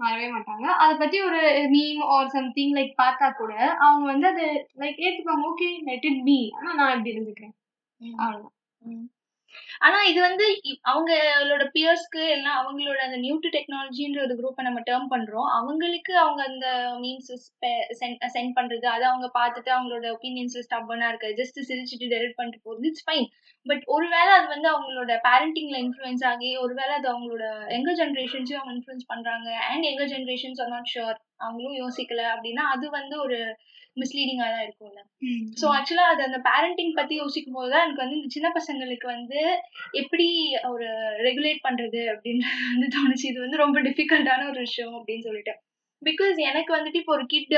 மாறவே 0.00 0.26
மாட்டாங்க. 0.34 0.66
அதை 0.82 0.92
பத்தி 0.96 1.18
ஒரு 1.28 1.40
மீம் 1.72 2.02
ஆர் 2.16 2.34
சம்திங் 2.36 2.74
லைக் 2.76 2.92
பார்த்தா 3.00 3.28
கூட 3.40 3.52
அவங்க 3.84 4.04
வந்து 4.12 4.28
அது 4.32 4.44
லைக் 4.82 5.00
ஏத்துப்பாங்க 5.06 5.48
ஓகே 5.52 5.70
லெட் 5.88 6.06
இட் 6.10 6.22
பி 6.28 6.38
ஆனா 6.58 6.70
நான் 6.80 6.94
இப்படி 6.96 7.14
இருந்துக்கிறேன். 7.14 7.54
அவ்வளவுதான். 8.20 8.54
ஆனா 9.78 9.98
இது 10.02 10.20
வந்து 10.20 10.46
அவங்களோட 10.92 11.64
பியர்ஸ்க்கு 11.74 12.22
எல்லாம் 12.28 12.58
அவங்களோட 12.60 12.98
அந்த 12.98 13.16
நியூ 13.16 13.36
டு 13.38 13.48
டெக்னாலஜின்ற 13.48 14.20
ஒரு 14.26 14.34
குரூப்பை 14.40 14.62
நம்ம 14.62 14.80
டேர்ம் 14.90 15.08
பண்றோம். 15.10 15.48
அவங்களுக்கு 15.58 16.12
அவங்க 16.18 16.42
அந்த 16.42 16.66
மீன்ஸ் 17.00 17.30
சென்ட் 18.34 18.56
பண்றது 18.58 18.86
அதை 18.86 19.06
அவங்க 19.08 19.28
பார்த்துட்டு 19.38 19.72
அவங்களோட 19.76 20.06
ஒப்பீனியன்ஸ் 20.16 20.58
ஸ்டப்பனா 20.68 21.08
இருக்கு 21.08 21.30
ஜஸ்ட் 21.40 21.60
சிரிச்சுட்டு 21.70 22.12
டெலிட் 22.14 22.36
பண்ணிட்டு 22.36 22.64
போறது 22.66 22.90
இட்ஸ் 22.90 23.06
ஃபைன் 23.08 23.28
பட் 23.66 23.82
ஒருவேளை 23.94 24.30
அது 24.36 24.46
வந்து 24.54 24.68
அவங்களோட 24.74 25.12
பேரண்டிங்ல 25.26 25.76
இன்ஃப்ளூயன்ஸ் 25.84 26.22
ஆகி 26.30 26.50
ஒருவேளை 26.64 26.92
அது 26.98 27.08
அவங்களோட 27.12 27.44
எங்க 27.76 27.90
ஜென்ரேஷன்ஸையும் 28.00 28.60
அவங்க 28.60 28.74
இன்ஃப்ளூயன்ஸ் 28.76 29.10
பண்றாங்க. 29.12 29.48
அண்ட் 29.70 29.84
எங்க 29.90 30.04
ஜென்ரேஷன்ஸ் 30.12 30.60
ஆர் 30.62 30.72
நாட் 30.74 30.92
ஷுர் 30.94 31.18
அவங்களும் 31.44 31.80
யோசிக்கல 31.82 32.22
அப்படின்னா 32.34 32.64
அது 32.74 32.86
வந்து 32.98 33.16
ஒரு 33.26 33.38
மிஸ்லீடிங்கா 34.00 34.46
தான் 34.54 34.64
இருக்கும்ல. 34.66 35.00
ஸோ 35.60 35.66
ஆக்சுவலா 35.76 36.04
அது 36.12 36.22
அந்த 36.26 36.38
பேரண்டிங் 36.48 36.92
பத்தி 36.98 37.14
யோசிக்கும் 37.22 37.56
போது 37.58 37.70
தான் 37.72 37.84
எனக்கு 37.84 38.04
வந்து 38.04 38.18
இந்த 38.18 38.30
சின்ன 38.36 38.48
பசங்களுக்கு 38.58 39.06
வந்து 39.14 39.40
எப்படி 40.02 40.28
ஒரு 40.72 40.88
ரெகுலேட் 41.28 41.60
பண்றது 41.66 42.02
அப்படின்றது 42.14 42.62
வந்து 42.74 42.88
தோணுச்சு. 42.96 43.26
இது 43.32 43.38
வந்து 43.46 43.62
ரொம்ப 43.64 43.80
டிஃபிகல்ட்டான 43.88 44.46
ஒரு 44.52 44.60
விஷயம் 44.66 44.94
அப்படின்னு 44.98 45.26
சொல்லிட்டு. 45.28 45.54
பிகாஸ் 46.02 46.36
எனக்கு 46.50 46.70
வந்துட்டு 46.76 47.00
இப்போ 47.00 47.12
ஒரு 47.16 47.24
கிட் 47.32 47.56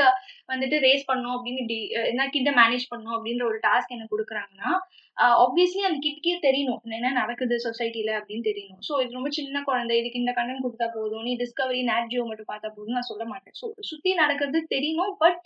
வந்துட்டு 0.51 0.77
ரேஸ் 0.87 1.09
பண்ணும் 1.11 1.35
அப்படின்னு 1.35 1.61
இப்படி 1.63 1.77
என்ன 2.11 2.25
கிட்ட 2.35 2.51
மேனேஜ் 2.61 2.85
பண்ணும் 2.93 3.15
அப்படின்ற 3.17 3.43
ஒரு 3.51 3.59
டாஸ்க் 3.67 3.93
எனக்கு 3.95 4.13
கொடுக்குறாங்கன்னா 4.15 4.71
ஆப்வியஸ்லி 5.17 5.81
அந்த 5.87 5.97
கிட்கே 6.05 6.33
தெரியணும். 6.45 6.79
என்ன 6.97 7.09
நடக்குது 7.19 7.55
சொசைட்டில 7.65 8.11
அப்படின்னு 8.19 8.45
தெரியணும். 8.49 8.81
ஸோ 8.87 8.93
இது 9.03 9.17
ரொம்ப 9.17 9.29
சின்ன 9.37 9.61
குழந்தை 9.69 9.97
இதுக்கு 9.99 10.21
இந்த 10.21 10.33
கண்டென்ட் 10.37 10.65
கொடுத்தா 10.65 10.87
போதும் 10.95 11.25
நீ 11.27 11.33
டிஸ்கவரி 11.43 11.81
நேட் 11.91 12.09
ஜியோ 12.13 12.23
மட்டும் 12.29 12.49
பார்த்தா 12.51 12.71
போதும் 12.77 12.97
நான் 12.97 13.09
சொல்ல 13.11 13.25
மாட்டேன். 13.33 13.55
ஸோ 13.61 13.67
சுத்தி 13.89 14.13
நடக்கிறது 14.21 14.61
தெரியணும் 14.75 15.13
பட் 15.23 15.45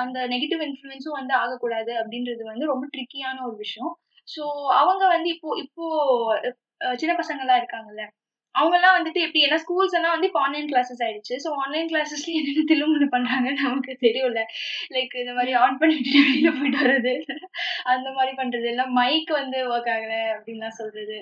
அந்த 0.00 0.18
நெகட்டிவ் 0.34 0.62
இன்ஃப்ளூயன்ஸும் 0.68 1.18
வந்து 1.20 1.34
ஆகக்கூடாது 1.42 1.92
அப்படின்றது 2.02 2.44
வந்து 2.52 2.70
ரொம்ப 2.72 2.84
ட்ரிக்கியான 2.94 3.42
ஒரு 3.48 3.56
விஷயம். 3.64 3.92
ஸோ 4.28 4.44
அவங்க 4.80 5.04
வந்து 5.14 5.28
இப்போ 5.34 5.50
இப்போ 5.64 5.84
சின்ன 7.00 7.12
பசங்கள்லாம் 7.20 7.60
இருக்காங்கல்ல 7.62 8.04
அவங்கெல்லாம் 8.58 8.96
வந்துட்டு 8.98 9.20
எப்படி 9.26 9.44
ஏன்னா 9.46 9.58
ஸ்கூல்ஸ் 9.64 9.96
எல்லாம் 9.98 10.14
வந்து 10.16 10.28
இப்போ 10.30 10.40
ஆன்லைன் 10.46 10.70
கிளாஸஸ் 10.72 11.02
ஆயிடுச்சு. 11.06 11.36
ஸோ 11.44 11.50
ஆன்லைன் 11.62 11.90
கிளாஸஸ்ல 11.92 12.34
என்னென்ன 12.40 12.64
திருமணம் 12.72 13.14
பண்றாங்க 13.14 13.48
நமக்கு 13.62 13.94
தெரியும்ல 14.06 14.42
லைக் 14.96 15.14
இந்த 15.22 15.34
மாதிரி 15.38 15.54
ஆன் 15.64 15.80
பண்ணிட்டு 15.82 16.12
வெளியில 16.26 16.50
போயிட்டு 16.58 16.82
வர்றது 16.82 17.14
அந்த 17.94 18.08
மாதிரி 18.18 18.34
பண்றது. 18.42 18.66
எல்லாம் 18.74 18.92
மைக் 19.00 19.32
வந்து 19.40 19.60
ஒர்க் 19.72 19.90
ஆகல 19.96 20.14
அப்படின்லாம் 20.36 20.78
சொல்றது. 20.82 21.18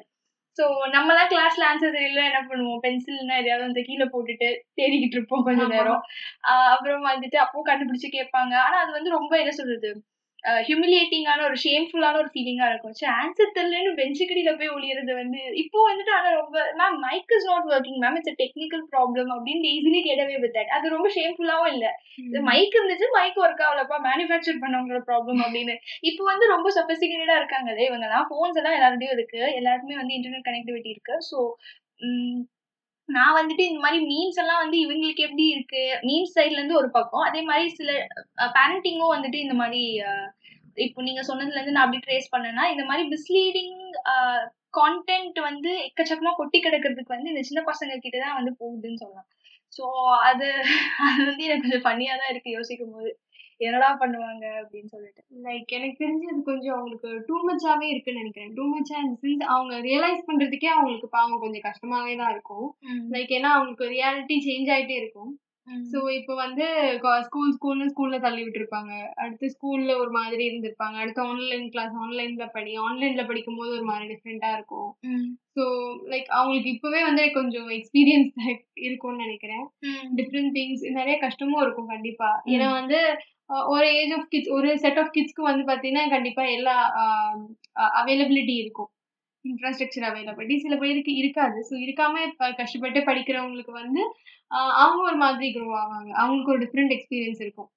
ஸோ 0.59 0.65
நம்மலாம் 0.97 1.31
கிளாஸ்ல 1.31 1.69
ஆன்சர் 1.71 1.97
தெரியல 1.99 2.21
என்ன 2.31 2.41
பண்ணுவோம்? 2.51 2.83
பென்சில்னா 2.85 3.37
எதையாவது 3.41 3.67
வந்து 3.69 3.83
கீழே 3.89 4.07
போட்டுட்டு 4.13 4.49
தேடிக்கிட்டு 4.79 5.17
இருப்போம் 5.19 5.47
கொஞ்ச 5.49 5.63
நேரம். 5.73 6.03
அப்புறம் 6.75 7.09
வந்துட்டு 7.13 7.39
அப்போ 7.45 7.65
கண்டுபிடிச்சு 7.71 8.11
கேட்பாங்க. 8.19 8.55
ஆனா 8.67 8.77
அது 8.85 8.93
வந்து 8.99 9.17
ரொம்ப 9.19 9.33
என்ன 9.43 9.55
சொல்றது? 9.61 9.91
ஹியூமிலியேட்டிங்கான 10.67 11.41
ஒரு 11.49 11.57
ஷேம்ஃபுல்லான 11.63 12.19
ஒரு 12.23 12.31
ஃபீலிங்கா 12.33 12.67
இருக்கும். 12.71 12.95
சே 12.99 13.07
ஆன்சர் 13.21 13.55
தெரியலன்னு 13.57 13.93
பெஞ்சுக்கடியில 14.01 14.51
போய் 14.59 14.73
ஒளியறது 14.77 15.13
வந்து 15.21 15.41
இப்போ 15.63 15.79
வந்துட்டு 15.89 16.13
ஆனா 16.17 16.31
ரொம்ப 16.39 16.57
ma'am 16.81 16.97
mic 17.07 17.33
is 17.37 17.49
not 17.51 17.69
working 17.73 18.01
ma'am 18.05 18.19
it's 18.21 18.39
technical 18.43 18.85
problem 18.93 19.31
அப்படின்னு 19.37 19.71
ஈஸிலி 19.75 20.01
கெடவே 20.09 20.37
வித் 20.45 20.57
தட் 20.59 20.73
அது 20.77 20.95
ரொம்ப 20.97 21.11
ஷேம்ஃபுல்லாவும் 21.17 21.73
இல்ல. 21.75 21.87
மைக் 22.51 22.77
இருந்துச்சு 22.79 23.09
மைக் 23.19 23.41
ஒர்க் 23.45 23.65
ஆகலப்பா 23.69 23.99
மேனுஃபேக்சர் 24.09 24.63
பண்ணவங்களோட 24.65 25.03
ப்ராப்ளம் 25.11 25.43
அப்படின்னு. 25.47 25.77
இப்போ 26.11 26.25
வந்து 26.25 26.47
ரொம்ப 26.55 26.71
சொபிஸ்டிகேட்டடா 26.79 27.39
இருக்காங்களே 27.41 27.87
இவங்கலாம் 27.91 28.29
ஃபோன்ஸ் 28.31 28.59
எல்லாம் 28.63 28.77
எல்லாருடையும் 28.79 29.17
இருக்கு. 29.19 29.43
எல்லாருக்குமே 29.61 30.01
வந்து 30.03 30.17
இன்டர்நெட் 30.19 30.49
கனெக்டிவிட்டி 30.51 30.93
இருக்கு. 30.97 31.17
ஸோ 31.31 31.39
நான் 33.09 33.37
வந்துட்டு 33.39 33.65
இந்த 33.71 33.81
மாதிரி 33.81 33.99
மீன்ஸ் 34.11 34.39
எல்லாம் 34.43 34.63
வந்து 34.63 34.77
இவங்களுக்கு 34.85 35.25
எப்படி 35.27 35.45
இருக்கு? 35.55 35.83
மீன்ஸ் 36.09 36.35
சைட்ல 36.37 36.59
இருந்து 36.59 36.81
ஒரு 36.81 36.89
பக்கம். 36.91 37.25
அதே 37.29 37.41
மாதிரி 37.43 37.67
சில 37.79 37.91
பேரண்டிங்கும் 38.57 39.15
வந்துட்டு 39.17 39.39
இந்த 39.45 39.55
மாதிரி 39.55 39.83
இப்போ 40.77 41.01
நீங்க 41.03 41.23
சொன்னதுல 41.29 41.59
இருந்து 41.59 41.75
நான் 41.77 41.87
அப்படி 41.87 42.01
ட்ரேஸ் 42.07 42.33
பண்ணேன்னா 42.33 42.65
இந்த 42.73 42.85
மாதிரி 42.85 43.03
மிஸ்லீடிங் 43.13 43.77
கான்டென்ட் 44.75 45.39
வந்து 45.41 45.71
எக்கச்சக்கமா 45.89 46.33
கொட்டி 46.37 46.59
கிடக்கிறதுக்கு 46.61 47.15
வந்து 47.17 47.33
இந்த 47.33 47.43
சின்ன 47.43 47.61
பசங்க 47.71 47.99
கிட்ட 47.99 48.17
தான் 48.19 48.39
வந்து 48.39 48.53
போகுதுன்னு 48.61 49.03
சொல்லலாம். 49.03 49.29
ஸோ 49.73 49.85
அது 50.29 50.47
அது 51.09 51.21
வந்து 51.31 51.45
எனக்கு 51.47 51.65
கொஞ்சம் 51.67 51.85
ஃபன்னியா 51.87 52.15
தான் 52.23 52.33
இருக்கு 52.33 52.57
யோசிக்கும் 52.59 52.95
போது 52.97 53.11
என்னடா 53.61 53.91
பண்ணுவாங்க 54.01 54.45
அப்படின்னு 54.61 54.93
சொல்லிட்டு. 54.95 55.23
லைக் 55.47 55.75
எனக்கு 55.79 56.03
தெரிஞ்சு 56.03 56.27
அது 56.33 56.43
கொஞ்சம் 56.43 56.77
அவங்களுக்கு 56.77 57.11
டூ 57.29 57.37
மச்சாவே 57.49 57.89
இருக்குன்னு 57.91 58.23
நினைக்கிறேன். 58.23 58.53
டூ 58.55 58.67
மச்சா 58.73 58.99
சென்ஸ் 59.23 59.47
அவங்க 59.55 59.75
ரியலைஸ் 59.89 60.27
பண்றதுக்கே 60.29 60.71
அவங்களுக்கு 60.77 61.09
பாவம் 61.09 61.43
கொஞ்சம் 61.45 61.67
கஷ்டமாவே 61.69 62.17
தான் 62.17 62.35
இருக்கும். 62.35 62.69
லைக் 63.17 63.33
ஏன்னா 63.39 63.53
அவங்களுக்கு 63.57 63.95
ரியாலிட்டி 63.97 64.39
சேஞ்ச் 64.49 64.73
ஆயிட்டே 64.77 64.99
இருக்கும். 65.03 65.33
ஸோ 65.91 65.99
இப்போ 66.17 66.33
வந்து 66.35 66.65
ஸ்கூல் 67.27 67.53
ஸ்கூல்னு 67.55 67.91
ஸ்கூல்ல 67.93 68.17
தள்ளி 68.25 68.43
விட்டுருப்பாங்க. 68.45 68.93
அடுத்து 69.23 69.47
ஸ்கூல்ல 69.55 69.93
ஒரு 70.01 70.11
மாதிரி 70.11 70.43
இருந்திருப்பாங்க. 70.49 70.97
அடுத்து 71.03 71.23
ஆன்லைன் 71.23 71.71
கிளாஸ் 71.71 71.95
ஆன்லைன்ல 72.03 72.47
படி 72.57 72.73
ஆன்லைன்ல 72.87 73.23
படிக்கும் 73.27 73.57
போது 73.61 73.71
ஒரு 73.79 73.87
மாதிரி 73.91 74.07
டிஃப்ரெண்டா 74.13 74.51
இருக்கும். 74.59 74.91
ஸோ 75.57 75.65
லைக் 76.13 76.29
அவங்களுக்கு 76.31 76.75
இப்பவே 76.75 77.03
வந்து 77.03 77.25
கொஞ்சம் 77.39 77.69
எக்ஸ்பீரியன்ஸ் 77.79 78.35
இருக்கும்னு 78.87 79.25
நினைக்கிறேன். 79.27 79.65
டிஃப்ரெண்ட் 80.21 80.55
திங்ஸ் 80.59 80.85
நிறைய 80.99 81.17
கஷ்டமும் 81.19 81.63
இருக்கும் 81.63 81.93
கண்டிப்பா. 81.95 82.31
ஏன்னா 82.55 82.69
வந்து 82.81 83.01
ஒரு 83.75 83.87
ஏஜ் 84.01 84.13
ஆஃப் 84.17 84.29
கிட்ஸ் 84.33 84.53
ஒரு 84.57 84.69
செட் 84.83 85.01
ஆஃப் 85.03 85.15
கிட்ஸ்க்கு 85.17 85.49
வந்து 85.51 85.65
பார்த்தீங்கன்னா 85.71 86.05
கண்டிப்பாக 86.15 86.55
எல்லா 86.59 86.75
அவைலபிலிட்டி 88.01 88.55
இருக்கும். 88.63 88.91
இன்ஃப்ராஸ்ட்ரக்சர் 89.45 90.07
அவைலபிலிட்டி 90.09 90.57
சில 90.65 90.75
பேருக்கு 90.83 91.13
இருக்காது. 91.23 91.59
ஸோ 91.69 91.75
இருக்காம 91.85 92.25
கஷ்டப்பட்டு 92.61 93.01
படிக்கிறவங்களுக்கு 93.11 93.73
வந்து 93.83 94.03
அவங்க 94.83 95.01
ஒரு 95.11 95.19
மாதிரி 95.25 95.47
க்ரோ 95.57 95.69
ஆவாங்க. 95.83 96.11
அவங்களுக்கு 96.23 96.53
ஒரு 96.55 96.63
டிஃப்ரெண்ட் 96.65 96.95
எக்ஸ்பீரியன்ஸ் 96.97 97.43
இருக்கும். 97.45 97.69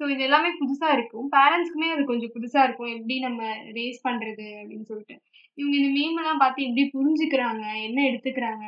ஸோ 0.00 0.04
இது 0.14 0.22
எல்லாமே 0.26 0.50
புதுசாக 0.60 0.96
இருக்கும். 0.96 1.26
பேரண்ட்ஸ்க்குமே 1.36 1.88
அது 1.94 2.02
கொஞ்சம் 2.10 2.32
புதுசாக 2.34 2.66
இருக்கும். 2.66 2.90
எப்படி 2.96 3.14
நம்ம 3.26 3.40
ரேஸ் 3.78 4.00
பண்ணுறது 4.08 4.46
அப்படின்னு 4.60 4.88
சொல்லிட்டு. 4.90 5.16
இவங்க 5.58 5.74
இந்த 5.80 5.90
மீம்லாம் 5.98 6.42
பார்த்து 6.42 6.66
எப்படி 6.68 6.84
புரிஞ்சுக்கிறாங்க? 6.96 7.64
என்ன 7.86 7.98
எடுத்துக்கிறாங்க? 8.10 8.66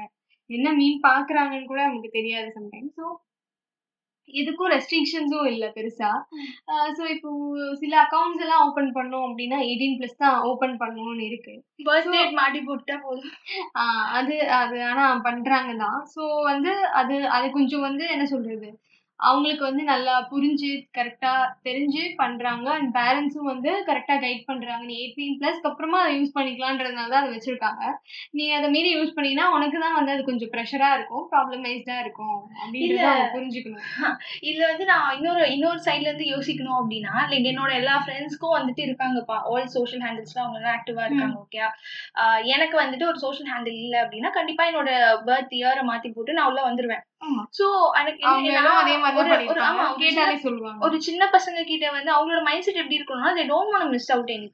என்ன 0.50 0.68
மீன் 0.78 0.98
பார்க்குறாங்கன்னு 1.08 1.70
கூட 1.72 1.80
நமக்கு 1.88 2.10
தெரியாது 2.18 2.48
சம்டைம்ஸ் 2.56 2.96
ஸோ 3.00 3.06
இதுக்கும் 4.34 4.72
ரெஸ்ட்ரிக்ஷன்ஸும் 4.72 5.48
இல்லை 5.52 5.68
பெருசா. 5.76 6.10
ஸோ 6.96 7.02
இப்போ 7.14 7.30
சில 7.74 7.94
அக்கௌண்ட்ஸ் 8.04 8.44
எல்லாம் 8.44 8.64
ஓப்பன் 8.66 8.90
பண்ணோம் 8.92 9.26
அப்படின்னா 9.28 9.58
எயிட்டீன் 9.68 9.96
ப்ளஸ் 9.98 10.20
தான் 10.24 10.36
ஓப்பன் 10.42 10.76
பண்ணணும்னு 10.82 11.24
இருக்கு. 11.30 11.54
பர்த் 11.88 12.12
டேட் 12.12 12.38
மாட்டி 12.40 12.60
போட்டுட்டா 12.60 12.98
போதும். 13.06 13.32
அது 14.18 14.36
அது 14.60 14.78
ஆனா 14.84 15.06
பண்றாங்க 15.28 15.72
தான். 15.84 15.98
ஸோ 16.14 16.22
வந்து 16.50 16.72
அது 16.92 17.16
அது 17.28 17.48
கொஞ்சம் 17.50 17.86
வந்து 17.88 18.06
என்ன 18.08 18.26
சொல்றது? 18.26 18.70
அவங்களுக்கு 19.20 19.64
வந்து 19.64 19.82
நல்லா 19.84 20.14
புரிஞ்சு 20.30 20.68
கரெக்டா 20.96 21.32
தெரிஞ்சு 21.62 22.02
பண்றாங்க. 22.20 22.66
அண்ட் 22.76 22.90
பேரண்ட்ஸும் 22.96 23.50
வந்து 23.50 23.70
கரெக்டா 23.88 24.14
கைட் 24.22 24.46
பண்றாங்க. 24.46 24.84
நீ 24.84 24.94
எயிட்டீன் 25.00 25.36
பிளஸ்க்கு 25.40 25.68
அப்புறமா 25.70 25.98
அதை 26.02 26.12
யூஸ் 26.18 26.34
பண்ணிக்கலான்றதுனால 26.36 27.10
தான் 27.12 27.22
அதை 27.22 27.32
வச்சிருக்காங்க. 27.34 27.82
நீ 28.32 28.44
அதை 28.50 28.68
மீறி 28.70 28.90
யூஸ் 28.94 29.14
பண்ணீங்கன்னா 29.16 29.48
உனக்கு 29.56 29.78
தான் 29.78 29.96
வந்து 29.98 30.14
அது 30.14 30.24
கொஞ்சம் 30.24 30.52
ப்ரெஷரா 30.54 30.90
இருக்கும் 30.94 31.26
ப்ராப்ளமைஸ்டா 31.32 31.96
இருக்கும் 32.04 32.36
இல்ல. 32.86 33.02
அவங்க 33.10 33.28
புரிஞ்சுக்கணும். 33.34 33.86
இதுல 34.42 34.64
வந்து 34.72 34.84
நான் 34.84 35.14
இன்னொரு 35.18 35.44
இன்னொரு 35.50 35.80
சைட்ல 35.86 36.08
இருந்து 36.08 36.32
யோசிக்கணும் 36.34 36.78
அப்படின்னா 36.80 37.14
லைக் 37.30 37.50
என்னோட 37.52 37.72
எல்லா 37.80 37.96
ஃப்ரெண்ட்ஸ்க்கும் 38.04 38.56
வந்துட்டு 38.58 38.84
இருக்காங்கப்பா. 38.88 39.38
ஆல் 39.52 39.70
சோஷியல் 39.76 40.04
ஹேண்டில்ஸ்ல 40.06 40.42
அவங்க 40.42 40.58
எல்லாம் 40.60 40.76
ஆக்டிவா 40.78 41.04
இருக்காங்க 41.04 41.38
ஓகே 41.38 41.62
எனக்கு 42.54 42.76
வந்துட்டு 42.78 43.08
ஒரு 43.08 43.18
சோஷியல் 43.18 43.52
ஹேண்டில் 43.52 43.78
இல்ல 43.84 43.96
அப்படின்னா 44.04 44.30
கண்டிப்பா 44.30 44.64
என்னோட 44.66 44.90
பர்த் 45.28 45.54
இயரை 45.58 45.84
மாத்தி 45.84 46.10
போட்டு 46.10 46.32
நான் 46.32 46.50
உள்ள 46.50 46.62
வந்துருவேன். 46.68 47.02
ஆமா. 47.02 47.09
சோ 47.58 47.66
ஒரு- 50.84 51.00
சின்ன- 51.00 51.30
பசங்க 51.32 51.64
கிட்ட 51.64 51.90
வந்து 51.90 52.10
அவங்களோட 52.14 52.42
மைண்ட் 52.42 52.62
செட் 52.62 52.74
எப்படி 52.74 52.98
இருக்கணும்னா 52.98 53.46
don't 53.46 53.70
want 53.72 53.80
to 53.80 53.88
miss 53.88 54.12
out 54.12 54.28
any 54.28 54.48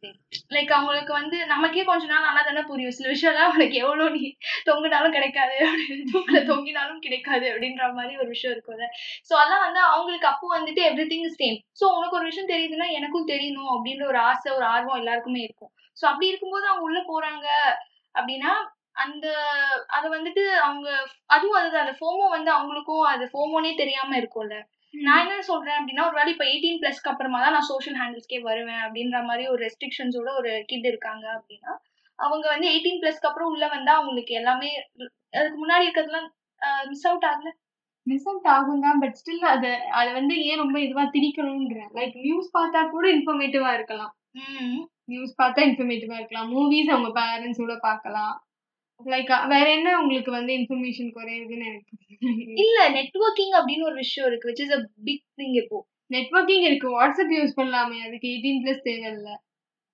like 0.51 0.73
அவங்களுக்கு 0.73 1.13
வந்து 1.13 1.47
நமக்கே 1.47 1.85
கொஞ்ச 1.85 2.07
நாள் 2.07 2.25
ஆனா 2.25 2.43
தானே 2.43 2.63
புரியும். 2.63 2.91
சில 2.91 3.11
விஷயம்லாம் 3.11 3.49
அவனுக்கு 3.51 3.77
எவ்வளவு 3.77 4.11
நீ 4.11 4.37
தொங்கினாலும் 4.67 5.13
கிடைக்காது 5.13 5.67
அப்படின்னு 5.67 6.13
தூக்கில 6.13 6.43
தொங்கினாலும் 6.45 6.99
கிடைக்காது 6.99 7.53
அப்படின்ற 7.53 7.93
மாதிரி 7.93 8.17
ஒரு 8.17 8.27
விஷயம் 8.27 8.57
இருக்கும்ல. 8.57 8.87
சோ 9.31 9.35
அதெல்லாம் 9.35 9.61
வந்து 9.61 9.81
அவங்களுக்கு 9.81 10.27
அப்போ 10.27 10.59
வந்துட்டு 10.59 10.83
எவ்ரி 10.91 11.07
திங் 11.07 11.27
சேம் 11.39 11.59
சோ 11.81 11.85
உனக்கு 11.97 12.17
ஒரு 12.17 12.25
விஷயம் 12.25 12.49
தெரியுதுன்னா 12.49 12.91
எனக்கும் 12.91 13.29
தெரியணும் 13.29 13.71
அப்படின்ற 13.75 14.07
ஒரு 14.07 14.19
ஆசை 14.19 14.53
ஒரு 14.53 14.65
ஆர்வம் 14.65 14.97
எல்லாருக்குமே 14.97 15.41
இருக்கும். 15.41 15.71
சோ 15.97 16.07
அப்படி 16.07 16.27
இருக்கும்போது 16.27 16.67
அவங்க 16.67 16.83
உள்ள 16.83 17.01
போறாங்க 17.07 17.47
அப்படின்னா 18.15 18.53
அந்த 18.97 19.27
அது 19.97 20.07
வந்துட்டு 20.15 20.43
அவங்க 20.65 20.89
அதுவும் 21.35 21.59
அதுதான் 21.59 21.85
அந்த 21.85 21.97
ஃபோமோ 21.99 22.27
வந்து 22.37 22.51
அவங்களுக்கும் 22.55 23.05
அது 23.13 23.25
ஃபோமோனே 23.33 23.73
தெரியாம 23.83 24.17
இருக்கும்ல. 24.21 24.57
நான் 24.95 25.23
என்ன 25.25 25.43
சொல்றேன் 25.49 25.79
அப்படின்னா 25.79 26.07
ஒரு 26.09 26.17
வேளை 26.19 26.31
இப்போ 26.35 26.47
எயிட்டீன் 26.51 26.81
பிளஸ்க்கு 26.83 27.11
அப்புறமா 27.13 27.39
தான் 27.41 27.55
நான் 27.57 27.71
சோஷியல் 27.71 27.99
ஹேண்டில்ஸ்க்கே 28.01 28.39
வருவேன் 28.49 28.83
அப்படின்ற 28.85 29.19
மாதிரி 29.29 29.45
ஒரு 29.53 29.61
ரெஸ்ட்ரிக்ஷன்ஸோட 29.67 30.31
ஒரு 30.41 30.53
கிட் 30.71 30.89
இருக்காங்க 30.93 31.27
அப்படின்னா 31.37 31.73
அவங்க 32.19 32.45
வந்து 32.49 32.69
எயிட்டீன் 32.73 33.01
பிளஸ்க்கு 33.03 33.29
அப்புறம் 33.31 33.51
உள்ள 33.53 33.65
வந்தா 33.75 33.95
அவங்களுக்கு 33.99 34.35
எல்லாமே 34.41 34.71
அதுக்கு 35.35 35.59
முன்னாடி 35.63 35.87
இருக்கிறதுலாம் 35.87 36.29
மிஸ் 36.91 37.07
அவுட் 37.09 37.27
ஆகல? 37.31 37.51
மிஸ் 38.07 38.29
அவுட் 38.31 38.49
ஆகும் 38.55 38.85
தான் 38.85 39.01
பட் 39.03 39.17
ஸ்டில் 39.21 39.47
அது 39.55 39.71
அதை 39.99 40.11
வந்து 40.13 40.35
ஏன் 40.49 40.61
ரொம்ப 40.63 40.77
இதுவா 40.81 41.05
திணிக்கணும்ன்ற 41.17 41.81
லைக் 41.99 42.17
நியூஸ் 42.27 42.49
பார்த்தா 42.57 42.81
கூட 42.95 43.07
இன்ஃபர்மேட்டிவா 43.17 43.71
இருக்கலாம். 43.79 44.13
நியூஸ் 45.13 45.33
பார்த்தா 45.43 45.61
இன்ஃபர்மேட்டிவா 45.69 46.17
இருக்கலாம். 46.19 46.49
மூவிஸ் 46.55 46.93
அவங்க 46.95 47.11
பேரண்ட்ஸோட 47.21 47.75
பார்க்கலாம். 47.81 48.35
லைக் 49.01 49.33
வேற 49.47 49.67
என்ன 49.71 49.89
உங்களுக்கு 50.01 50.31
வந்து 50.31 50.53
இன்ஃபர்மேஷன் 50.53 51.11
குறையுதுன்னு 51.17 51.67
எனக்கு. 51.67 51.93
இல்ல 52.63 52.79
நெட்வொர்க்கிங் 52.91 53.55
அப்படின்னு 53.59 53.85
ஒரு 53.85 53.97
விஷயம் 53.97 54.29
இருக்கு 54.29 54.51
which 54.51 54.63
is 54.65 54.75
a 54.77 54.81
big 55.05 55.25
thing 55.39 55.57
இப்போ 55.63 55.79
நெட்வொர்க்கிங் 56.11 56.67
இருக்கு 56.69 56.89
வாட்ஸ்அப் 56.97 57.35
யூஸ் 57.37 57.57
பண்ணலாமே 57.59 57.99
அதுக்கு 58.07 58.29
எயிட்டீன் 58.33 58.63
பிளஸ் 58.65 58.85
தேவையில்ல 58.85 59.31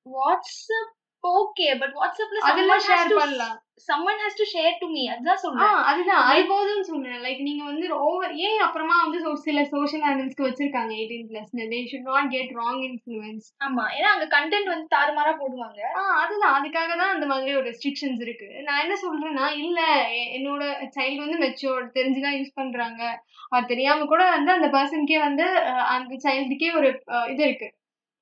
வாட்ஸ்அப் 0.06 0.92
ஓகே 1.24 1.66
பட் 1.78 1.92
வாட்ஸ்அப்ல 1.92 2.40
அதெல்லாம் 2.42 2.80
ஷேர் 2.80 3.18
பண்ணலாம். 3.18 3.58
someone 3.88 4.18
has 4.18 4.34
to 4.34 4.44
share 4.44 4.72
to 4.80 4.86
me 4.86 5.08
அதுதான் 5.12 5.36
ஆ 5.36 5.42
சொல்றேன் 5.44 5.78
அதுதான் 5.82 6.20
அது 6.22 6.42
போதும்னு 6.50 6.80
சொன்னேன் 6.80 7.22
லைக் 7.22 7.40
நீங்க 7.40 7.64
வந்து 7.64 7.94
ஓவர் 7.98 8.34
ஏன் 8.38 8.60
அப்புறமா 8.60 8.96
வந்து 9.02 9.36
சில 9.36 9.64
சோஷியல் 9.64 10.04
ஹேண்டில்ஸ்க்கு 10.08 10.46
வச்சிருக்காங்க 10.48 10.92
eighteen 10.98 11.26
plus 11.30 11.50
they 11.72 11.80
should 11.90 12.08
not 12.10 12.30
get 12.30 12.52
wrong 12.52 12.82
influence 12.88 13.46
ஆமா. 13.64 13.84
ஏன்னா 13.96 14.04
அங்க 14.04 14.26
கண்டென்ட் 14.36 14.68
வந்து 14.68 14.86
தாறுமாறா 14.96 15.32
போடுவாங்க. 15.42 15.80
அதுதான். 16.16 16.56
அதுக்காக 16.58 16.96
தான் 16.96 17.14
அந்த 17.14 17.26
மாதிரி 17.26 17.56
ஒரு 17.56 17.70
ரெஸ்ட்ரிக்ஷன்ஸ் 17.70 18.20
இருக்கு. 18.20 18.48
நான் 18.62 18.80
என்ன 18.80 18.96
சொல்றேன்னா 19.04 19.48
இல்ல 19.64 19.80
என்னோட 20.38 20.62
சைல்டு 20.98 21.24
வந்து 21.26 21.38
மெச்சோர் 21.38 21.84
தெரிஞ்சுதான் 21.94 22.38
யூஸ் 22.38 22.54
பண்றாங்க. 22.54 23.02
அது 23.48 23.66
தெரியாம 23.66 24.04
கூட 24.04 24.30
வந்து 24.30 24.52
அந்த 24.52 24.68
பர்சனுக்கே 24.68 25.20
வந்து 25.20 25.46
அந்த 25.88 26.14
சைல்டுக்கே 26.26 26.74
ஒரு 26.74 26.90
இது 27.28 27.42
இருக்கு. 27.44 27.68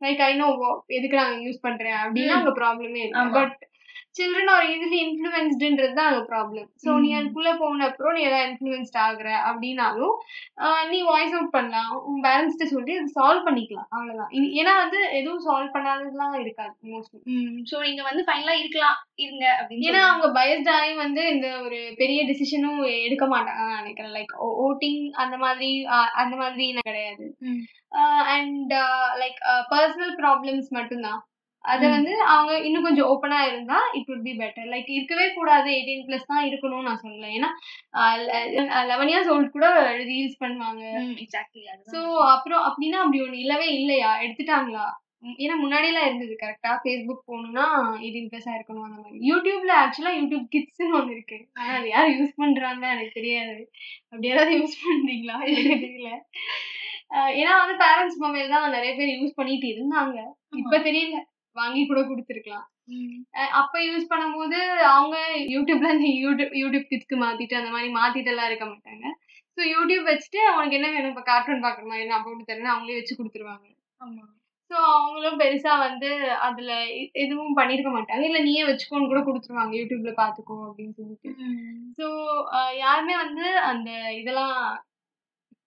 லைக் 0.00 0.20
ஐ 0.20 0.36
நோ 0.36 0.46
எதுக்கு 0.86 1.16
நான் 1.16 1.38
யூஸ் 1.38 1.58
பண்றேன் 1.60 1.92
அப்படின்னா. 1.92 2.28
அங்க 2.28 2.50
ப்ராப்ளமே 2.50 3.02
இல்லை. 3.06 3.26
பட் 3.32 3.69
சில்ட்ரன் 4.16 4.50
ஆர் 4.50 4.64
ஈஸிலி 4.64 4.98
இன்ஃப்ளூயன்ஸ்டுன்றது 5.02 5.92
தான் 5.92 6.08
அங்க 6.10 6.22
ப்ராப்ளம் 6.26 6.68
ஸோ 6.84 6.90
நீ. 6.98 7.08
அதுக்குள்ள 7.14 7.58
போன 7.58 7.84
அப்புறம் 7.84 8.14
நீ 8.14 8.20
ஏதாவது 8.20 8.50
இன்ஃப்ளூயன்ஸ்ட் 8.50 8.98
ஆகுற 9.00 9.28
அப்படின்னாலும் 9.50 10.14
நீ 10.88 11.02
வாய்ஸ் 11.02 11.32
அவுட் 11.32 11.50
பண்ணலாம். 11.50 11.92
உன் 12.04 12.22
பேரண்ட்ஸ்கிட்ட 12.22 12.66
சொல்லி 12.66 12.94
அது 12.94 13.14
சால்வ் 13.14 13.46
பண்ணிக்கலாம். 13.46 13.88
அவ்வளவுதான். 13.88 14.30
இது- 14.30 14.52
ஏன்னா 14.60 14.76
வந்து 14.76 15.10
எதுவும் 15.12 15.44
சால்வ் 15.46 15.74
பண்ணாததுலாம் 15.74 16.40
இருக்காது 16.40 16.74
மோஸ்ட்லி 16.86 17.20
சோ 17.70 17.80
நீங்க 17.80 18.02
வந்து 18.02 18.24
ஃபைனலா 18.28 18.58
இருக்கலாம் 18.58 18.98
இருங்க 19.14 19.46
அப்படின்னு 19.58 19.86
ஏன்னா. 19.86 20.02
அவங்க 20.06 20.40
பயஸ்ட் 20.40 20.70
ஆகி 20.70 20.94
வந்து 20.94 21.28
இந்த 21.28 21.60
ஒரு 21.60 21.80
பெரிய 21.96 22.20
டிசிஷனும் 22.24 23.04
எடுக்க 23.04 23.26
மாட்டாங்க 23.26 23.62
நான் 23.62 23.76
நினைக்கிறேன் 23.76 24.12
லைக் 24.12 24.34
ஓட்டிங் 24.62 25.02
அந்த 25.16 25.36
மாதிரி 25.36 25.70
அந்த 26.14 26.36
மாதிரி 26.36 26.66
கிடையாது. 26.82 27.24
அண்ட் 28.32 28.72
லைக் 29.18 29.40
பர்சனல் 29.70 30.14
ப்ராப்ளம்ஸ் 30.18 30.68
மட்டும்தான். 30.70 31.20
அத. 31.64 31.82
வந்து 31.88 32.12
அவங்க 32.26 32.52
இன்னும் 32.66 32.86
கொஞ்சம் 32.86 33.08
ஓப்பனா 33.12 33.38
இருந்தா 33.48 33.78
it 33.96 34.08
would 34.08 34.22
be 34.22 34.32
better 34.38 34.70
like 34.72 34.88
இருக்கவே 34.96 35.26
கூடாது 35.34 35.68
எயிட்டீன் 35.70 36.06
பிளஸ் 36.06 36.30
தான் 36.30 36.46
இருக்கணும்னு 36.46 36.88
நான் 36.88 37.02
சொல்லல. 37.02 37.28
ஏன்னா 37.36 37.50
லெவன் 38.90 39.10
இயர்ஸ் 39.12 39.30
ஓல்ட் 39.34 39.54
கூட 39.56 39.66
ரீல்ஸ் 40.10 40.40
பண்ணுவாங்க. 40.40 40.82
அதுதான். 41.72 41.92
சோ 41.94 42.00
அப்புறம் 42.34 42.64
அப்படின்னா 42.68 43.00
அப்படி 43.02 43.20
ஒண்ணு 43.26 43.44
இல்லவே 43.44 43.68
இல்லையா? 43.78 44.10
எடுத்துட்டாங்களா? 44.24 44.86
ஏன்னா 45.42 45.54
முன்னாடி 45.62 45.86
எல்லாம் 45.88 46.06
இருந்தது 46.08 46.34
கரெக்டா 46.42 46.70
ஃபேஸ்புக் 46.82 47.26
போகணும்னா 47.26 47.64
எயிட்டீன் 48.02 48.28
பிளஸ் 48.30 48.46
இருக்கணும் 48.50 48.86
அந்த 48.86 48.98
மாதிரி. 49.00 49.18
யூடியூப்ல 49.30 49.72
ஆக்சுவலா 49.80 50.12
யூடியூப் 50.18 50.46
கிட்ஸ்னு 50.54 50.96
ஒண்ணு 50.98 51.14
இருக்கு. 51.16 51.38
ஆனா 51.58 51.72
அது 51.78 51.88
யார் 51.88 52.14
யூஸ் 52.14 52.38
பண்றாங்க? 52.38 52.84
எனக்கு 52.94 53.18
தெரியாது. 53.18 53.56
அப்படி 54.10 54.30
யாராவது 54.30 54.54
யூஸ் 54.60 54.78
பண்றீங்களா? 54.86 55.36
எனக்கு 55.50 55.76
தெரியல. 55.84 56.12
ஏன்னா 57.40 57.52
வந்து 57.60 57.76
பேரண்ட்ஸ் 57.84 58.18
மொபைல் 58.18 58.54
தான் 58.54 58.74
நிறைய 58.76 58.92
பேர் 58.96 59.12
யூஸ் 59.16 59.38
பண்ணிட்டு 59.38 59.68
இருந்தாங்க. 59.74 60.18
இப்ப 60.58 60.78
தெரியல. 60.88 61.18
வாங்கி 61.56 61.82
கூட 61.86 62.00
கொடுத்துருக்கலாம். 62.00 62.66
அப்ப 63.60 63.74
யூஸ் 63.88 64.10
பண்ணும்போது 64.12 64.58
அவங்க 64.94 65.16
யூடியூப்ல 65.54 65.90
இந்த 65.96 66.08
யூடியூப் 66.24 66.54
யூடியூப் 66.62 66.90
கிட்ஸ்க்கு 66.90 67.16
மாத்திட்டு 67.24 67.60
அந்த 67.60 67.70
மாதிரி 67.70 67.90
மாத்திட்டு 67.98 68.32
எல்லாம் 68.32 68.48
இருக்க 68.50 68.66
மாட்டாங்க. 68.66 69.06
ஸோ 69.58 69.60
யூடியூப் 69.74 70.04
வச்சுட்டு 70.10 70.40
அவனுக்கு 70.50 70.78
என்ன 70.78 70.90
வேணும்? 70.90 71.12
இப்போ 71.14 71.24
கார்ட்டூன் 71.30 71.64
பார்க்குற 71.64 71.86
மாதிரி 71.92 72.10
நான் 72.10 72.26
போட்டு 72.26 72.48
தரேன்னு 72.50 72.74
அவங்களே 72.74 72.98
வச்சு 72.98 73.18
கொடுத்துருவாங்க. 73.18 73.66
ஆமா. 74.00 74.24
ஸோ 74.70 74.76
அவங்களும் 74.96 75.38
பெருசா 75.38 75.72
வந்து 75.78 76.08
அதுல 76.48 76.72
எதுவும் 77.22 77.56
பண்ணிருக்க 77.56 77.90
மாட்டாங்க. 77.94 78.24
இல்ல 78.28 78.40
நீயே 78.40 78.64
வச்சுக்கோன்னு 78.68 79.10
கூட 79.12 79.20
கொடுத்துருவாங்க. 79.20 79.72
யூடியூப்ல 79.80 80.12
பாத்துக்கோ 80.20 80.56
அப்படின்னு 80.68 80.94
சொல்லிட்டு. 80.98 81.30
ஸோ 81.98 82.06
யாருமே 82.84 83.16
வந்து 83.16 83.46
அந்த 83.70 83.90
இதெல்லாம் 84.20 84.54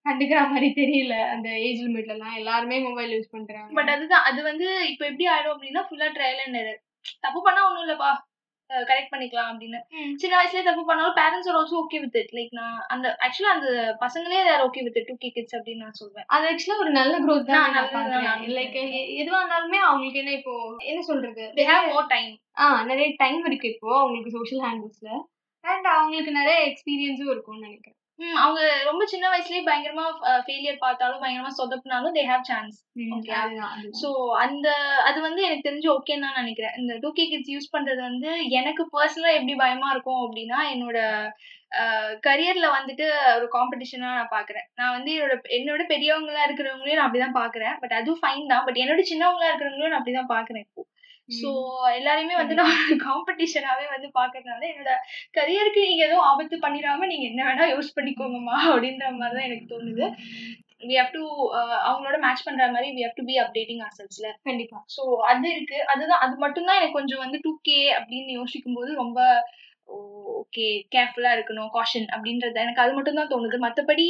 கண்டுக்கிற 0.06 0.40
மாதிரி 0.48 0.68
தெரியல. 0.80 1.14
அந்த 1.34 1.48
ஏஜ் 1.66 1.82
லிமிட்ல 1.86 2.14
எல்லாம் 2.16 2.38
எல்லாருமே 2.40 2.78
மொபைல் 2.88 3.14
யூஸ் 3.16 3.34
பண்றாங்க. 3.34 3.70
பட் 3.78 3.92
அதுதான் 3.94 4.28
அது 4.30 4.40
வந்து 4.50 4.68
இப்ப 4.92 5.02
எப்படி 5.10 5.26
ஆயிடும் 5.32 5.54
அப்படின்னா 5.54 5.82
ஃபுல்லா 5.88 6.08
ட்ரையல் 6.16 6.44
அண்ட் 6.44 6.60
எரர் 6.62 6.80
தப்பு 7.26 7.40
பண்ணா 7.46 7.62
ஒண்ணும் 7.66 7.84
இல்லப்பா. 7.86 8.12
கரெக்ட் 8.70 9.10
பண்ணிக்கலாம் 9.12 9.48
அப்படின்னு. 9.50 9.78
சின்ன 10.20 10.34
வயசுலயே 10.38 10.62
தப்பு 10.68 10.82
பண்ணாலும் 10.88 11.16
parents 11.18 11.48
are 11.50 11.58
also 11.58 11.74
okay 11.80 11.98
with 12.04 12.16
it 12.20 12.32
like 12.38 12.52
நான் 12.58 12.78
அந்த 12.94 13.06
ஆக்சுவலா 13.24 13.52
அந்த 13.56 13.68
பசங்களே 14.02 14.38
they're 14.46 14.64
okay 14.66 14.84
with 14.86 14.96
two 15.08 15.14
K 15.22 15.30
kids 15.36 15.56
அப்படின்னு 15.56 15.84
நான் 15.86 15.98
சொல்வேன். 16.00 16.26
அது 16.34 16.44
ஆக்சுவலா 16.50 16.78
ஒரு 16.84 16.92
நல்ல 16.98 17.14
growth 17.24 17.44
தான் 17.50 17.74
நான் 18.14 18.46
லைக் 18.58 18.78
எதுவா 19.22 19.40
இருந்தாலுமே 19.42 19.80
அவங்களுக்கு 19.88 20.22
என்ன 20.22 20.32
இப்போ 20.38 20.54
என்ன 20.90 21.02
சொல்றது? 21.10 21.44
தே 21.58 21.66
ஹேவ் 21.72 21.90
மோர் 21.92 22.08
டைம் 22.14 22.32
ஆ 22.62 22.68
நிறைய 22.90 23.08
டைம் 23.22 23.44
இருக்கு 23.50 23.68
இப்போ 23.74 23.90
அவங்களுக்கு 24.00 24.36
சோஷியல் 24.38 24.64
ஹேண்டில்ஸ்ல 24.68 25.10
அண்ட் 25.64 25.88
அவங்களுக்கு 25.96 26.32
நிறைய 26.40 26.56
எக்ஸ்பீரியன்ஸும் 26.70 27.32
இருக்கும்னு 27.34 27.66
நினைக்கிறேன். 27.68 27.98
அவங்க 28.42 28.60
ரொம்ப 28.84 29.02
சின்ன 29.12 29.24
வயசுலயே 29.30 29.62
பயங்கரமா 29.66 30.04
ஃபெயிலியர் 30.44 30.82
பார்த்தாலும் 30.82 31.22
பயங்கரமா 31.22 31.52
சொதப்பினாலும் 31.58 32.14
தே 32.16 32.22
ஹேவ் 32.30 32.46
சான்ஸ் 32.50 32.76
அதுதான். 33.38 33.72
ஸோ 34.00 34.08
அந்த 34.44 34.66
அது 35.08 35.18
வந்து 35.20 35.42
எனக்கு 35.46 35.66
தெரிஞ்சு 35.68 35.88
ஓகேன்னு 35.94 36.24
நான் 36.26 36.40
நினைக்கிறேன். 36.42 36.76
இந்த 36.78 36.94
டூ 37.02 37.10
கே 37.12 37.24
கிட்ஸ் 37.32 37.52
யூஸ் 37.54 37.74
பண்றது 37.74 38.00
வந்து 38.00 38.30
எனக்கு 38.60 38.84
பர்சனலா 38.94 39.34
எப்படி 39.38 39.56
பயமா 39.56 39.90
இருக்கும் 39.94 40.22
அப்படின்னா 40.26 40.60
என்னோட 40.74 40.98
கரியர்ல 42.26 42.66
வந்துட்டு 42.76 43.06
ஒரு 43.36 43.46
காம்படிஷனா 43.54 44.10
நான் 44.18 44.34
பாக்குறேன் 44.34 44.66
நான் 44.78 44.94
வந்து 44.96 45.12
என்னோட 45.14 45.36
என்னோட 45.58 45.82
பெரியவங்களா 45.92 46.42
இருக்கிறவங்களையும் 46.46 47.00
நான் 47.00 47.08
அப்படிதான் 47.08 47.38
பாக்குறேன் 47.42 47.76
பட் 47.82 47.96
அதுவும் 47.98 48.22
ஃபைன் 48.22 48.50
தான். 48.52 48.64
பட் 48.66 48.80
என்னோட 48.82 49.02
சின்னவங்களா 49.10 49.50
இருக்கிறவங்களையும் 49.50 49.94
நான் 49.94 50.02
அப்படிதான் 50.02 50.34
பாக்குறேன் 50.34 50.64
இப்போ. 50.66 50.82
ஸோ 51.28 51.50
எல்லாரையுமே 51.98 52.34
வந்து 52.40 52.54
நான் 52.58 52.72
காம்படிஷனாவே 53.04 53.86
வந்து 53.92 54.08
பாக்குறதுனால 54.16 54.62
என்னோட 54.70 54.92
கரியருக்கு 55.36 55.82
நீங்க 55.88 56.02
எதுவும் 56.06 56.26
ஆபத்து 56.30 56.56
பண்ணிடாம 56.64 57.06
நீங்க 57.12 57.24
என்ன 57.30 57.42
வேணா 57.48 57.66
யூஸ் 57.70 57.94
பண்ணிக்கோங்கம்மா 57.96 58.56
அப்படின்ற 58.70 59.04
மாதிரி 59.12 59.36
தான் 59.36 59.48
எனக்கு 59.48 59.66
தோணுது. 59.72 60.06
வி 60.82 60.94
ஹவ் 61.00 61.12
டு 61.14 61.22
அவங்களோட 61.86 62.16
மேட்ச் 62.24 62.46
பண்ற 62.46 62.64
மாதிரி 62.74 62.88
we 62.96 63.02
have 63.06 63.16
to 63.18 63.24
be 63.30 63.36
updating 63.44 63.82
ஆர்செல்ஸ்ல 63.86 64.28
கண்டிப்பா. 64.48 64.78
ஸோ 64.96 65.02
அது 65.30 65.46
இருக்கு. 65.54 65.78
அதுதான் 65.92 66.22
அது 66.26 66.36
மட்டும்தான் 66.44 66.80
எனக்கு 66.80 66.98
கொஞ்சம் 66.98 67.22
வந்து 67.24 67.40
டூ 67.44 67.52
கே 67.68 67.78
அப்படின்னு 67.98 68.32
யோசிக்கும் 68.40 68.78
போது 68.80 68.90
ரொம்ப 69.02 69.18
ஓகே 70.42 70.66
கேர்ஃபுல்லா 70.94 71.30
இருக்கணும் 71.36 71.70
காஷன் 71.74 72.08
அப்படின்றது 72.14 72.64
எனக்கு 72.64 72.82
அது 72.84 72.92
மட்டும் 72.98 73.18
தான் 73.20 73.32
தோணுது. 73.32 73.58
மற்றபடி 73.66 74.06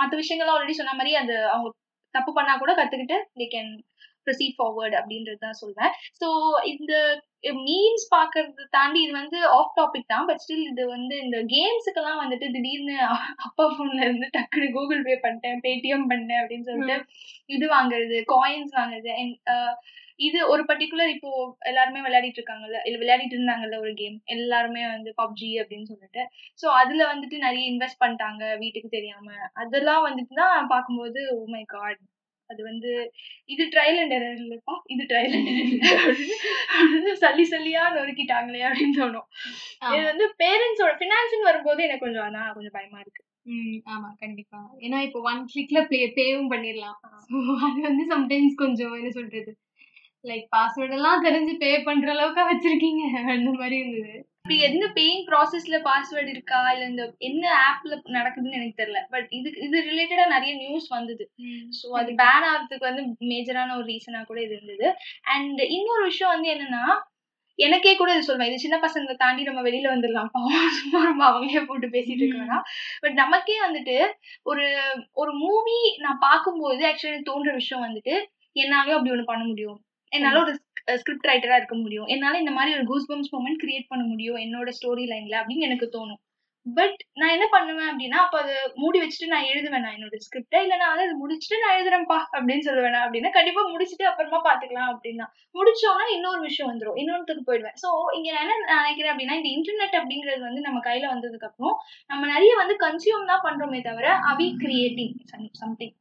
மற்ற 0.00 0.12
விஷயங்கள்லாம் 0.16 0.56
ஆல்ரெடி 0.56 0.76
சொன்ன 0.80 0.96
மாதிரி 0.98 1.14
அது 1.22 1.36
அவங்க 1.54 1.70
தப்பு 2.14 2.30
பண்ணா 2.36 2.52
கூட 2.56 2.72
கத்துக்கிட்டு 2.74 3.18
தே 3.38 3.46
கேன் 3.52 3.72
ப்ரொசீட் 4.30 4.56
ஃபார்வர்ட் 4.58 4.96
அப்படின்றது 5.00 5.40
தான் 5.46 5.60
சொல்வேன். 5.62 5.92
ஸோ 6.20 6.28
இந்த 6.72 6.94
மீம்ஸ் 7.60 8.04
பார்க்கறது 8.14 8.64
தாண்டி 8.76 8.98
இது 9.04 9.12
வந்து 9.18 9.38
ஆஃப் 9.58 9.76
டாபிக் 9.78 10.10
தான் 10.12 10.26
பட் 10.28 10.42
ஸ்டில் 10.44 10.66
இது 10.72 10.84
வந்து 10.88 11.14
இந்த 11.24 11.36
கேம்ஸுக்கெல்லாம் 11.52 12.20
வந்துட்டு 12.22 12.46
திடீர்னு 12.56 12.96
அப்பா 13.46 13.64
ஃபோன்ல 13.74 14.00
இருந்து 14.06 14.28
டக்குனு 14.36 14.66
கூகுள் 14.76 15.00
பே 15.06 15.14
பண்ணிட்டேன் 15.24 15.62
பேடிஎம் 15.66 16.04
பண்ணேன் 16.12 16.40
அப்படின்னு 16.42 16.68
சொல்லிட்டு 16.68 16.98
இது 17.56 17.66
வாங்குறது 17.76 18.18
காயின்ஸ் 18.34 18.76
வாங்குறது 18.78 19.10
uh, 19.54 19.72
இது 20.20 20.38
ஒரு 20.52 20.62
பர்டிகுலர் 20.68 21.12
இப்போ 21.14 21.30
எல்லாருமே 21.70 22.00
விளையாடிட்டு 22.06 22.40
இருக்காங்கல்ல 22.40 22.78
இல்ல 22.86 22.96
விளையாடிட்டு 23.02 23.36
இருந்தாங்கல்ல 23.36 23.76
ஒரு 23.84 23.92
கேம் 24.00 24.16
எல்லாருமே 24.34 24.82
வந்து 24.94 25.10
பப்ஜி 25.20 25.50
அப்படின்னு 25.60 25.90
சொல்லிட்டு. 25.92 26.22
சோ 26.62 26.66
அதுல 26.80 27.02
வந்துட்டு 27.12 27.36
நிறைய 27.46 27.64
இன்வெஸ்ட் 27.72 28.02
பண்ணிட்டாங்க 28.02 28.42
வீட்டுக்கு 28.62 28.90
தெரியாம. 28.98 29.28
அதெல்லாம் 29.62 30.06
வந்துட்டு 30.08 30.34
தான் 30.42 30.72
பார்க்கும்போது 30.74 31.22
ஓ 31.34 31.38
மை 31.54 31.64
காட் 31.76 32.00
அது 32.50 32.60
வந்து 32.62 32.90
இது 33.46 33.64
ட்ரையல் 33.74 34.00
அண்ட் 34.02 34.14
எரர் 34.16 34.40
இல்லப்பா 34.40 34.74
இது 34.86 35.02
ட்ரையல் 35.10 35.34
அண்ட் 35.38 35.50
எரர் 35.90 36.22
சல்லி 37.22 37.44
சல்லியா 37.52 37.82
நொறுக்கிட்டாங்களே 37.96 38.62
அப்படின்னு 38.68 38.98
தோணும். 39.00 39.26
இது 39.94 40.04
வந்து 40.10 40.26
பேரண்ட்ஸோட 40.42 40.92
ஃபினான்ஸ்னு 41.00 41.48
வரும்போது 41.50 41.80
எனக்கு 41.82 42.06
கொஞ்சம் 42.06 42.26
அதான் 42.28 42.54
கொஞ்சம் 42.54 42.76
பயமா 42.78 43.00
இருக்கு. 43.00 43.22
ம் 43.46 43.78
ஆமா 43.92 44.08
கண்டிப்பா. 44.22 44.58
ஏன்னா 44.80 44.98
இப்போ 45.00 45.20
ஒன் 45.30 45.42
கிளிக்ல 45.52 45.80
ப்ளே 45.86 46.00
பேவும் 46.18 46.52
பண்ணிடலாம் 46.52 46.98
அது 47.66 47.80
வந்து 47.88 48.04
சம்டைம்ஸ் 48.14 48.60
கொஞ்சம் 48.64 48.94
என்ன 48.94 49.10
சொல்றது? 49.10 49.52
லைக் 50.24 50.46
பாஸ்வேர்ட் 50.56 50.96
எல்லாம் 50.96 51.24
தெரிஞ்சு 51.26 51.52
பே 51.62 51.70
பண்ற 51.82 52.08
அளவுக்கு 52.12 52.42
வச்சிருக்கீங்க. 52.50 53.02
அந்த 53.36 53.50
மாதிரி 53.60 53.76
இருந்தது. 53.82 54.16
இப்படி 54.50 54.64
எந்த 54.68 54.86
பேயிங் 54.94 55.20
ப்ராசஸ்ல 55.26 55.76
பாஸ்வேர்டு 55.84 56.30
இருக்கா? 56.30 56.60
இல்ல 56.72 56.84
இந்த 56.84 57.02
என்ன 57.18 57.42
ஆப்ல 57.66 57.96
நடக்குதுன்னு 58.16 58.56
எனக்கு 58.58 58.80
தெரியல. 58.80 59.00
பட் 59.10 59.26
இது 59.30 59.48
இது 59.56 59.76
ரிலேட்டடா 59.82 60.24
நிறைய 60.26 60.52
நியூஸ் 60.54 60.86
வந்தது. 60.88 61.24
ஸோ 61.78 61.86
அது 61.92 62.10
பேன் 62.12 62.46
ஆகிறதுக்கு 62.48 62.88
வந்து 62.88 63.02
மேஜரான 63.30 63.74
ஒரு 63.76 63.86
ரீசனா 63.86 64.20
கூட 64.22 64.38
இது 64.42 64.54
இருந்தது. 64.56 64.88
அண்ட் 65.34 65.60
இன்னொரு 65.76 66.02
விஷயம் 66.04 66.32
வந்து 66.34 66.48
என்னன்னா 66.54 66.82
எனக்கே 67.58 67.92
கூட 67.96 68.10
இது 68.14 68.26
சொல்லுவேன் 68.28 68.50
இது 68.50 68.58
சின்ன 68.58 68.78
பசங்களை 68.82 69.14
தாண்டி 69.16 69.42
நம்ம 69.42 69.62
வெளியில 69.62 69.92
வந்துடலாம். 69.92 70.32
பாவம். 70.32 70.50
சும்மா 70.80 71.02
ரொம்ப 71.04 71.24
அவங்களே 71.30 71.62
போட்டு 71.66 71.88
பேசிட்டு 71.88 72.22
இருக்க 72.22 72.40
வேணாம். 72.42 72.66
பட் 73.00 73.16
நமக்கே 73.16 73.58
வந்துட்டு 73.62 73.96
ஒரு 74.46 74.66
ஒரு 75.14 75.34
மூவி 75.44 75.78
நான் 75.98 76.20
பார்க்கும்போது 76.20 76.82
ஆக்சுவலி 76.88 77.12
எனக்கு 77.12 77.30
தோன்ற 77.30 77.52
விஷயம் 77.52 77.86
வந்துட்டு 77.86 78.16
என்னாலயும் 78.56 78.98
அப்படி 78.98 79.14
ஒண்ணு 79.16 79.30
பண்ண 79.32 79.44
முடியும். 79.44 79.78
என்னால 80.12 80.38
ஒரு 80.40 80.52
ஸ்கிரிப்ட் 81.00 81.30
ரைட்டராக 81.30 81.60
இருக்க 81.60 81.76
முடியும். 81.84 82.08
என்னால் 82.14 82.42
இந்த 82.44 82.54
மாதிரி 82.56 82.74
ஒரு 82.78 82.86
கூஸ் 82.92 83.10
பம்ஸ் 83.12 83.32
மூமெண்ட் 83.36 83.62
கிரியேட் 83.64 83.90
பண்ண 83.92 84.04
முடியும் 84.12 84.40
என்னோட 84.46 84.70
ஸ்டோரி 84.80 85.06
லைனில் 85.12 85.40
அப்படின்னு 85.42 85.68
எனக்கு 85.70 85.88
தோணும். 85.96 86.20
பட் 86.66 86.98
நான் 87.20 87.32
என்ன 87.34 87.46
பண்ணுவேன் 87.52 87.90
அப்படின்னா 87.90 88.18
அப்போ 88.22 88.38
அதை 88.42 88.54
மூடி 88.80 88.98
வச்சுட்டு 89.02 89.30
நான் 89.32 89.46
எழுதுவேன் 89.52 89.84
நான் 89.84 89.94
என்னோட 89.98 90.16
ஸ்கிரிப்டை 90.24 90.58
இல்லை 90.64 90.76
நான் 90.80 90.92
அதை 90.94 91.04
முடிச்சுட்டு 91.20 91.60
நான் 91.62 91.76
எழுதுறேன்ப்பா 91.76 92.18
அப்படின்னு 92.34 92.66
சொல்லுவேன் 92.66 92.98
அப்படின்னா 93.04 93.30
கண்டிப்பாக 93.36 93.72
முடிச்சுட்டு 93.74 94.04
அப்புறமா 94.10 94.40
பார்த்துக்கலாம் 94.48 94.90
அப்படின்னா. 94.92 95.26
முடிச்சோன்னா 95.58 96.06
இன்னொரு 96.16 96.40
விஷயம் 96.40 96.70
வந்துடும் 96.72 96.98
இன்னொன்றுக்கு 97.02 97.44
போயிடுவேன். 97.48 97.78
ஸோ 97.82 97.88
இங்கே 98.18 98.32
நான் 98.34 98.44
என்ன 98.46 98.76
நினைக்கிறேன் 98.82 99.12
அப்படின்னா 99.12 99.38
இந்த 99.40 99.50
இன்டர்நெட் 99.56 99.98
அப்படிங்கிறது 100.00 100.42
வந்து 100.48 100.66
நம்ம 100.68 100.80
கையில் 100.88 101.12
வந்ததுக்கப்புறம் 101.14 101.76
நம்ம 102.06 102.22
நிறைய 102.34 102.52
வந்து 102.62 102.76
கன்சியூம் 102.86 103.30
தான் 103.32 103.44
பண்ணுறோமே 103.48 103.80
தவிர 103.88 104.12
அவி 104.32 104.48
கிரியேட்டிங் 104.64 105.16
சம்திங் 105.62 105.94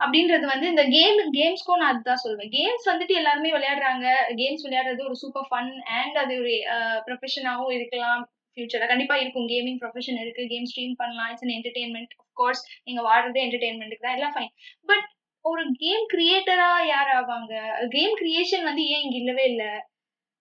அப்படின்றது 0.00 0.46
வந்து 0.52 0.66
இந்த 0.72 0.84
கேம் 0.96 1.18
கேம்ஸ்க்கும் 1.38 1.80
நான் 1.80 1.92
அதுதான் 1.92 2.22
சொல்வேன். 2.24 2.50
கேம்ஸ் 2.56 2.86
வந்துட்டு 2.90 3.14
எல்லாருமே 3.20 3.50
விளையாடுறாங்க. 3.56 4.06
கேம்ஸ் 4.40 4.64
விளையாடுறது 4.66 5.02
ஒரு 5.08 5.16
சூப்பர் 5.22 5.48
ஃபன் 5.50 5.72
அண்ட் 5.98 6.16
அது 6.22 6.34
ஒரு 6.42 6.54
ப்ரொஃபஷனாகவும் 7.08 7.74
இருக்கலாம். 7.78 8.22
ஃபியூச்சர்ல 8.56 8.86
கண்டிப்பா 8.92 9.16
இருக்கும். 9.22 9.48
கேமிங் 9.52 9.78
ப்ரொஃபஷன் 9.82 10.20
இருக்கு. 10.22 10.44
கேம் 10.52 10.68
ஸ்ட்ரீம் 10.70 10.96
பண்ணலாம். 11.02 11.28
இட்ஸ் 11.32 11.46
அன் 11.46 11.54
என்டர்டைன்மெண்ட் 11.58 12.14
கோர்ஸ் 12.40 12.62
நீங்க 12.86 13.00
வாடுறது 13.08 13.38
என்டர்டைன்மெண்ட்டுக்கு 13.46 14.06
தான் 14.06 14.18
எல்லாம் 14.18 14.34
ஃபைன் 14.36 14.52
பட் 14.90 15.06
ஒரு 15.44 15.62
கேம் 15.82 16.04
கிரியேட்டரா 16.14 16.70
யார் 16.92 17.10
ஆவாங்க? 17.18 17.52
கேம் 17.96 18.16
கிரியேஷன் 18.22 18.64
வந்து 18.70 18.82
ஏன் 18.94 19.04
இங்க 19.06 19.16
இல்லவே 19.22 19.44
இல்லை? 19.52 19.70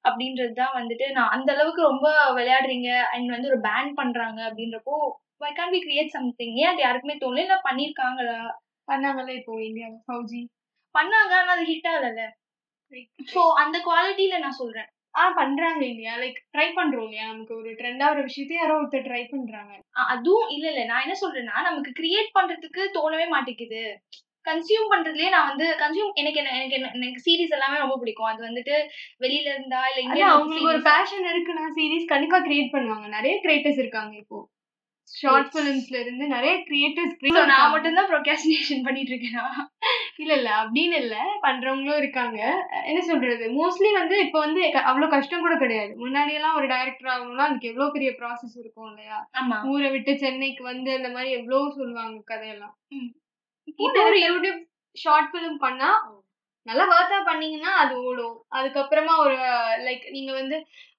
அப்படின்றது 0.06 0.54
தான் 0.62 0.76
வந்துட்டு 0.80 1.06
நான் 1.18 1.34
அந்த 1.36 1.50
அளவுக்கு 1.56 1.82
ரொம்ப 1.92 2.08
விளையாடுறீங்க 2.38 2.90
அண்ட் 3.14 3.30
வந்து 3.36 3.50
ஒரு 3.52 3.60
பேன் 3.68 3.92
பண்றாங்க 4.00 4.40
அப்படின்றப்போ 4.50 4.96
why 5.44 5.52
can 5.60 5.74
we 5.76 5.80
create 5.86 6.16
something 6.18 6.56
ஏன் 6.62 6.72
அது 6.72 6.82
யாருக்குமே 6.86 7.16
தோணல? 7.24 7.44
இல்லை 7.46 7.58
பண்ணியிருக்காங்களா 7.68 8.38
பண்ணாங்கல்ல 8.90 9.34
இப்போ 9.40 9.56
இந்தியா 9.62 9.90
ஃபௌஜி 10.08 10.42
பண்ணாங்க 10.96 11.34
ஆனா 11.40 11.56
அது 11.56 11.66
ஹிட் 11.72 11.90
ஆகல 11.94 12.22
சோ 13.34 13.42
அந்த 13.62 13.78
குவாலிட்டியில 13.80 14.38
நான் 14.40 14.60
சொல்றேன். 14.62 14.88
ஆ 15.16 15.24
பண்றாங்க 15.32 15.82
இல்லையா? 15.86 16.14
லைக் 16.16 16.40
ட்ரை 16.56 16.66
பண்றோம் 16.74 17.06
இல்லையா? 17.08 17.26
நமக்கு 17.28 17.54
ஒரு 17.56 17.70
ட்ரெண்டா 17.72 18.06
ஒரு 18.10 18.22
விஷயத்தை 18.24 18.56
யாரோ 18.58 18.74
ஒருத்தர் 18.80 19.06
ட்ரை 19.08 19.22
பண்றாங்க. 19.26 19.74
அதுவும் 20.14 20.50
இல்ல 20.50 20.66
இல்ல. 20.72 20.82
நான் 20.86 21.04
என்ன 21.06 21.16
சொல்றேன்னா 21.22 21.56
நமக்கு 21.62 21.92
கிரியேட் 21.92 22.30
பண்றதுக்கு 22.34 22.84
தோணவே 22.98 23.26
மாட்டேங்குது. 23.28 23.82
கன்சியூம் 24.48 24.92
பண்றதுலயே 24.92 25.30
நான் 25.30 25.50
வந்து 25.50 25.66
கன்சியூம் 25.82 26.12
எனக்கு 26.16 26.40
என்ன 26.42 26.54
எனக்கு 26.58 26.78
என்ன 26.78 26.92
எனக்கு 27.00 27.26
சீரிஸ் 27.26 27.56
எல்லாமே 27.58 27.78
ரொம்ப 27.78 27.98
பிடிக்கும். 27.98 28.30
அது 28.32 28.42
வந்துட்டு 28.48 28.76
வெளியில 29.20 29.48
இருந்தா 29.56 29.82
இல்ல 29.90 30.02
இங்க 30.02 30.22
அவங்களுக்கு 30.30 30.72
ஒரு 30.74 30.82
பேஷன் 30.82 31.28
இருக்குன்னா 31.34 31.66
சீரிஸ் 31.78 32.12
கண்டிப்பா 32.14 32.40
கிரியேட் 32.40 32.74
பண்ணுவாங்க. 32.74 33.08
நிறைய 33.08 33.36
கிரியேட்டர்ஸ் 33.46 33.82
இருக்காங்க 33.84 34.16
இப்போ. 34.18 34.40
ஷார்ட் 35.16 35.50
ஃபிலிம்ஸ்ல 35.52 35.98
இருந்து 36.00 36.26
நிறைய 36.28 36.54
கிரியேட்டர்ஸ் 36.66 37.16
நான் 37.52 37.72
மட்டும் 37.72 37.94
தான் 37.94 38.10
ப்ரொகாஸ்டினேஷன் 38.12 38.84
பண்ணிட்டு 38.84 39.12
இருக்கேனா 39.14 39.46
இல்ல 40.18 40.34
இல்ல 40.34 40.50
அப்படின்னு 40.62 40.96
இல்ல. 40.96 41.16
பண்றவங்களும் 41.44 41.98
இருக்காங்க. 41.98 42.40
என்ன 42.86 43.02
சொல்றது? 43.02 43.46
மோஸ்ட்லி 43.54 43.90
வந்து 43.94 44.16
இப்ப 44.20 44.38
வந்து 44.40 44.62
அவ்வளவு 44.84 45.12
கஷ்டம் 45.12 45.42
கூட 45.42 45.56
கிடையாது. 45.58 45.92
முன்னாடி 46.00 46.34
எல்லாம் 46.34 46.56
ஒரு 46.56 46.68
டைரக்டர் 46.68 47.12
ஆகணும்னா 47.12 47.48
அதுக்கு 47.48 47.70
எவ்வளவு 47.70 47.92
பெரிய 47.92 48.12
ப்ராசஸ் 48.20 48.56
இருக்கும் 48.60 48.90
இல்லையா? 48.90 49.20
ஊரை 49.72 49.90
விட்டு 49.90 50.14
சென்னைக்கு 50.18 50.64
வந்து 50.64 50.92
அந்த 50.96 51.10
மாதிரி 51.10 51.32
எவ்வளவு 51.32 51.76
சொல்லுவாங்க 51.78 52.20
கதையெல்லாம். 52.26 52.76
இப்போ 53.68 54.04
ஒரு 54.04 54.20
யூடியூப் 54.28 54.62
ஷார்ட் 54.98 55.32
ஃபிலிம் 55.32 55.58
பண்ணா 55.58 55.90
நல்லா 56.70 56.86
வர்த்தா 56.92 57.18
பண்ணீங்கன்னா 57.30 57.72
அது 57.84 57.94
ஓடும். 58.10 58.36
அதுக்கப்புறமா 58.58 59.14
ஒரு 59.26 59.38
லைக் 59.88 60.06
நீங்க 60.16 60.32
வந்து 60.40 60.58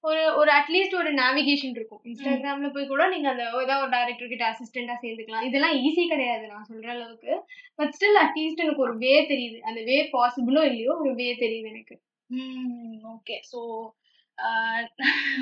ஒரு 0.08 0.22
ஒரு 0.40 0.50
அட்லீஸ்ட் 0.58 0.98
ஒரு 1.00 1.10
நேவிகேஷன் 1.20 1.74
இருக்கும். 1.78 2.02
இன்ஸ்டாகிராம்ல 2.10 2.68
போய் 2.74 2.90
கூட 2.92 3.06
நீங்க 3.14 3.28
அந்த 3.32 3.44
ஏதாவது 3.64 3.84
ஒரு 3.84 3.92
டைரக்டர் 3.96 4.32
கிட்ட 4.32 4.44
அசிஸ்டண்டா 4.50 4.96
சேர்ந்துக்கலாம். 5.02 5.46
இதெல்லாம் 5.48 5.76
ஈஸி 5.86 6.04
கிடையாது 6.12 6.44
நான் 6.52 6.68
சொல்ற 6.70 6.88
அளவுக்கு. 6.96 7.32
பட் 7.80 7.94
ஸ்டில் 7.96 8.20
அட்லீஸ்ட் 8.24 8.64
எனக்கு 8.66 8.86
ஒரு 8.86 8.94
வே 9.04 9.14
தெரியுது. 9.32 9.58
அந்த 9.70 9.82
வே 9.90 9.96
பாசிபிளோ 10.16 10.62
இல்லையோ 10.70 10.94
ஒரு 11.04 11.12
வே 11.22 11.28
தெரியுது 11.44 11.72
எனக்கு. 11.74 11.96
ஓகே 13.14 13.38
ஸோ 13.52 13.60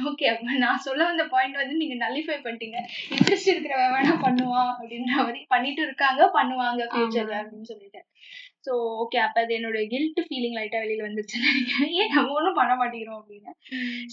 ஓகே 0.09 0.26
அப்ப 0.31 0.55
நான் 0.62 0.85
சொல்ல 0.87 1.03
வந்த 1.09 1.24
பாயிண்ட் 1.33 1.61
வந்து 1.61 1.74
நீங்க 1.81 1.97
நல்லிஃபை 2.05 2.37
பண்ணிட்டீங்க. 2.47 2.79
இன்ட்ரெஸ்ட் 3.16 3.51
இருக்கிறவன் 3.53 3.93
வேணா 3.97 4.14
பண்ணுவான் 4.24 4.70
அப்படின்ற 4.72 5.12
மாதிரி 5.18 5.41
பண்ணிட்டு 5.53 5.83
இருக்காங்க. 5.87 6.22
பண்ணுவாங்க 6.39 6.83
ஃபியூச்சர்ல 6.93 7.37
அப்படின்னு 7.43 7.70
சொல்லிட்டு 7.72 8.01
ஸோ 8.64 8.72
ஓகே 9.02 9.18
அப்ப 9.26 9.36
அது 9.44 9.52
என்னோட 9.59 9.80
கில்ட் 9.92 10.20
ஃபீலிங் 10.28 10.56
லைட்டா 10.59 10.78
வெளியில 10.84 11.06
வந்துருச்சுன்னு 11.06 11.50
நினைக்கிறேன். 11.50 11.92
ஏன் 12.00 12.14
நம்ம 12.14 12.34
ஒன்றும் 12.38 12.59
பண்ண 12.61 12.72
மாட்டேங்கிறோம் 12.80 13.20
அப்படின்னு. 13.20 13.52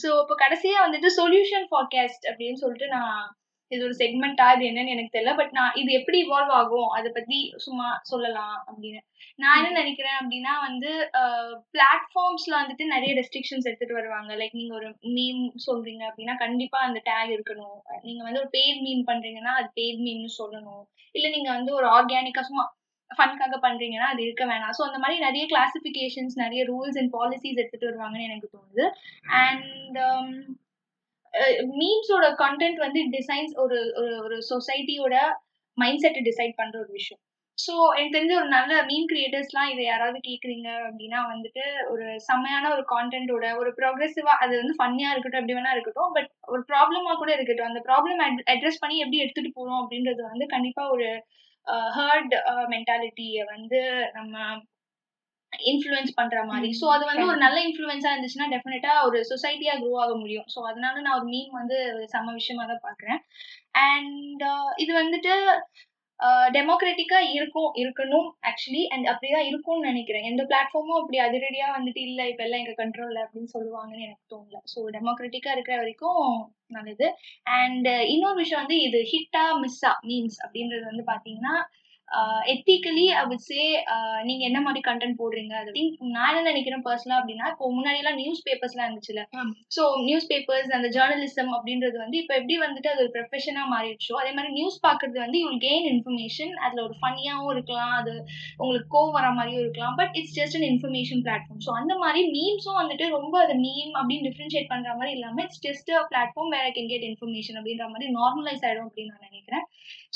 ஸோ 0.04 0.10
இப்போ 0.22 0.36
கடைசியா 0.44 0.78
வந்துட்டு 0.86 1.12
சொல்யூஷன் 1.22 1.68
ஃபார்காஸ்ட் 1.72 2.28
அப்படின்னு 2.32 2.62
சொல்லிட்டு 2.64 2.90
நான் 2.98 3.18
இது 3.72 3.82
ஒரு 3.88 3.96
செக்மெண்டா 4.02 4.48
இது 4.56 4.64
என்னன்னு 4.70 4.94
எனக்கு 4.96 5.14
தெரியல. 5.16 5.32
பட் 5.40 5.54
நான் 5.58 5.78
இது 5.82 5.92
எப்படி 6.00 6.18
இவால்வ் 6.26 6.52
ஆகும்? 6.60 6.90
அதை 6.98 7.10
பத்தி 7.12 7.38
சும்மா 7.64 7.88
சொல்லலாம் 8.12 8.58
அப்படின்னு. 8.70 9.00
நான் 9.36 9.58
என்ன 9.60 9.72
நினைக்கிறேன் 9.82 10.18
அப்படின்னா 10.20 10.54
வந்து 10.68 10.92
பிளாட்ஃபார்ம்ஸ்ல 11.74 12.54
வந்துட்டு 12.62 12.86
நிறைய 12.94 13.12
ரெஸ்ட்ரிக்ஷன்ஸ் 13.20 13.68
எடுத்துட்டு 13.70 13.98
வருவாங்க. 14.00 14.32
லைக் 14.42 14.60
நீங்க 14.62 14.76
ஒரு 14.76 14.90
மீம் 15.16 15.42
சொல்றீங்க 15.68 16.04
அப்படின்னா 16.10 16.36
கண்டிப்பா 16.46 16.80
அந்த 16.88 17.02
டேக் 17.10 17.34
இருக்கணும். 17.38 17.78
நீங்க 18.02 18.22
வந்து 18.24 18.42
ஒரு 18.44 18.52
பெய்ட் 18.58 18.82
மீம் 18.88 19.04
பண்றீங்கன்னா 19.12 19.56
அது 19.60 19.70
பெய்ட் 19.82 20.02
மீம்னு 20.08 20.32
சொல்லணும். 20.42 20.84
இல்ல 21.16 21.28
நீங்க 21.36 21.50
வந்து 21.58 21.74
ஒரு 21.74 21.88
ஆர்கானிக்கா 21.98 22.44
சும்மா 22.52 22.66
ஃபன்காக 23.12 23.58
பண்றீங்கன்னா 23.66 24.08
அது 24.14 24.22
இருக்க 24.28 24.44
வேணாம். 24.46 24.76
ஸோ 24.78 24.84
அந்த 24.88 25.00
மாதிரி 25.04 25.18
நிறைய 25.28 25.44
கிளாசிபிகேஷன்ஸ் 25.54 26.36
நிறைய 26.44 26.62
ரூல்ஸ் 26.72 27.00
அண்ட் 27.02 27.12
பாலிசிஸ் 27.18 27.60
எடுத்துட்டு 27.62 27.90
வருவாங்கன்னு 27.90 28.30
எனக்கு 28.30 28.50
தோணுது. 28.56 28.86
அண்ட் 29.44 30.00
மீம்ஸோட 31.80 32.26
கண்டென்ட் 32.44 32.80
வந்து 32.86 33.00
டிசைன்ஸ் 33.18 33.54
ஒரு 33.64 33.80
ஒரு 34.26 34.38
சொசைட்டியோட 34.52 35.16
மைண்ட் 35.78 36.04
செட்டை 36.04 36.22
டிசைட் 36.30 36.60
பண்ற 36.60 36.76
ஒரு 36.84 36.92
விஷயம். 37.00 37.22
ஸோ 37.58 37.74
எனக்கு 37.98 38.16
தெரிஞ்ச 38.16 38.34
ஒரு 38.40 38.50
நல்ல 38.56 38.72
மீன் 38.90 39.10
கிரியேட்டர்ஸ்லாம் 39.12 39.70
இதை 39.74 39.84
யாராவது 39.86 40.20
கேட்குறீங்க 40.28 40.70
அப்படின்னா 40.88 41.20
வந்துட்டு 41.34 41.64
ஒரு 41.92 42.06
செம்மையான 42.28 42.72
ஒரு 42.76 42.84
கான்டென்ட்டோட 42.94 43.46
ஒரு 43.62 43.70
ப்ரோக்ரெசிவாக 43.80 44.42
அது 44.44 44.54
வந்து 44.62 44.76
ஃபன்னியாக 44.80 45.14
இருக்கட்டும் 45.14 45.42
எப்படி 45.42 45.58
வேணா 45.60 45.76
இருக்கட்டும் 45.76 46.12
பட் 46.18 46.30
ஒரு 46.54 46.62
ப்ராப்ளமாக 46.72 47.16
கூட 47.22 47.32
இருக்கட்டும். 47.36 47.70
அந்த 47.72 47.82
ப்ராப்ளம் 47.88 48.20
அட்ரஸ் 48.54 48.82
பண்ணி 48.84 48.98
எப்படி 49.04 49.22
எடுத்துகிட்டு 49.24 49.58
போகிறோம் 49.60 49.82
அப்படின்றது 49.84 50.22
வந்து 50.32 50.48
கண்டிப்பாக 50.56 50.96
ஒரு 50.96 51.08
ஹர்ட் 51.68 52.34
மென்டாலிட்டியை 52.70 53.44
வந்து 53.46 53.82
நம்ம 54.14 54.36
இன்ஃப்ளூயன்ஸ் 55.54 56.14
பண்ற 56.16 56.38
மாதிரி. 56.46 56.70
ஸோ 56.80 56.86
அது 56.86 57.04
வந்து 57.06 57.26
ஒரு 57.28 57.38
நல்ல 57.38 57.58
இன்ஃப்ளூயன்ஸா 57.62 58.12
இருந்துச்சுன்னா 58.12 58.48
டெஃபினட்டா 58.54 58.94
ஒரு 59.06 59.20
சொசைட்டியா 59.30 59.76
க்ரோ 59.80 59.92
ஆக 59.96 60.14
முடியும். 60.16 60.48
ஸோ 60.56 60.60
அதனால 60.62 61.02
நான் 61.02 61.18
ஒரு 61.20 61.26
மீன் 61.26 61.52
வந்து 61.52 61.78
சம 62.06 62.34
விஷயமா 62.34 62.66
தான் 62.66 62.86
பாக்குறேன் 62.90 63.22
அண்ட் 63.90 64.44
இது 64.78 64.92
வந்துட்டு 65.04 65.34
டெமோக்ராட்டிக்கா 66.54 67.20
இருக்கும் 67.38 67.72
இருக்கணும் 67.76 68.28
ஆக்சுவலி 68.42 68.84
அண்ட் 68.88 69.08
அப்படிதான் 69.08 69.48
இருக்கும்னு 69.48 69.90
நினைக்கிறேன். 69.90 70.24
எந்த 70.24 70.44
பிளாட்ஃபார்மும் 70.44 71.00
அப்படி 71.00 71.18
அதிரடியா 71.20 71.68
வந்துட்டு 71.78 72.02
இல்ல 72.02 72.22
இப்ப 72.28 72.44
எல்லாம் 72.44 72.62
எங்க 72.64 72.76
கண்ட்ரோல்ல 72.78 73.24
அப்படின்னு 73.26 73.54
சொல்லுவாங்கன்னு 73.56 74.06
எனக்கு 74.08 74.26
தோணல. 74.34 74.60
ஸோ 74.74 74.82
டெமோக்ராட்டிக்கா 74.90 75.52
இருக்கிற 75.52 75.78
வரைக்கும் 75.78 76.24
நல்லது. 76.68 77.08
அண்ட் 77.60 77.90
இன்னொரு 78.14 78.36
விஷயம் 78.36 78.64
வந்து 78.64 78.80
இது 78.82 79.02
ஹிட்டா 79.14 79.46
மிஸ்ஸா 79.64 79.94
மீன்ஸ் 80.04 80.40
அப்படின்றது 80.46 80.86
வந்து 80.86 81.06
பாத்தீங்கன்னா 81.14 81.56
எத்திக்கலி 82.54 83.06
சே 83.46 83.62
நீங்க 84.24 84.44
என்ன 84.50 84.60
மாதிரி 84.62 84.82
கண்டென்ட் 84.88 85.18
போடுறீங்க? 85.22 85.54
அது 85.62 85.72
நான் 86.16 86.30
என்ன 86.32 86.44
நினைக்கிறேன் 86.50 86.84
பர்சனலா 86.86 87.18
அப்படின்னா 87.20 87.48
இப்போ 87.52 87.66
முன்னாடி 87.78 88.00
எல்லாம் 88.02 88.20
நியூஸ் 88.22 88.44
பேப்பர்ஸ்லாம் 88.48 88.88
இருந்துச்சுல 88.88 89.22
ஸோ 89.76 89.84
நியூஸ் 90.06 90.28
பேப்பர்ஸ் 90.32 90.70
அந்த 90.78 90.90
ஜேர்னலிசம் 90.98 91.52
அப்படின்றது 91.58 91.98
வந்து 92.04 92.18
இப்போ 92.22 92.36
எப்படி 92.36 92.58
வந்துட்டு 92.66 92.92
அது 92.94 93.04
ஒரு 93.06 93.12
ப்ரொஃபஷனா 93.16 93.64
மாறிடுச்சோ 93.74 94.16
அதே 94.22 94.32
மாதிரி 94.38 94.54
நியூஸ் 94.60 94.78
பாக்குறது 94.86 95.20
வந்து 95.26 95.40
யூ 95.44 95.52
கெயின் 95.66 95.88
இன்ஃபர்மேஷன் 95.94 96.54
அதுல 96.66 96.84
ஒரு 96.88 96.96
ஃபன்னியாவும் 97.02 97.52
இருக்கலாம் 97.56 97.96
அது 98.00 98.14
உங்களுக்கு 98.62 98.90
கோவம் 98.96 99.16
வர 99.18 99.30
மாதிரியும் 99.40 99.64
இருக்கலாம் 99.64 99.98
but 100.02 100.16
it's 100.22 100.38
just 100.40 100.58
an 100.60 100.68
information 100.72 101.24
platform 101.28 101.64
so 101.68 101.74
அந்த 101.82 101.96
மாதிரி 102.04 102.24
மீம்ஸும் 102.36 102.80
வந்துட்டு 102.82 103.08
ரொம்ப 103.18 103.36
அது 103.44 103.56
மீம் 103.66 103.94
அப்படின்னு 104.00 104.28
டிஃப்ரென்ஷியேட் 104.30 104.72
பண்ற 104.74 104.90
மாதிரி 104.96 105.14
இல்லாம 105.18 105.44
இட்ஸ் 105.46 105.64
ஜஸ்ட் 105.68 105.92
அ 105.98 106.04
பிளாட்ஃபார்ம் 106.12 106.54
வேற 106.56 106.68
கேன் 106.78 106.92
கெட் 106.94 107.08
இன்ஃபர்மேஷன் 107.10 107.60
அப்படின்ற 107.60 107.88
மாதிரி 107.94 108.10
நார்மலைஸ் 108.20 108.66
ஆயிடும் 108.68 108.88
அப்படின்னு 108.90 109.14
நான் 109.14 109.28
நினைக்கிறேன். 109.30 109.66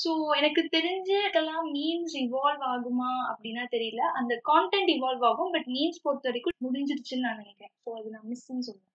ஸோ 0.01 0.11
எனக்கு 0.37 0.61
தெரிஞ்சு 0.71 1.15
இதெல்லாம் 1.29 1.65
மீன்ஸ் 1.73 2.15
இவால்வ் 2.25 2.63
ஆகுமா 2.73 3.11
அப்படின்னா 3.31 3.63
தெரியல. 3.71 4.03
அந்த 4.19 4.33
கான்டென்ட் 4.51 4.91
இவால்வ் 4.97 5.25
ஆகும் 5.29 5.51
பட் 5.51 5.69
மீன்ஸ் 5.75 6.03
பொறுத்த 6.03 6.29
வரைக்கும் 6.29 6.65
முடிஞ்சிருச்சுன்னு 6.67 7.27
நான் 7.27 7.41
நினைக்கிறேன். 7.43 7.73
ஸோ 7.83 7.91
அது 7.99 8.09
நான் 8.09 8.27
மிஸ்ன்னு 8.31 8.67
சொல்லுவேன் 8.69 8.88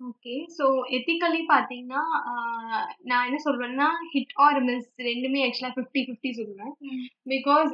ஓகே 0.00 0.34
ஸோ 0.56 0.64
எத்திக்கலி 0.96 1.40
பார்த்தீங்கன்னா 1.50 2.02
நான் 3.10 3.26
என்ன 3.28 3.38
சொல்வேன்னா 3.46 3.88
ஹிட் 4.12 4.32
ஆர் 4.44 4.58
மிஸ் 4.68 4.86
ரெண்டுமே 5.08 5.40
ஆக்சுவலாக 5.46 5.74
ஃபிஃப்டி 5.76 6.00
ஃபிஃப்டி 6.06 6.30
சொல்லுவேன் 6.38 6.72
பிகாஸ் 7.32 7.70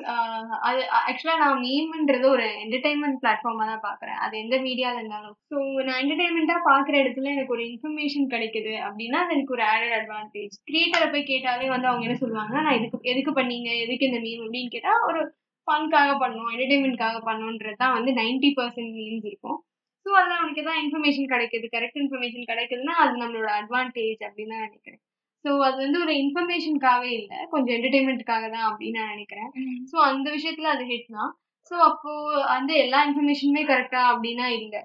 அது 0.68 0.80
ஆக்சுவலாக 1.00 1.40
நான் 1.44 1.62
மீம்ன்றது 1.66 2.26
ஒரு 2.32 2.46
என்டர்டைன்மெண்ட் 2.64 3.20
பிளாட்ஃபார்மாக 3.22 3.68
தான் 3.72 3.84
பார்க்குறேன் 3.86 4.18
அது 4.24 4.34
எந்த 4.44 4.58
மீடியாவில் 4.66 5.00
இருந்தாலும். 5.00 5.36
ஸோ 5.52 5.56
நான் 5.88 6.00
என்டர்டைன்மெண்ட்டாக 6.02 6.66
பார்க்குற 6.70 6.96
இடத்துல 7.02 7.32
எனக்கு 7.34 7.56
ஒரு 7.56 7.64
இன்ஃபர்மேஷன் 7.70 8.28
கிடைக்குது 8.34 8.74
அப்படின்னா 8.86 9.20
அது 9.24 9.36
எனக்கு 9.36 9.56
ஒரு 9.58 9.64
ஆடட் 9.72 9.96
அட்வான்டேஜ் 10.00 10.56
கிரியேட்டரை 10.70 11.08
போய் 11.14 11.30
கேட்டாலே 11.32 11.70
வந்து 11.74 11.90
அவங்க 11.92 12.06
என்ன 12.08 12.18
சொல்லுவாங்க 12.24 12.56
நான் 12.66 12.78
இதுக்கு 12.80 13.12
எதுக்கு 13.14 13.34
பண்ணீங்க? 13.40 13.70
எதுக்கு 13.84 14.10
இந்த 14.10 14.20
மீம் 14.26 14.44
அப்படின்னு 14.46 14.74
கேட்டால் 14.76 15.06
ஒரு 15.10 15.22
ஃபன்காக 15.68 16.10
பண்ணோம் 16.24 16.50
என்டர்டைன்மெண்ட்காக 16.54 17.20
பண்ணோன்றது 17.30 17.80
தான் 17.84 17.96
வந்து 17.98 18.10
நைன்டி 18.20 18.50
பர்சன்ட் 18.58 18.94
மீம்ஸ் 18.98 19.30
இருக்கும். 19.30 19.58
ஸோ 20.06 20.10
அதில் 20.18 20.38
அவனுக்கு 20.38 20.62
எதாவது 20.62 20.82
இன்ஃபர்மேஷன் 20.84 21.32
கிடைக்குது 21.32 21.66
கரெக்ட் 21.72 22.00
இன்ஃபர்மேஷன் 22.02 22.48
கிடைக்குதுன்னா 22.50 22.94
அது 23.04 23.14
நம்மளோட 23.22 23.48
அட்வான்டேஜ் 23.60 24.20
அப்படின்னு 24.28 24.54
தான் 24.54 24.66
நினைக்கிறேன். 24.66 25.00
ஸோ 25.44 25.50
அது 25.68 25.76
வந்து 25.76 25.98
ஒரு 26.04 26.12
இன்ஃபர்மேஷனுக்காகவே 26.22 27.10
இல்லை. 27.20 27.38
கொஞ்சம் 27.50 27.74
என்டர்டைன்மெண்ட்டுக்காக 27.76 28.44
தான் 28.50 28.68
அப்படின்னு 28.70 29.00
நான் 29.00 29.14
நினைக்கிறேன். 29.14 29.50
ஸோ 29.90 29.96
அந்த 30.10 30.26
விஷயத்துல 30.30 30.70
அது 30.74 30.84
ஹிட் 30.84 31.16
தான். 31.18 31.32
ஸோ 31.70 31.74
அப்போ 31.90 32.12
அந்த 32.56 32.72
எல்லா 32.74 32.98
இன்ஃபர்மேஷனுமே 33.06 33.62
கரெக்டா 33.64 34.02
அப்படின்னா 34.12 34.46
இல்லை. 34.58 34.82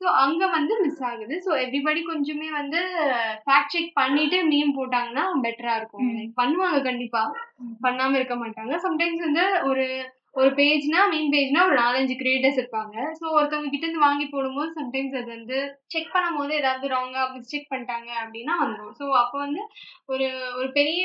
ஸோ 0.00 0.06
அங்க 0.24 0.42
வந்து 0.46 0.74
மிஸ் 0.82 1.02
ஆகுது. 1.02 1.34
ஸோ 1.46 1.50
எவ்ரிபடி 1.64 2.02
கொஞ்சமே 2.02 2.48
வந்து 2.50 2.80
ஃபேக்ட் 3.44 3.74
செக் 3.74 3.90
பண்ணிட்டு 3.94 4.38
மீம் 4.42 4.72
போட்டாங்கன்னா 4.76 5.24
பெட்டரா 5.42 5.74
இருக்கும். 5.76 6.06
பண்ணுவாங்க 6.34 6.78
கண்டிப்பா. 6.82 7.22
பண்ணாம 7.82 8.14
இருக்க 8.14 8.36
மாட்டாங்க. 8.36 8.74
சம்டைம்ஸ் 8.86 9.26
வந்து 9.28 9.44
ஒரு 9.62 9.84
ஒரு 10.34 10.50
பேஜ்னா 10.58 11.00
மெயின் 11.12 11.32
பேஜ்னா 11.32 11.60
ஒரு 11.68 11.76
நாலஞ்சு 11.80 12.14
கிரியேட்டர்ஸ் 12.20 12.60
இருப்பாங்க. 12.60 12.96
ஸோ 13.18 13.24
ஒருத்தவங்க 13.36 13.70
கிட்ட 13.72 13.84
இருந்து 13.86 14.06
வாங்கி 14.06 14.26
போடும்போது 14.26 14.70
சம்டைம்ஸ் 14.78 15.16
அது 15.20 15.28
வந்து 15.36 15.56
செக் 15.92 16.12
பண்ணும் 16.14 16.38
போது 16.40 16.52
ஏதாவது 16.60 16.92
ராங்கா 16.94 17.22
மிஸ்டேக் 17.34 17.70
பண்ணிட்டாங்க 17.72 18.10
அப்படின்னா 18.22 18.54
வந்துடும் 18.62 18.94
ஸோ 19.00 19.06
அப்போ 19.22 19.36
வந்து 19.44 19.62
ஒரு 20.08 20.28
ஒரு 20.58 20.68
பெரிய 20.78 21.04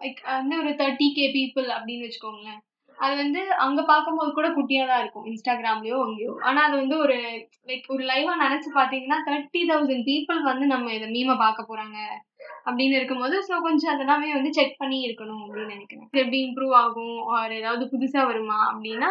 லைக் 0.00 0.20
வந்து 0.32 0.56
ஒரு 0.62 0.72
தேர்ட்டி 0.80 1.08
கே 1.18 1.26
பீப்புள் 1.36 1.68
அப்படின்னு 1.76 2.06
வச்சுக்கோங்களேன். 2.06 2.60
அது 2.98 3.14
வந்து 3.22 3.40
அங்க 3.64 3.80
பார்க்கும்போது 3.84 4.30
கூட 4.32 4.48
குட்டியா 4.56 4.82
தான் 4.90 5.00
இருக்கும் 5.02 5.26
இன்ஸ்டாகிராம்லயோ 5.30 5.96
அங்கேயோ. 6.04 6.32
ஆனா 6.48 6.60
அது 6.66 6.74
வந்து 6.82 6.96
ஒரு 7.04 7.16
லைக் 7.68 7.86
ஒரு 7.94 8.04
லைவா 8.10 8.34
நினைச்சு 8.44 8.68
பாத்தீங்கன்னா 8.76 9.18
தேர்ட்டி 9.28 9.62
தௌசண்ட் 9.70 10.06
பீப்புள் 10.10 10.40
வந்து 10.50 10.66
நம்ம 10.74 10.92
இதை 10.98 11.08
மீமை 11.16 11.36
பார்க்க 11.44 11.70
போறாங்க. 11.70 11.98
அப்படின்னு 12.66 12.98
இருக்கும்போது 12.98 13.36
ஸோ 13.48 13.54
கொஞ்சம் 13.60 13.92
அதெல்லாமே 13.94 14.28
வந்து 14.32 14.50
செக் 14.52 14.78
பண்ணி 14.78 14.98
இருக்கணும் 15.06 15.42
அப்படின்னு 15.44 15.74
நினைக்கிறேன். 15.76 16.06
எப்படி 16.14 16.38
இம்ப்ரூவ் 16.46 16.74
ஆகும்? 16.74 17.16
ஆர் 17.34 17.52
ஏதாவது 17.52 17.86
புதுசாக 17.92 18.28
வருமா 18.30 18.58
அப்படின்னா 18.70 19.10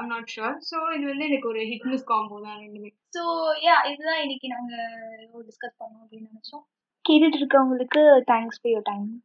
ஐம் 0.00 0.12
நாட் 0.14 0.32
ஷுர் 0.34 0.56
ஸோ 0.70 0.78
இது 0.96 1.04
வந்து 1.06 1.28
எனக்கு 1.30 1.48
ஒரு 1.48 1.62
ஹிட் 1.70 1.88
மிஸ் 1.92 2.08
காம்போ 2.12 2.38
தான் 2.46 2.60
ரெண்டுமே. 2.64 2.90
ஸோ 3.16 3.24
யா 3.66 3.76
இதுதான் 3.92 4.22
இன்னைக்கு 4.24 4.48
நாங்கள் 4.48 5.46
டிஸ்கஸ் 5.46 5.78
பண்ணோம் 5.80 6.02
அப்படின்னு 6.04 6.30
நினச்சோம். 6.32 6.64
கேட்டுட்டு 7.04 7.40
இருக்கவங்களுக்கு 7.40 8.00
தேங்க்ஸ் 8.30 8.60
ஃபார் 8.60 8.72
யோர் 8.72 8.88
டைம் 8.90 9.08